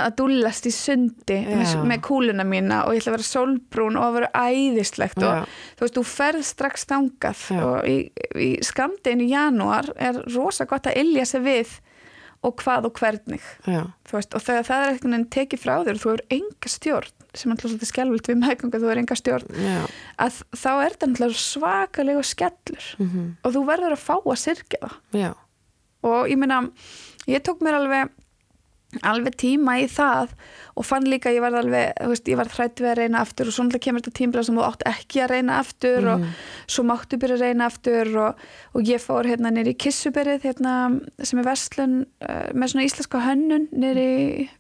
og 0.19 0.29
dúllast 0.29 0.67
í 0.67 0.73
sundi 0.73 1.37
með, 1.47 1.75
með 1.87 2.01
kúluna 2.05 2.45
mína 2.47 2.83
og 2.87 2.95
ég 2.95 3.03
ætla 3.03 3.13
að 3.13 3.17
vera 3.17 3.27
sólbrún 3.29 3.99
og 3.99 4.07
að 4.07 4.17
vera 4.17 4.47
æðislegt 4.49 5.21
og 5.23 5.35
Já. 5.37 5.59
þú 5.77 5.85
veist, 5.85 5.99
þú 5.99 6.05
ferð 6.13 6.47
strax 6.47 6.89
þangað 6.89 7.43
Já. 7.55 7.61
og 7.65 7.87
í, 7.89 7.97
í 8.35 8.49
skamdeginu 8.65 9.27
í 9.27 9.31
janúar 9.33 9.91
er 9.95 10.19
rosa 10.33 10.67
gott 10.69 10.89
að 10.89 10.99
ilja 11.03 11.27
sig 11.29 11.45
við 11.45 11.77
og 12.45 12.55
hvað 12.61 12.87
og 12.87 12.99
hvernig. 13.01 13.43
Veist, 14.07 14.35
og 14.35 14.43
þegar 14.43 14.67
það 14.67 14.83
er 14.83 14.93
einhvern 14.93 15.15
veginn 15.15 15.31
tekið 15.35 15.63
frá 15.63 15.73
þér 15.83 15.97
og 15.97 16.03
þú 16.03 16.11
hefur 16.13 16.23
enga 16.37 16.71
stjórn 16.71 17.15
sem 17.37 17.51
er 17.53 17.65
alltaf 17.67 17.89
skelvilt 17.91 18.29
við 18.31 18.39
meðganga 18.41 18.79
þú 18.79 18.87
hefur 18.87 19.01
enga 19.03 19.17
stjórn 19.19 19.59
já, 19.61 19.81
að 20.23 20.39
þá 20.57 20.69
er 20.71 20.95
þetta 20.95 21.27
svakalega 21.37 22.23
skellur 22.25 22.87
mhm, 22.97 23.27
og 23.43 23.53
þú 23.53 23.61
verður 23.67 23.93
að 23.93 24.01
fá 24.01 24.15
að 24.17 24.39
sirkja 24.41 24.79
það. 24.87 25.35
Og 26.09 26.31
ég 26.31 26.39
meina, 26.39 26.61
ég 27.27 27.43
tók 27.43 27.59
mér 27.61 27.81
alveg 27.81 28.15
alveg 29.05 29.37
tíma 29.39 29.77
í 29.83 29.87
það 29.91 30.33
og 30.79 30.87
fann 30.87 31.07
líka 31.11 31.31
ég 31.33 31.43
var 31.43 31.57
alveg 31.59 31.91
þú 31.99 32.09
veist, 32.13 32.29
ég 32.31 32.37
var 32.39 32.49
hrætt 32.53 32.79
við 32.79 32.89
að 32.93 32.99
reyna 33.01 33.23
aftur 33.25 33.49
og 33.51 33.55
svona 33.55 33.81
kemur 33.83 34.03
þetta 34.03 34.15
tímbrað 34.15 34.45
sem 34.47 34.59
þú 34.59 34.63
átt 34.63 34.85
ekki 34.87 35.21
að 35.25 35.33
reyna 35.33 35.57
aftur 35.59 36.07
og 36.13 36.23
svo 36.71 36.85
máttu 36.87 37.19
byrja 37.19 37.35
að 37.35 37.43
reyna 37.43 37.67
aftur 37.67 38.11
og, 38.23 38.45
og 38.77 38.87
ég 38.87 39.03
fór 39.03 39.27
hérna 39.27 39.51
nýri 39.51 39.73
í 39.75 39.79
Kissuberið 39.83 40.47
hérna, 40.47 40.75
sem 41.19 41.41
er 41.41 41.47
vestlun 41.49 41.97
uh, 42.23 42.47
með 42.55 42.73
svona 42.73 42.87
íslenska 42.87 43.23
hönnun 43.25 43.67
nýri 43.75 44.07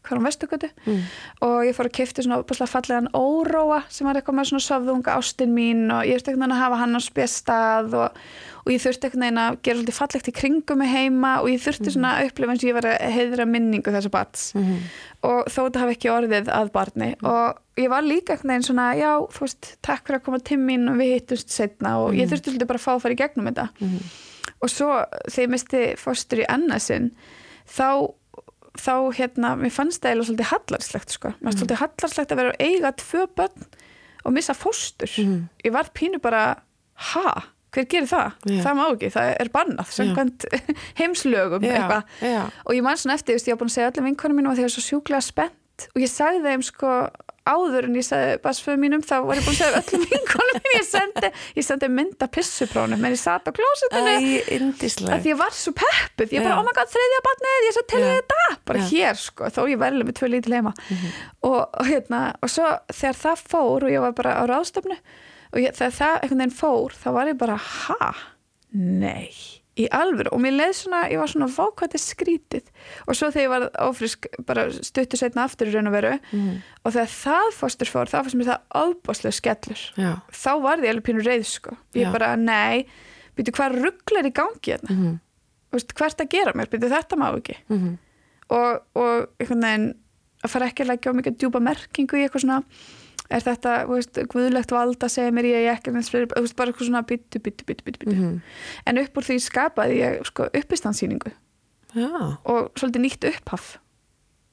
hvað 0.03 0.19
um 0.19 0.27
vestökutu 0.27 0.71
mm. 0.83 1.01
og 1.47 1.57
ég 1.69 1.77
fór 1.77 1.87
að 1.87 1.97
kefti 2.01 2.27
svona 2.27 2.41
opaslega 2.43 2.73
fallegan 2.73 3.11
óróa 3.15 3.81
sem 3.87 4.09
var 4.09 4.19
eitthvað 4.19 4.41
með 4.41 4.51
svona 4.51 4.67
sofðunga 4.67 5.15
ástin 5.15 5.55
mín 5.55 5.87
og 5.87 6.03
ég 6.03 6.19
þurfti 6.19 6.35
eitthvað 6.35 6.55
að 6.57 6.63
hafa 6.65 6.81
hann 6.83 6.99
á 6.99 7.01
spjastað 7.05 7.95
og, 7.95 8.23
og 8.65 8.73
ég 8.73 8.83
þurfti 8.83 9.07
eitthvað 9.07 9.39
að 9.45 9.61
gera 9.63 9.79
svolítið 9.79 9.99
fallegt 10.01 10.31
í 10.31 10.35
kringum 10.35 10.83
mig 10.83 10.91
heima 10.91 11.37
og 11.39 11.47
ég 11.53 11.63
þurfti 11.63 11.95
svona 11.95 12.17
að 12.17 12.33
upplifa 12.33 12.55
eins 12.55 12.65
og 12.65 12.71
ég 12.73 12.77
var 12.81 12.89
að 12.91 13.15
heiðra 13.15 13.47
minningu 13.47 13.95
þessa 13.95 14.11
bats 14.11 14.49
Mhm. 14.59 14.81
Og 15.25 15.49
þó 15.51 15.57
þetta 15.65 15.81
hafi 15.83 15.95
ekki 15.97 16.11
orðið 16.13 16.49
að 16.55 16.71
barni. 16.75 17.09
Og 17.27 17.81
ég 17.81 17.89
var 17.91 18.05
líka 18.05 18.33
eitthvað 18.35 18.53
einn 18.55 18.63
svona 18.63 18.87
já, 18.95 19.11
þú 19.35 19.43
veist, 19.45 19.73
takk 19.85 20.05
fyrir 20.07 20.19
að 20.19 20.25
koma 20.25 20.39
til 20.39 20.59
mín 20.61 20.87
og 20.91 20.99
við 21.01 21.13
hittumst 21.17 21.51
setna 21.51 21.97
og 22.03 22.15
ég 22.15 22.29
þurfti 22.31 22.53
svolítið 22.53 22.69
bara 22.71 22.79
að 22.79 22.85
fá 22.85 22.93
að 22.93 23.03
fara 23.03 23.17
í 23.17 23.19
gegnum 23.19 23.49
þetta. 23.51 23.67
Mhm. 23.79 23.99
og 24.59 24.69
svo 24.69 24.87
þegar 25.29 25.43
ég 25.45 25.51
misti 25.53 25.81
fóstur 25.95 26.41
í 26.43 26.47
annarsinn 26.49 27.11
þá 27.69 28.13
þá 28.79 28.95
hérna, 29.15 29.53
mér 29.59 29.71
fannst 29.71 30.01
það 30.01 30.09
eiginlega 30.11 30.27
svolítið 30.29 30.49
hallarslegt 30.53 31.13
sko, 31.15 31.29
mér 31.29 31.47
fannst 31.47 31.59
svolítið 31.59 31.81
hallarslegt 31.83 32.31
að 32.31 32.39
vera 32.41 32.51
að 32.53 32.65
eiga 32.67 32.91
tvö 33.01 33.23
börn 33.35 33.65
og 34.25 34.33
missa 34.35 34.53
fóstur. 34.53 35.11
Mhm. 35.17 35.49
ég 35.65 35.71
var 35.71 35.89
pínu 35.95 36.19
bara 36.21 36.43
ha, 37.13 37.43
hver 37.75 37.87
gerir 37.89 38.09
það? 38.09 38.35
Já. 38.49 38.59
það 38.65 38.77
má 38.79 38.83
ekki, 38.87 39.11
það 39.15 39.31
er 39.43 39.51
bannað 39.53 39.95
samkvæmt 39.95 40.45
heimslögum 40.99 41.65
já, 41.65 41.73
eitthvað. 41.77 42.19
já, 42.25 42.41
og 42.65 42.77
ég 42.77 42.85
man 42.85 42.99
svona 42.99 43.17
eftir, 43.19 43.39
ég 43.39 43.55
var 43.55 43.61
búin 43.63 43.71
að 43.71 43.77
segja 43.77 43.91
öllum 43.93 44.09
vinkonum 44.09 44.39
mínum 44.39 44.53
og 44.53 44.59
þegar 44.59 44.75
svo 44.75 44.85
sjúklega 44.85 45.25
spennt. 45.25 45.89
Og 45.95 46.01
ég 46.03 46.11
sagði 46.11 46.41
þeim 46.43 46.63
sko 46.67 46.93
áður 47.49 47.87
en 47.87 47.95
ég 47.97 48.05
sagði 48.05 48.33
basföðu 48.43 48.79
mínum 48.81 49.01
þá 49.05 49.15
var 49.25 49.39
ég 49.39 49.45
búin 49.45 49.55
að 49.55 49.61
segja 49.61 49.79
öllum 49.79 50.03
vinkonum 50.11 50.57
mínum 50.59 50.75
ég 50.75 50.85
sendi, 50.85 51.31
ég 51.55 51.65
sendi 51.65 51.89
mynda 51.93 52.27
pissuprónum 52.35 53.05
en 53.07 53.15
ég 53.15 53.21
satt 53.21 53.47
á 53.47 53.51
klósitinu 53.55 54.11
Æ, 54.11 54.17
að 55.15 55.23
því 55.23 55.31
ég 55.31 55.39
var 55.39 55.55
svo 55.55 55.73
peppuð, 55.77 56.35
ég 56.35 56.45
bara, 56.45 56.59
oh 56.59 56.67
my 56.67 56.75
god, 56.77 56.91
þriðja 56.93 57.21
barnið, 57.29 57.55
ég 57.63 57.71
er 57.71 57.77
svo 57.77 57.85
til 57.93 58.03
þetta. 58.05 58.41
Bara 58.69 58.85
hér 58.91 59.19
sko, 59.23 59.49
þó 59.55 59.61
ég 59.71 59.81
verði 59.81 60.05
með 60.09 60.19
tvö 60.19 60.31
lítil 60.35 60.55
heima. 60.59 60.75
Og, 61.47 61.59
og 61.63 61.89
hérna, 61.89 62.21
og 62.43 62.51
og 65.53 65.59
ég 65.63 65.73
þegar 65.77 65.95
það 65.99 66.17
einhvern 66.23 66.43
veginn 66.43 66.57
fór 66.59 66.93
þá 66.93 67.07
var 67.15 67.27
ég 67.31 67.37
bara, 67.39 67.55
ha, 67.57 68.11
nei 68.73 69.29
í 69.79 69.85
alvöru? 69.95 70.33
Og 70.35 70.41
mér 70.43 70.57
leið 70.57 70.73
svona, 70.75 71.05
ég 71.07 71.21
var 71.21 71.29
svona 71.31 71.47
vákvæði 71.53 71.99
skrítið 72.03 72.65
og 73.07 73.15
svo 73.15 73.29
þegar 73.31 73.45
ég 73.45 73.51
var 73.53 73.65
ófrisk 73.87 74.27
bara 74.45 74.65
stuttu 74.75 75.15
setna 75.15 75.45
aftur 75.47 75.69
í 75.69 75.73
raun 75.73 75.87
og 75.87 75.93
veru 75.95 76.17
Mhm. 76.33 76.57
og 76.83 76.91
þegar 76.93 77.13
það 77.13 77.53
fóstur 77.55 77.87
fór, 77.87 78.11
þá 78.11 78.17
fannst 78.23 78.35
mér 78.35 78.49
það 78.51 78.59
ábáslega 78.75 79.37
skellur. 79.39 79.81
Já, 79.95 80.11
þá 80.31 80.51
var 80.61 80.77
því 80.77 80.89
alveg 80.91 81.03
pínu 81.07 81.23
reyð 81.23 81.45
sko. 81.47 81.77
Ég 81.95 82.05
Já. 82.07 82.11
bara, 82.11 82.35
nei, 82.35 82.85
býtu 83.37 83.51
hvað 83.55 83.79
rugglar 83.79 84.25
í 84.27 84.33
gangi 84.35 84.73
hérna? 84.75 85.19
Veist, 85.71 85.93
hvert 85.93 86.17
að 86.19 86.29
gera 86.29 86.51
mér, 86.53 86.67
byrju 86.67 86.89
þetta 86.89 87.15
má 87.15 87.31
ekki. 87.37 87.55
Mhm. 87.69 87.97
og, 88.49 88.81
og 88.95 89.29
einhvern 89.39 89.61
veginn 89.61 89.95
að 90.43 90.49
fara 90.49 90.65
ekki 90.67 90.83
að 90.83 90.87
leggja 90.89 91.11
á 91.11 91.17
mikið 91.19 91.37
djúpa 91.37 91.59
merkingu 91.61 92.17
í 92.17 92.23
eitthvað 92.27 92.41
svona 92.43 92.63
er 93.29 93.43
þetta, 93.45 93.73
þú 93.85 93.93
veist, 93.97 94.19
guðlegt 94.33 94.71
vald 94.73 94.97
að 95.05 95.11
segja 95.13 95.31
mér 95.35 95.45
ég 95.45 95.67
ekki 95.75 95.91
fyrir, 96.09 96.27
þú 96.31 96.41
veist, 96.45 96.55
bara 96.57 96.71
eitthvað 96.71 96.87
svona 96.89 97.03
byttu, 97.05 97.39
byttu, 97.45 97.65
byttu, 97.67 97.83
byttu, 97.85 97.99
byttu 98.05 98.15
Mhm. 98.15 98.41
en 98.87 98.97
upp 98.97 99.17
úr 99.17 99.23
því 99.29 99.37
skapaði 99.45 99.99
ég 100.01 100.25
sko 100.25 100.49
uppistandsýningu 100.53 101.31
Já, 101.95 102.37
og 102.45 102.71
svolítið 102.77 103.01
nýtt 103.01 103.23
upphaf. 103.31 103.77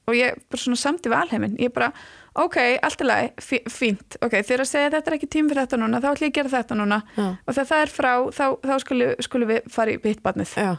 Og 0.07 0.15
ég 0.15 0.33
bara 0.49 0.57
svona 0.61 0.77
samti 0.79 1.09
við 1.09 1.19
alheimin 1.21 1.57
ég 1.59 1.69
bara, 1.73 1.91
ok, 2.35 2.57
allt 2.81 3.01
í 3.01 3.05
lagi 3.05 3.29
fí- 3.37 3.65
fínt, 3.69 4.15
ok, 4.21 4.31
þegar 4.41 4.61
að 4.63 4.69
segja 4.71 4.89
þetta 4.89 5.07
er 5.11 5.17
ekki 5.17 5.29
tím 5.29 5.49
fyrir 5.49 5.67
þetta 5.67 5.77
núna 5.77 5.99
þá 6.01 6.07
ætlum 6.15 6.27
ég 6.27 6.31
að 6.31 6.37
gera 6.37 6.49
þetta 6.49 6.75
núna. 6.79 7.01
Já, 7.17 7.37
og 7.45 7.53
þegar 7.53 7.67
það 7.67 7.81
er 7.81 7.91
frá, 7.93 8.11
þá, 8.31 8.45
þá 8.63 8.79
skulum 8.79 9.15
skulu 9.21 9.45
við 9.51 9.61
fara 9.69 9.91
í 9.91 9.97
bitbarnið 10.01 10.53
já, 10.57 10.77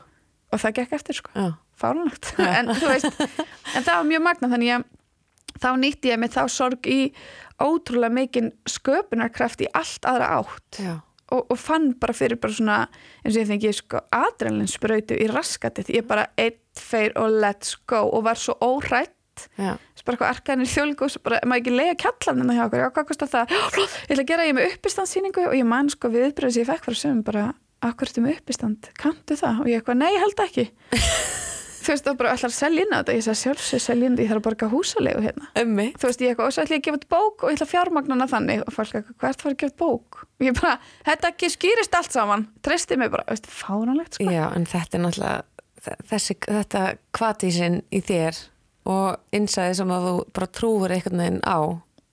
og 0.53 0.59
það 0.59 0.75
gekk 0.81 0.93
eftir 0.99 1.15
sko. 1.15 1.31
Já. 1.37 1.53
fárunlegt 1.79 2.35
en 2.59 2.69
en 2.71 3.83
það 3.85 3.95
var 3.95 4.05
mjög 4.05 4.23
magna 4.23 4.49
þannig 4.49 4.73
að 4.75 4.85
þá 5.63 5.69
nýtti 5.79 6.11
ég 6.11 6.19
mig 6.19 6.31
þá 6.35 6.49
sorg 6.51 6.83
í 6.91 7.13
ótrúlega 7.63 8.15
mikinn 8.15 8.51
sköpunarkraft 8.69 9.63
í 9.65 9.69
allt 9.77 10.09
aðra 10.09 10.31
átt. 10.39 10.81
Og, 11.29 11.45
og 11.53 11.59
fann 11.61 11.91
bara 12.01 12.15
fyrir 12.17 12.41
bara 12.41 12.55
svona 12.57 12.79
eins 13.21 13.35
og 13.35 13.43
ég 13.43 13.51
fengi 13.51 13.73
sko 13.77 14.01
adrenalin 14.17 14.71
sprautu 14.71 15.19
í 15.19 15.27
raskatið, 15.29 15.91
ég 15.99 16.07
bara 16.09 16.31
eitt, 16.41 16.63
feir 16.79 17.13
og 17.21 17.35
let's 17.43 17.75
go. 17.91 18.07
Og 18.09 18.25
var 18.25 18.41
svo 18.41 18.57
óhrætt 18.65 19.13
já. 19.59 19.75
þess 19.77 20.07
bara 20.07 20.17
eitthvað 20.17 20.33
arkaðinir 20.33 20.73
þjólgu 20.73 21.09
og 21.11 21.19
bara, 21.27 21.41
maður 21.45 21.61
ekki 21.61 21.75
lega 21.75 21.99
kjallan 22.05 22.55
hjá 22.55 22.65
okkur, 22.65 22.85
já 22.85 22.89
hvað 22.97 23.09
kostar 23.11 23.33
það? 23.35 23.57
Ég 23.59 24.15
ætla 24.15 24.23
að 24.23 24.31
gera 24.31 24.49
ég 24.49 24.57
með 24.57 24.71
uppistandsýningu. 24.73 25.49
Og 25.51 25.59
ég 25.59 25.69
man 25.69 25.93
sko 25.93 26.13
viðbröð 26.15 26.55
sem 26.55 26.65
ég 26.65 26.71
fekk 26.71 26.89
frá 26.89 26.97
sögum 27.03 27.21
bara 27.27 27.51
akkur 27.85 28.09
ertu 28.09 28.25
með 28.25 28.41
uppistand, 28.41 28.89
kanntu 28.99 29.37
það? 29.39 29.61
Og 29.63 29.71
ég 29.71 29.83
eitthvað, 29.83 30.01
nei, 30.01 30.15
held 30.19 30.43
ekki 30.49 30.67
þú 31.89 31.95
veist, 31.95 32.05
það 32.05 32.19
bara 32.21 32.33
ætlar 32.37 32.53
að 32.53 32.57
selja 32.59 32.85
inn 32.85 32.93
á 32.93 32.99
þetta. 32.99 33.15
Ég 33.17 33.25
sagði 33.25 33.41
sjálfsög 33.43 33.83
selja 33.83 34.09
inn, 34.09 34.19
ég 34.21 34.29
þarf 34.29 34.41
að 34.43 34.47
borga 34.47 34.69
húsalegu 34.73 35.23
hérna. 35.25 35.49
Ömmi. 35.63 35.87
þú 35.97 36.11
veist, 36.11 36.25
ég 36.25 36.33
eitthvað, 36.33 36.51
og 36.51 36.55
svo 36.55 36.65
ætla 36.65 36.77
ég 36.77 36.83
að 36.83 36.87
gefa 36.89 36.99
út 37.01 37.07
bók 37.15 37.45
og 37.45 37.49
ég 37.49 37.59
ætla 37.59 37.67
að 37.69 37.73
fjármagnana 37.73 38.29
þannig. 38.29 38.65
Og 38.65 38.77
fólk 38.77 38.93
eitthvað, 38.99 39.17
hvað 39.19 39.31
er 39.31 39.39
það 39.41 39.51
að 39.51 39.59
gefa 39.63 39.73
út 39.73 39.79
bók? 39.81 40.21
Og 40.29 40.47
ég 40.47 40.59
bara, 40.59 40.75
þetta 41.09 41.33
ekki 41.33 41.51
skýrist 41.55 41.99
allt 41.99 42.15
saman. 42.15 42.47
Treysti 42.67 43.01
mig 43.01 43.13
bara, 43.15 43.25
veist, 43.31 43.49
fáránlegt 43.49 44.19
sko. 44.19 44.29
Já, 44.29 44.45
en 44.53 44.69
þetta 44.69 44.99
er 44.99 45.05
náttúrulega 45.07 45.97
þessi, 46.13 46.39
þetta 46.45 46.85
kvatísinn 47.17 47.83
í 47.95 48.03
þér 48.05 48.41
og 48.89 49.37
innsæði 49.37 49.77
sem 49.81 49.93
að 49.93 50.09
þú 50.09 50.17
bara 50.37 50.51
trúur 50.59 50.95
einhvern 50.95 51.23
veginn 51.23 51.45
á 51.45 51.59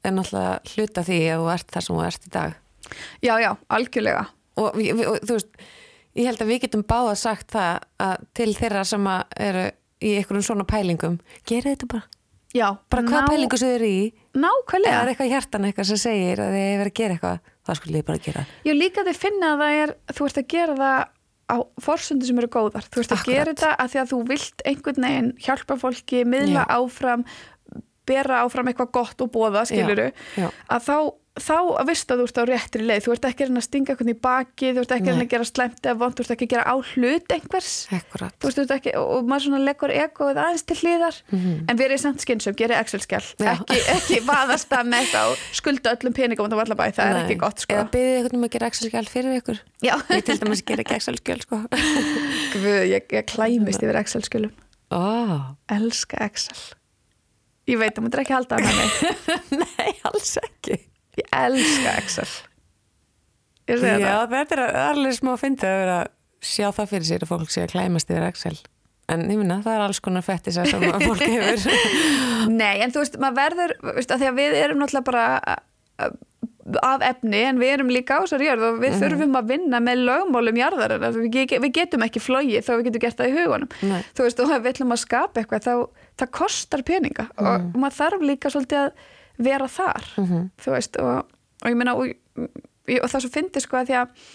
er 0.05 0.13
náttúrulega 0.15 0.75
hluta 0.75 1.03
því 1.05 1.19
að 1.33 1.41
þú 1.43 1.51
ert 1.55 1.73
þar 1.73 1.85
sem 1.85 1.97
þú 1.97 2.05
ert 2.05 2.27
í 2.27 2.33
dag. 2.35 2.59
Já, 3.25 3.33
já, 3.41 3.51
algjörlega. 3.73 4.27
Og, 4.61 4.77
og 4.77 5.17
þú 5.25 5.37
veist 5.37 5.65
ég 6.15 6.29
held 6.29 6.43
að 6.43 6.51
við 6.51 6.61
getum 6.65 6.83
báða 6.87 7.15
sagt 7.19 7.55
það 7.55 7.87
að 8.05 8.27
til 8.37 8.51
þeirra 8.57 8.83
sem 8.87 9.09
að 9.11 9.39
eru 9.47 9.65
í 10.05 10.13
einhverjum 10.19 10.45
svona 10.49 10.67
pælingum, 10.69 11.17
gera 11.47 11.71
þetta 11.73 11.89
bara 11.91 12.03
já, 12.55 12.67
bara 12.91 13.03
hvað 13.07 13.29
pælingu 13.31 13.59
sem 13.59 13.71
þið 13.71 13.75
eru 13.79 13.89
í 13.89 13.99
eða 14.05 14.45
nákvæmlega 14.45 15.01
er 15.01 15.11
eitthvað 15.11 15.33
hjartan 15.33 15.67
eitthvað 15.69 15.89
sem 15.91 16.01
segir 16.05 16.41
að 16.43 16.55
þið 16.55 16.71
verið 16.79 16.91
að 16.91 16.97
gera 16.99 17.17
eitthvað 17.17 17.51
það 17.65 17.79
skulle 17.79 18.01
ég 18.01 18.07
bara 18.07 18.23
gera 18.27 18.45
Ég 18.67 18.77
líka 18.79 19.05
þið 19.07 19.19
finna 19.19 19.51
að 19.55 19.63
það 19.63 19.81
er, 19.83 19.93
þú 20.13 20.27
ert 20.29 20.39
að 20.41 20.49
gera 20.55 20.77
það 20.79 21.03
á 21.45 21.57
forsundu 21.77 22.25
sem 22.25 22.39
eru 22.41 22.49
góðar. 22.49 22.87
Þú 22.89 23.01
ert 23.03 23.11
að 23.13 23.19
Akkurat. 23.19 23.35
gera 23.35 23.51
þetta 23.53 23.71
að 23.83 23.91
því 23.91 23.99
að 24.01 24.11
þú 24.11 24.19
vilt 24.31 24.63
einhvern 24.65 25.05
veginn 25.05 25.27
hjálpa 25.45 25.75
fólki, 25.77 26.23
miðla 26.25 26.63
Já. 26.65 26.71
áfram, 26.79 27.25
bera 28.09 28.39
áfram 28.45 28.71
eitthvað 28.71 28.91
gott 28.97 29.21
og 29.21 29.29
bóða, 29.33 29.65
skiluru, 29.69 30.07
já. 30.37 30.47
að 30.69 30.87
þá, 30.87 30.97
þá 31.35 31.83
vistu 31.89 32.15
að 32.15 32.21
þú 32.21 32.25
ert 32.29 32.37
á 32.39 32.43
réttri 32.47 32.85
leið. 32.85 33.01
Þú 33.05 33.13
ert 33.15 33.25
ekki 33.29 33.45
að 33.45 33.57
að 33.59 33.65
stinga 33.65 33.91
einhvern 33.91 34.11
í 34.11 34.15
baki, 34.23 34.69
þú 34.71 34.83
ert 34.85 34.93
ekki 34.95 35.11
að 35.11 35.17
Nei. 35.19 35.25
að 35.25 35.31
gera 35.33 35.47
slæmt 35.49 35.81
eða 35.83 35.97
vond, 35.99 36.15
þú 36.15 36.23
ert 36.23 36.33
ekki 36.35 36.47
að 36.47 36.53
gera 36.53 36.65
á 36.71 36.75
hlut 36.91 37.33
einhvers. 37.35 37.71
Veist, 38.45 38.71
ekki, 38.75 38.93
og 38.99 39.11
og 39.15 39.27
maður 39.29 39.63
leggur 39.65 39.93
egoið 39.95 40.39
aðeins 40.41 40.65
til 40.69 40.77
hliðar, 40.79 41.19
en 41.35 41.79
verið 41.79 42.01
samt 42.03 42.23
skynsum, 42.23 42.55
gerið 42.57 42.79
Excel-skjál. 42.79 43.23
Já. 43.41 43.51
ekki, 43.55 43.79
ekki 43.95 44.21
vaðast 44.27 44.71
að 44.75 44.89
með 44.93 45.17
og 45.21 45.43
skulda 45.59 45.95
öllum 45.95 46.15
peningum 46.15 46.47
út 46.47 46.55
á 46.55 46.59
vallabæ, 46.61 46.87
það 46.95 47.11
er 47.11 47.19
Nei. 47.19 47.21
ekki 47.25 47.37
gott, 47.43 47.65
sko. 47.65 47.75
eða 47.75 47.91
byggðið 47.95 48.17
einhvern 48.21 48.39
um 48.39 48.47
að 48.47 48.55
gera 48.55 48.71
Excel-skjál 48.71 49.11
fyrir 49.11 49.37
ykkur 49.41 49.61
Já. 49.83 49.93
ég 50.15 50.25
til 50.27 50.39
dæmis 50.41 50.63
gera 50.65 50.85
ekki 50.85 50.97
Excel-skjál 50.99 51.43
sko. 51.43 51.61
Guð, 52.55 52.71
ég, 52.91 53.11
ég 53.19 53.29
klæmist 53.31 53.83
yfir 53.83 54.01
Excel-skjölum. 54.01 54.55
oh. 54.95 55.37
Elska 55.75 56.23
Excel. 56.25 56.59
Ég 57.65 57.79
veit, 57.81 57.95
það 57.95 58.05
mútur 58.05 58.21
ekki 58.21 58.35
halda 58.35 58.59
það 58.61 58.75
mig. 58.77 58.99
nei, 59.63 59.95
alls 60.05 60.35
ekki 60.43 60.83
Ég 61.15 61.31
elska 61.31 61.95
Excel. 62.01 62.29
Ég 63.71 63.81
já, 63.81 63.97
það. 64.03 64.35
þetta 64.35 64.55
er 64.55 64.79
alveg 64.83 65.17
smá 65.17 65.33
að 65.33 65.41
fyndi 65.41 65.67
að 65.69 65.81
vera 65.81 65.97
að 66.03 66.13
sjá 66.45 66.67
það 66.69 66.89
fyrir 66.93 67.07
sér 67.09 67.25
að 67.25 67.31
fólk 67.31 67.53
sé 67.53 67.65
að 67.65 67.71
klæmast 67.73 68.11
yfir 68.13 68.27
Excel 68.27 68.57
en 69.11 69.25
ég 69.29 69.39
minna, 69.39 69.59
það 69.65 69.77
er 69.77 69.83
alls 69.85 70.01
konar 70.03 70.25
fettis 70.25 70.57
sem 70.57 70.85
að 70.89 71.03
fólk 71.05 71.25
hefur 71.29 72.53
Nei, 72.53 72.81
en 72.81 72.93
þú 72.93 73.03
veist, 73.03 73.17
maður 73.21 73.41
verður, 73.41 73.73
veist, 73.97 74.13
að 74.13 74.21
því 74.21 74.29
að 74.29 74.39
við 74.39 74.57
erum 74.61 74.81
náttúrulega 74.81 75.07
bara 75.09 75.25
uh, 76.05 76.15
af 76.81 77.03
efni, 77.05 77.41
en 77.45 77.59
við 77.61 77.73
erum 77.75 77.91
líka 77.93 78.17
á 78.17 78.23
þessari 78.25 78.47
jörð 78.49 78.67
og 78.67 78.79
við 78.81 78.95
þurfum 79.01 79.37
að 79.37 79.51
vinna 79.53 79.81
með 79.85 80.01
lögmálum 80.07 80.59
jarðar, 80.59 80.95
við, 81.05 81.37
við 81.61 81.67
getum 81.75 82.05
ekki 82.05 82.21
flóið 82.23 82.65
þó 82.65 82.71
við 82.73 82.87
getum 82.87 83.03
gert 83.05 83.19
það 83.19 83.29
í 83.29 83.35
hugunum. 83.35 83.75
Nei. 83.85 83.99
Þú 84.17 84.25
veist, 84.25 84.41
og 84.41 84.53
við 84.55 84.71
ætlum 84.71 84.95
að 84.95 85.01
skapa 85.03 85.41
eitthvað, 85.41 85.67
þá 85.67 85.73
það 86.23 86.31
kostar 86.39 86.85
peninga 86.87 87.27
og 87.37 87.69
maður 87.77 87.97
þarf 87.99 88.25
líka 88.25 88.51
svolítið 88.53 88.81
að 88.81 89.05
vera 89.37 89.67
þar, 89.67 90.07
þú 90.61 90.71
veist, 90.75 90.97
og, 91.01 91.29
og 91.61 91.69
ég 91.69 91.77
meina, 91.79 91.95
og, 91.95 92.13
og, 92.39 93.09
það 93.11 93.21
svo 93.25 93.31
fyndi 93.33 93.63
sko 93.63 93.81
að 93.81 93.91
því 93.91 93.99
að, 93.99 94.25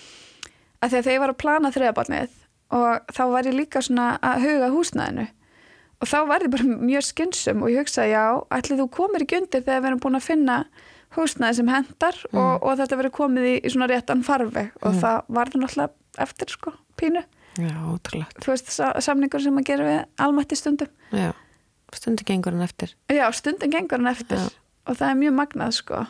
að 0.80 0.88
því 0.88 0.96
að 0.96 1.04
þegar 1.04 1.14
ég 1.14 1.24
var 1.24 1.34
að 1.34 1.42
plana 1.44 1.72
þriðabarnið 1.74 2.38
og 2.70 3.12
þá 3.16 3.22
var 3.32 3.48
ég 3.48 3.56
líka 3.56 3.82
svona 3.82 4.08
að 4.22 4.46
huga 4.46 4.68
að 4.68 4.76
húsnæðinu 4.76 5.26
og 6.00 6.08
þá 6.08 6.18
var 6.28 6.44
ég 6.44 6.52
bara 6.54 6.78
mjög 6.90 7.06
skynsum 7.08 7.64
og 7.64 7.72
ég 7.72 7.82
hugsaði 7.84 8.14
já, 8.14 8.24
ætli 8.56 8.78
þú 8.78 8.86
komir 8.94 9.24
ekki 9.24 9.40
undir 9.40 9.64
þegar 9.66 9.82
við 9.82 9.90
erum 9.90 10.02
búin 10.04 10.20
að 10.20 10.28
finna 10.28 10.56
húsnæði 11.16 11.58
sem 11.58 11.70
hendar 11.70 12.20
og, 12.30 12.62
og 12.62 12.78
þetta 12.78 12.98
verið 13.00 13.14
komið 13.16 13.48
í, 13.50 13.54
í 13.66 13.72
svona 13.72 13.90
réttan 13.90 14.24
farveg 14.26 14.70
og 14.80 14.96
það 15.02 15.28
var 15.28 15.50
það 15.50 15.64
náttúrulega 15.64 16.24
eftir 16.24 16.52
sko, 16.54 16.72
pínu. 16.98 17.22
Já, 17.58 17.76
ótrúlegt. 17.90 18.38
Þú 18.44 18.52
veist, 18.52 18.70
sa 18.72 18.92
samningur 19.02 19.42
sem 19.42 19.58
að 19.58 19.66
gera 19.66 19.86
við 19.88 20.00
almætti 20.22 20.58
stundum. 20.58 20.90
Já, 21.10 21.32
stundu 21.96 22.26
gengur 22.28 22.54
hann 22.54 22.66
eftir. 22.66 22.94
Já, 23.10 23.24
stundum 23.34 23.72
gengur 23.74 23.98
hann 23.98 24.12
eftir 24.12 24.38
Já. 24.38 24.46
Og 24.86 24.96
það 24.96 25.12
er 25.12 25.20
mjög 25.20 25.36
magnað 25.36 25.76
sko. 25.76 26.00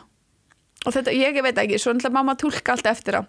Og 0.81 0.95
þetta, 0.95 1.13
ég 1.13 1.43
veit 1.45 1.59
ekki, 1.61 1.77
svo 1.81 1.93
náttúrulega 1.93 2.17
mamma 2.17 2.37
tólka 2.39 2.75
allt 2.75 2.89
eftir 2.89 3.19
á. 3.19 3.23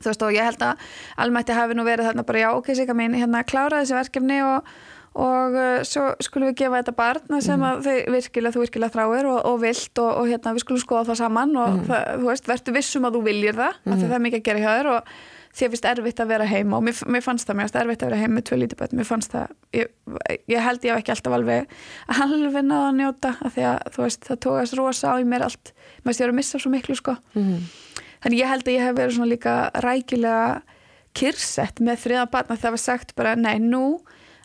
Þú 0.00 0.08
veist 0.08 0.22
og 0.24 0.32
ég 0.32 0.46
held 0.48 0.62
að 0.64 0.86
almætti 1.20 1.56
hafi 1.56 1.76
nú 1.76 1.84
verið 1.84 2.08
þarna 2.08 2.24
bara 2.24 2.40
já 2.40 2.48
ok, 2.54 2.70
sika 2.78 2.96
mín, 2.96 3.16
hérna 3.18 3.42
klára 3.44 3.82
þessi 3.82 3.96
verkefni 3.98 4.38
og, 4.46 4.70
og 5.20 5.58
uh, 5.58 5.82
svo 5.84 6.06
skulum 6.24 6.48
við 6.48 6.62
gefa 6.62 6.80
þetta 6.80 6.94
barn 6.96 7.42
sem 7.44 7.66
að 7.68 7.82
þau 7.84 8.14
virkilega, 8.14 8.54
þú 8.54 8.62
virkilega 8.64 8.94
þráir 8.94 9.28
og, 9.28 9.42
og 9.50 9.58
vilt 9.60 10.00
og, 10.00 10.14
og 10.22 10.30
hérna 10.30 10.54
við 10.56 10.64
skulum 10.64 10.80
skoða 10.86 11.10
það 11.10 11.20
saman 11.20 11.52
og 11.60 11.82
það, 11.90 12.08
þú 12.14 12.30
veist, 12.30 12.48
verður 12.48 12.76
vissum 12.78 13.10
að 13.10 13.18
þú 13.18 13.22
viljir 13.28 13.60
það 13.60 13.76
af 13.76 13.92
því 13.92 14.06
það 14.06 14.16
er 14.16 14.24
mikið 14.28 14.40
að 14.40 14.48
gera 14.48 14.64
hjá 14.64 14.70
þér 14.78 14.90
og 14.94 15.12
þér 15.56 15.72
finnst 15.72 15.86
erfitt 15.90 16.20
að 16.22 16.30
vera 16.30 16.46
heima 16.46 16.78
og 16.78 16.84
mér, 16.86 16.98
mér 17.10 17.24
fannst 17.24 17.48
það 17.48 17.58
mér 17.58 17.66
fannst 17.66 17.78
erfitt 17.80 18.02
að 18.04 18.10
vera 18.12 18.20
heima 18.22 18.36
með 18.38 18.44
tvö 18.48 18.58
lítið 18.60 18.80
börn. 18.80 18.96
Mér 19.00 19.08
fannst 19.08 19.32
það, 19.34 19.54
ég, 19.76 19.90
ég 20.52 20.64
held 20.66 20.84
ég 20.86 20.94
hef 20.94 21.02
ekki 21.02 21.14
alltaf 21.16 21.36
alveg 21.36 21.74
alveg 22.26 22.66
náða 22.68 22.88
að 22.90 22.98
njóta 23.00 23.32
af 23.40 23.54
því 23.56 23.64
að 23.70 23.90
þú 23.96 24.04
veist, 24.06 24.26
það 24.28 24.40
tókast 24.46 24.78
rosa 24.78 25.10
á 25.10 25.14
í 25.18 25.26
mér 25.26 25.46
allt, 25.48 25.72
mér 26.04 26.10
finnst 26.12 26.22
ég 26.24 26.30
að 26.30 26.38
missa 26.38 26.60
svo 26.62 26.70
miklu 26.74 26.96
sko. 26.98 27.16
Þannig 28.20 28.42
ég 28.42 28.50
held 28.52 28.68
að 28.68 28.74
ég 28.76 28.84
hef 28.86 28.96
verið 29.00 29.16
svona 29.16 29.30
líka 29.32 29.54
rækilega 29.80 30.62
kyrsett 31.16 31.80
með 31.82 32.02
þriða 32.04 32.26
barna 32.30 32.56
það 32.60 32.74
var 32.76 32.82
sagt 32.84 33.14
bara, 33.18 33.34
nei, 33.34 33.56
nú 33.58 33.98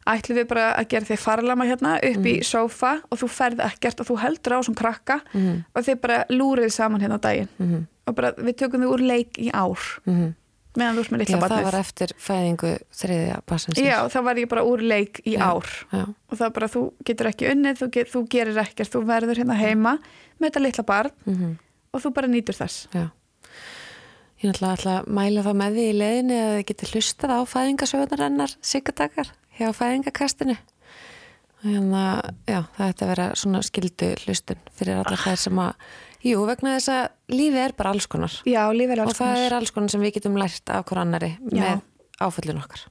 ætlum 0.09 0.37
við 0.37 0.47
bara 0.49 0.67
að 0.77 0.87
gera 0.93 1.05
þig 1.09 1.19
farlama 1.21 1.65
hérna 1.65 1.95
upp 1.97 2.25
í 2.29 2.35
sófa 2.45 2.91
og 3.09 3.17
þú 3.21 3.27
ferð 3.33 3.61
ekkert 3.65 4.01
og 4.03 4.07
þú 4.09 4.17
heldur 4.21 4.53
á 4.57 4.59
sem 4.65 4.75
krakka 4.77 5.19
og 5.73 5.85
þið 5.85 5.99
bara 6.01 6.17
lúrið 6.29 6.69
saman 6.73 7.01
hérna 7.01 7.17
á 7.17 7.25
daginn. 7.25 7.49
Og 8.05 8.13
bara 8.17 8.33
við 8.37 8.55
tökum 8.61 8.81
þig 8.85 8.91
úr 8.93 9.01
leik 9.01 9.39
í 9.41 9.49
ár 9.53 9.81
meðan 10.79 10.95
þú 10.97 11.03
ert 11.05 11.11
með 11.11 11.19
já, 11.19 11.23
litla 11.25 11.37
það 11.39 11.43
barnið 11.45 11.67
var 11.69 11.77
eftir 11.79 12.13
fæðingu 12.27 12.71
þriðja 13.01 13.37
bassinsins 13.51 13.85
Já, 13.87 13.97
þá 14.13 14.17
var 14.27 14.41
ég 14.41 14.49
bara 14.51 14.63
úr 14.67 14.83
leik 14.85 15.21
í 15.25 15.35
Já, 15.35 15.43
ár 15.51 15.69
já. 15.91 16.03
og 16.05 16.39
það 16.41 16.53
bara, 16.59 16.67
þú 16.75 16.81
getur 17.09 17.29
ekki 17.31 17.49
unnið 17.51 17.79
þú, 17.81 17.89
get, 17.97 18.11
þú 18.13 18.23
gerir 18.35 18.61
ekkert, 18.65 18.91
þú 18.95 19.03
verður 19.09 19.41
hérna 19.43 19.57
heima 19.59 19.95
með 20.39 20.49
þetta 20.49 20.63
litla 20.65 20.83
barn 20.83 21.11
Mhm. 21.25 21.53
og 21.95 22.01
þú 22.03 22.13
bara 22.13 22.27
nýtur 22.27 22.57
þess 22.59 22.87
Já. 22.93 23.05
Ég 24.43 24.51
ætla, 24.51 24.73
ætla 24.75 24.93
að 24.99 25.05
mæla 25.15 25.41
það 25.45 25.55
með 25.61 25.75
því 25.77 25.83
í 25.89 25.93
leiðinni 25.95 26.35
að 26.43 26.49
þið 26.57 26.65
getur 26.69 26.89
hlustað 26.91 27.31
á 27.33 27.39
fæðingasögunar 27.47 28.23
hennar 28.25 28.51
sigurdakar 28.61 29.29
hjá 29.57 29.69
fæðingakastinu. 29.73 30.57
Þannig 31.63 31.95
að 31.97 32.33
já, 32.51 32.59
það 32.75 32.89
ætti 32.91 33.05
að 33.05 33.11
vera 33.13 33.27
svona 33.39 33.61
skildu 33.65 34.09
hlustun 34.25 34.59
fyrir 34.75 34.99
alla 35.01 35.17
þær 35.23 35.39
sem 35.45 35.61
að, 35.63 35.87
jú, 36.25 36.41
vegna 36.49 36.75
þess 36.77 36.91
að 36.95 37.35
lífið 37.35 37.61
er 37.61 37.75
bara 37.77 37.93
alls 37.95 38.09
konar 38.11 38.35
Já, 38.47 38.63
lífið 38.73 38.95
er 38.97 39.03
og 39.03 39.11
alls 39.11 39.19
það 39.19 39.31
konar 39.31 39.45
er 39.45 39.57
alls 39.59 39.73
konar 39.75 39.93
sem 39.93 40.03
við 40.03 40.17
getum 40.17 40.39
lært 40.41 40.73
af 40.73 40.85
hver 40.89 41.01
annari 41.03 41.31
Já. 41.51 41.61
með 41.61 41.85
áföllun 42.25 42.61
okkar. 42.63 42.85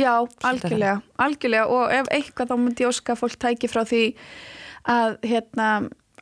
Já, 0.00 0.12
algjörlega, 0.48 1.00
algjörlega 1.20 1.64
og 1.68 1.90
ef 1.92 2.06
eitthvað 2.16 2.52
þá 2.52 2.54
myndi 2.58 2.84
ég 2.84 2.92
óska 2.92 3.14
að 3.14 3.20
fólk 3.20 3.40
tæki 3.44 3.68
frá 3.68 3.82
því 3.84 4.04
að 4.88 5.18
hérna 5.28 5.68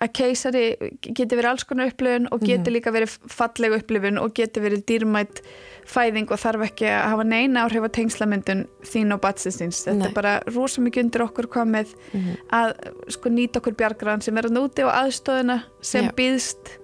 að 0.01 0.13
keisari 0.17 0.63
geti 1.05 1.37
verið 1.37 1.51
alls 1.51 1.65
konar 1.69 1.91
upplifun 1.91 2.29
og 2.33 2.41
geti 2.41 2.71
Mhm. 2.71 2.75
líka 2.77 2.93
verið 2.95 3.19
falleg 3.29 3.75
upplifun 3.79 4.19
og 4.19 4.33
geti 4.35 4.61
verið 4.61 4.85
dýrmætt 4.89 5.43
fæðing 5.87 6.31
og 6.31 6.39
þarf 6.41 6.63
ekki 6.71 6.87
að 6.89 7.09
hafa 7.11 7.25
neina 7.25 7.67
áhrif 7.69 7.85
á 7.85 7.91
tengslamyndun 7.93 8.67
þín 8.83 9.13
og 9.13 9.21
batsinsins. 9.21 9.85
Þetta 9.85 9.99
Nei. 9.99 10.09
er 10.09 10.13
bara 10.15 10.41
rosa 10.55 10.81
mikið 10.81 11.05
undir 11.05 11.21
okkur 11.29 11.47
komið 11.49 11.95
Mhm. 12.15 12.37
að 12.53 12.75
sko 13.09 13.29
nýta 13.29 13.61
okkur 13.61 13.75
bjargrann 13.77 14.23
sem 14.23 14.37
er 14.39 14.43
að 14.45 14.57
núti 14.57 14.85
og 14.87 14.93
aðstöðuna 14.93 15.63
sem 15.83 16.05
Já. 16.07 16.13
býðst 16.13 16.79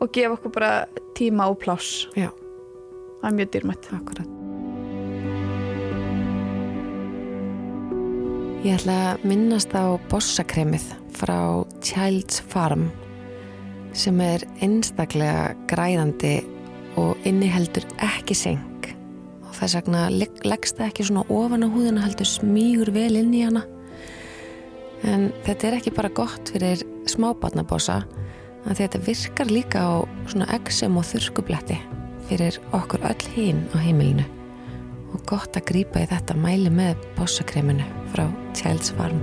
og 0.00 0.12
gefa 0.12 0.36
okkur 0.38 0.52
bara 0.52 0.86
tíma 1.14 1.48
og 1.50 1.58
pláss. 1.60 2.06
Það 2.14 3.24
er 3.24 3.36
mjög 3.38 3.50
dýrmætt. 3.50 3.90
Akkurat. 3.92 4.31
Ég 8.62 8.76
ætla 8.78 8.94
að 9.16 9.24
minnast 9.26 9.72
á 9.74 9.98
bossakremið 10.06 10.84
frá 11.18 11.66
Child's 11.82 12.38
Farm 12.46 12.84
sem 13.90 14.20
er 14.22 14.44
einstaklega 14.62 15.56
græðandi 15.66 16.44
og 16.94 17.18
inniheldur 17.26 17.82
ekki 18.06 18.36
seng. 18.38 18.86
Og 19.42 19.56
þess 19.58 19.74
vegna 19.80 20.04
legg- 20.14 20.44
leggst 20.46 20.78
það 20.78 20.92
ekki 20.92 21.06
svona 21.08 21.24
ofan 21.26 21.66
á 21.66 21.74
húðina 21.74 22.04
heldur 22.04 22.30
smígur 22.30 22.92
vel 22.94 23.18
inn 23.18 23.34
í 23.34 23.42
hana. 23.42 23.64
En 25.02 25.32
þetta 25.42 25.66
er 25.66 25.78
ekki 25.80 25.94
bara 25.96 26.08
gott 26.14 26.54
fyrir 26.54 26.86
smábarnabossa 27.10 28.04
að 28.62 28.78
þetta 28.78 29.02
virkar 29.08 29.50
líka 29.50 29.82
á 29.82 30.06
svona 30.30 30.46
exem 30.54 30.96
og 30.96 31.08
þurrkubletti 31.10 31.80
fyrir 32.30 32.60
okkur 32.70 33.02
öll 33.10 33.26
hín 33.34 33.66
á 33.74 33.82
heimilinu. 33.82 34.22
Og 35.12 35.26
gott 35.26 35.50
að 35.50 35.66
grípa 35.66 35.98
í 35.98 36.06
þetta 36.06 36.38
mæli 36.38 36.70
með 36.70 36.94
bossakreminu 37.18 38.01
frá 38.12 38.26
Child's 38.56 38.92
Farm. 38.96 39.20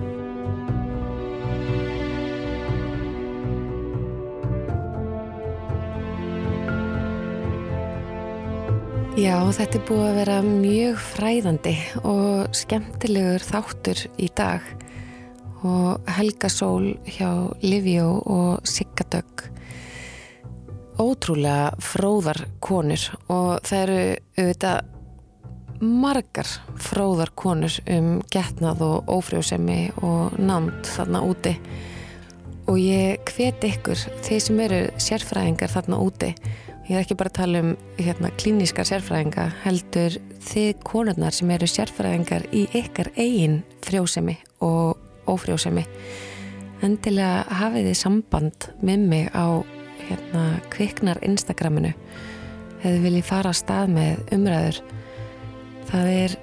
Já, 9.20 9.36
þetta 9.52 9.80
er 9.80 9.86
búið 9.90 10.06
að 10.06 10.18
vera 10.22 10.36
mjög 10.46 11.00
fræðandi 11.04 11.76
og 12.08 12.56
skemmtilegur 12.56 13.44
þáttur 13.44 14.04
í 14.16 14.30
dag 14.38 14.68
og 15.68 16.12
Helga 16.16 16.48
Sól 16.52 16.94
hjá 17.04 17.28
Livjó 17.66 18.14
og 18.24 18.68
Sigga 18.68 19.08
Dögg 19.12 19.50
ótrúlega 21.00 21.74
fróðar 21.84 22.42
konur 22.64 23.02
og 23.32 23.60
það 23.68 23.82
eru 23.84 24.00
auðvitað 24.40 24.96
margar 25.82 26.48
fróðar 26.80 27.32
konur 27.36 27.76
um 27.90 28.18
getnað 28.32 28.82
og 28.86 29.12
ófrjósemi 29.20 29.82
og 30.04 30.40
námt 30.40 30.90
þarna 30.96 31.24
úti. 31.28 31.56
Og 32.70 32.78
ég 32.78 33.24
hvet 33.34 33.64
ykkur 33.66 34.02
þeir 34.26 34.42
sem 34.46 34.60
eru 34.66 34.82
sérfræðingar 35.02 35.72
þarna 35.74 36.02
úti 36.04 36.34
ég 36.90 36.98
er 36.98 37.04
ekki 37.04 37.18
bara 37.20 37.30
að 37.30 37.38
tala 37.38 37.62
um 37.62 37.74
hérna, 38.02 38.32
klíniskar 38.42 38.88
sérfræðinga 38.90 39.46
heldur 39.62 40.16
þið 40.50 40.70
konurnar 40.88 41.36
sem 41.38 41.52
eru 41.54 41.68
sérfræðingar 41.70 42.48
í 42.56 42.66
ykkar 42.80 43.12
eigin 43.14 43.60
frjósemi 43.86 44.40
og 44.66 44.98
ófrjósemi. 45.30 45.86
Endilega 46.86 47.44
hafið 47.60 47.92
þið 47.92 48.00
samband 48.00 48.70
með 48.82 49.06
mig 49.12 49.30
á 49.38 49.62
hérna, 50.08 50.46
kviknar 50.74 51.22
Instagraminu. 51.28 51.94
Hefur 52.82 53.04
viljið 53.06 53.28
fara 53.28 53.54
að 53.54 53.60
stað 53.60 53.94
með 53.94 54.34
umræður 54.34 54.82
það 55.90 56.12
er 56.14 56.36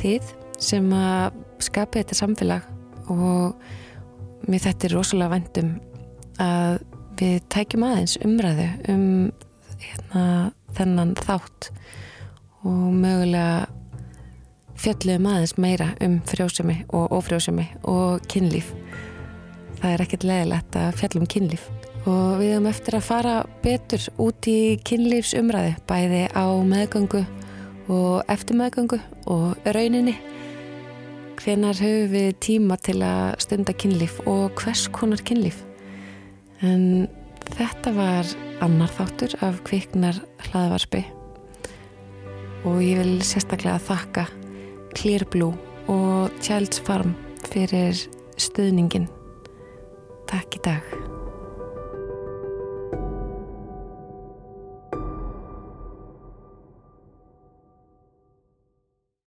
þið 0.00 0.34
sem 0.62 0.86
að 0.96 1.38
skapa 1.62 2.00
þetta 2.00 2.18
samfélag 2.18 2.66
og 3.12 4.48
mér 4.50 4.64
þetta 4.66 4.88
er 4.88 4.96
rosalega 4.96 5.34
vendum 5.36 5.72
að 6.42 6.78
við 7.16 7.38
tækjum 7.52 7.86
aðeins 7.86 8.16
umræðu 8.24 8.66
um 8.92 9.06
hérna, 9.80 10.24
þennan 10.76 11.14
þátt 11.22 11.70
og 12.66 12.84
mögulega 12.92 13.66
fjöllum 14.76 15.28
aðeins 15.30 15.56
meira 15.60 15.92
um 16.04 16.18
frjósemi 16.28 16.82
og 16.92 17.14
ófrjósemi 17.16 17.64
og 17.88 18.26
kynlíf. 18.28 18.74
Það 19.80 19.92
er 19.92 20.04
ekkert 20.04 20.26
leðilegt 20.28 20.78
að 20.80 21.00
fjallum 21.00 21.28
kynlíf 21.30 21.66
og 22.06 22.36
við 22.38 22.52
höfum 22.54 22.68
eftir 22.70 22.96
að 22.98 23.06
fara 23.08 23.34
betur 23.64 24.04
út 24.22 24.46
í 24.50 24.76
kynlífsumræðu 24.86 25.74
bæði 25.88 26.22
á 26.36 26.46
meðgöngu 26.62 27.24
og 27.92 28.24
eftir 28.32 28.58
meðgöngu 28.58 28.98
og 29.30 29.68
rauninni. 29.76 30.16
Hvenar 31.36 31.78
höfum 31.78 32.12
við 32.14 32.30
tíma 32.42 32.78
til 32.80 32.98
að 33.04 33.36
stunda 33.44 33.74
kynlíf 33.76 34.18
og 34.26 34.56
hvers 34.58 34.86
konar 34.92 35.22
kynlíf? 35.22 35.60
En 36.64 37.06
þetta 37.54 37.92
var 37.94 38.32
annar 38.64 38.90
þáttur 38.96 39.36
af 39.44 39.60
kviknar 39.66 40.18
hlaðvarspi 40.48 41.04
og 42.66 42.80
ég 42.82 43.02
vil 43.02 43.18
sérstaklega 43.26 43.78
þakka 43.86 44.26
Clear 44.96 45.26
Blue 45.30 45.54
og 45.92 46.32
Child's 46.42 46.80
Farm 46.82 47.14
fyrir 47.46 48.06
stuðningin 48.40 49.10
Takk 50.26 50.58
í 50.58 50.64
dag 50.66 51.15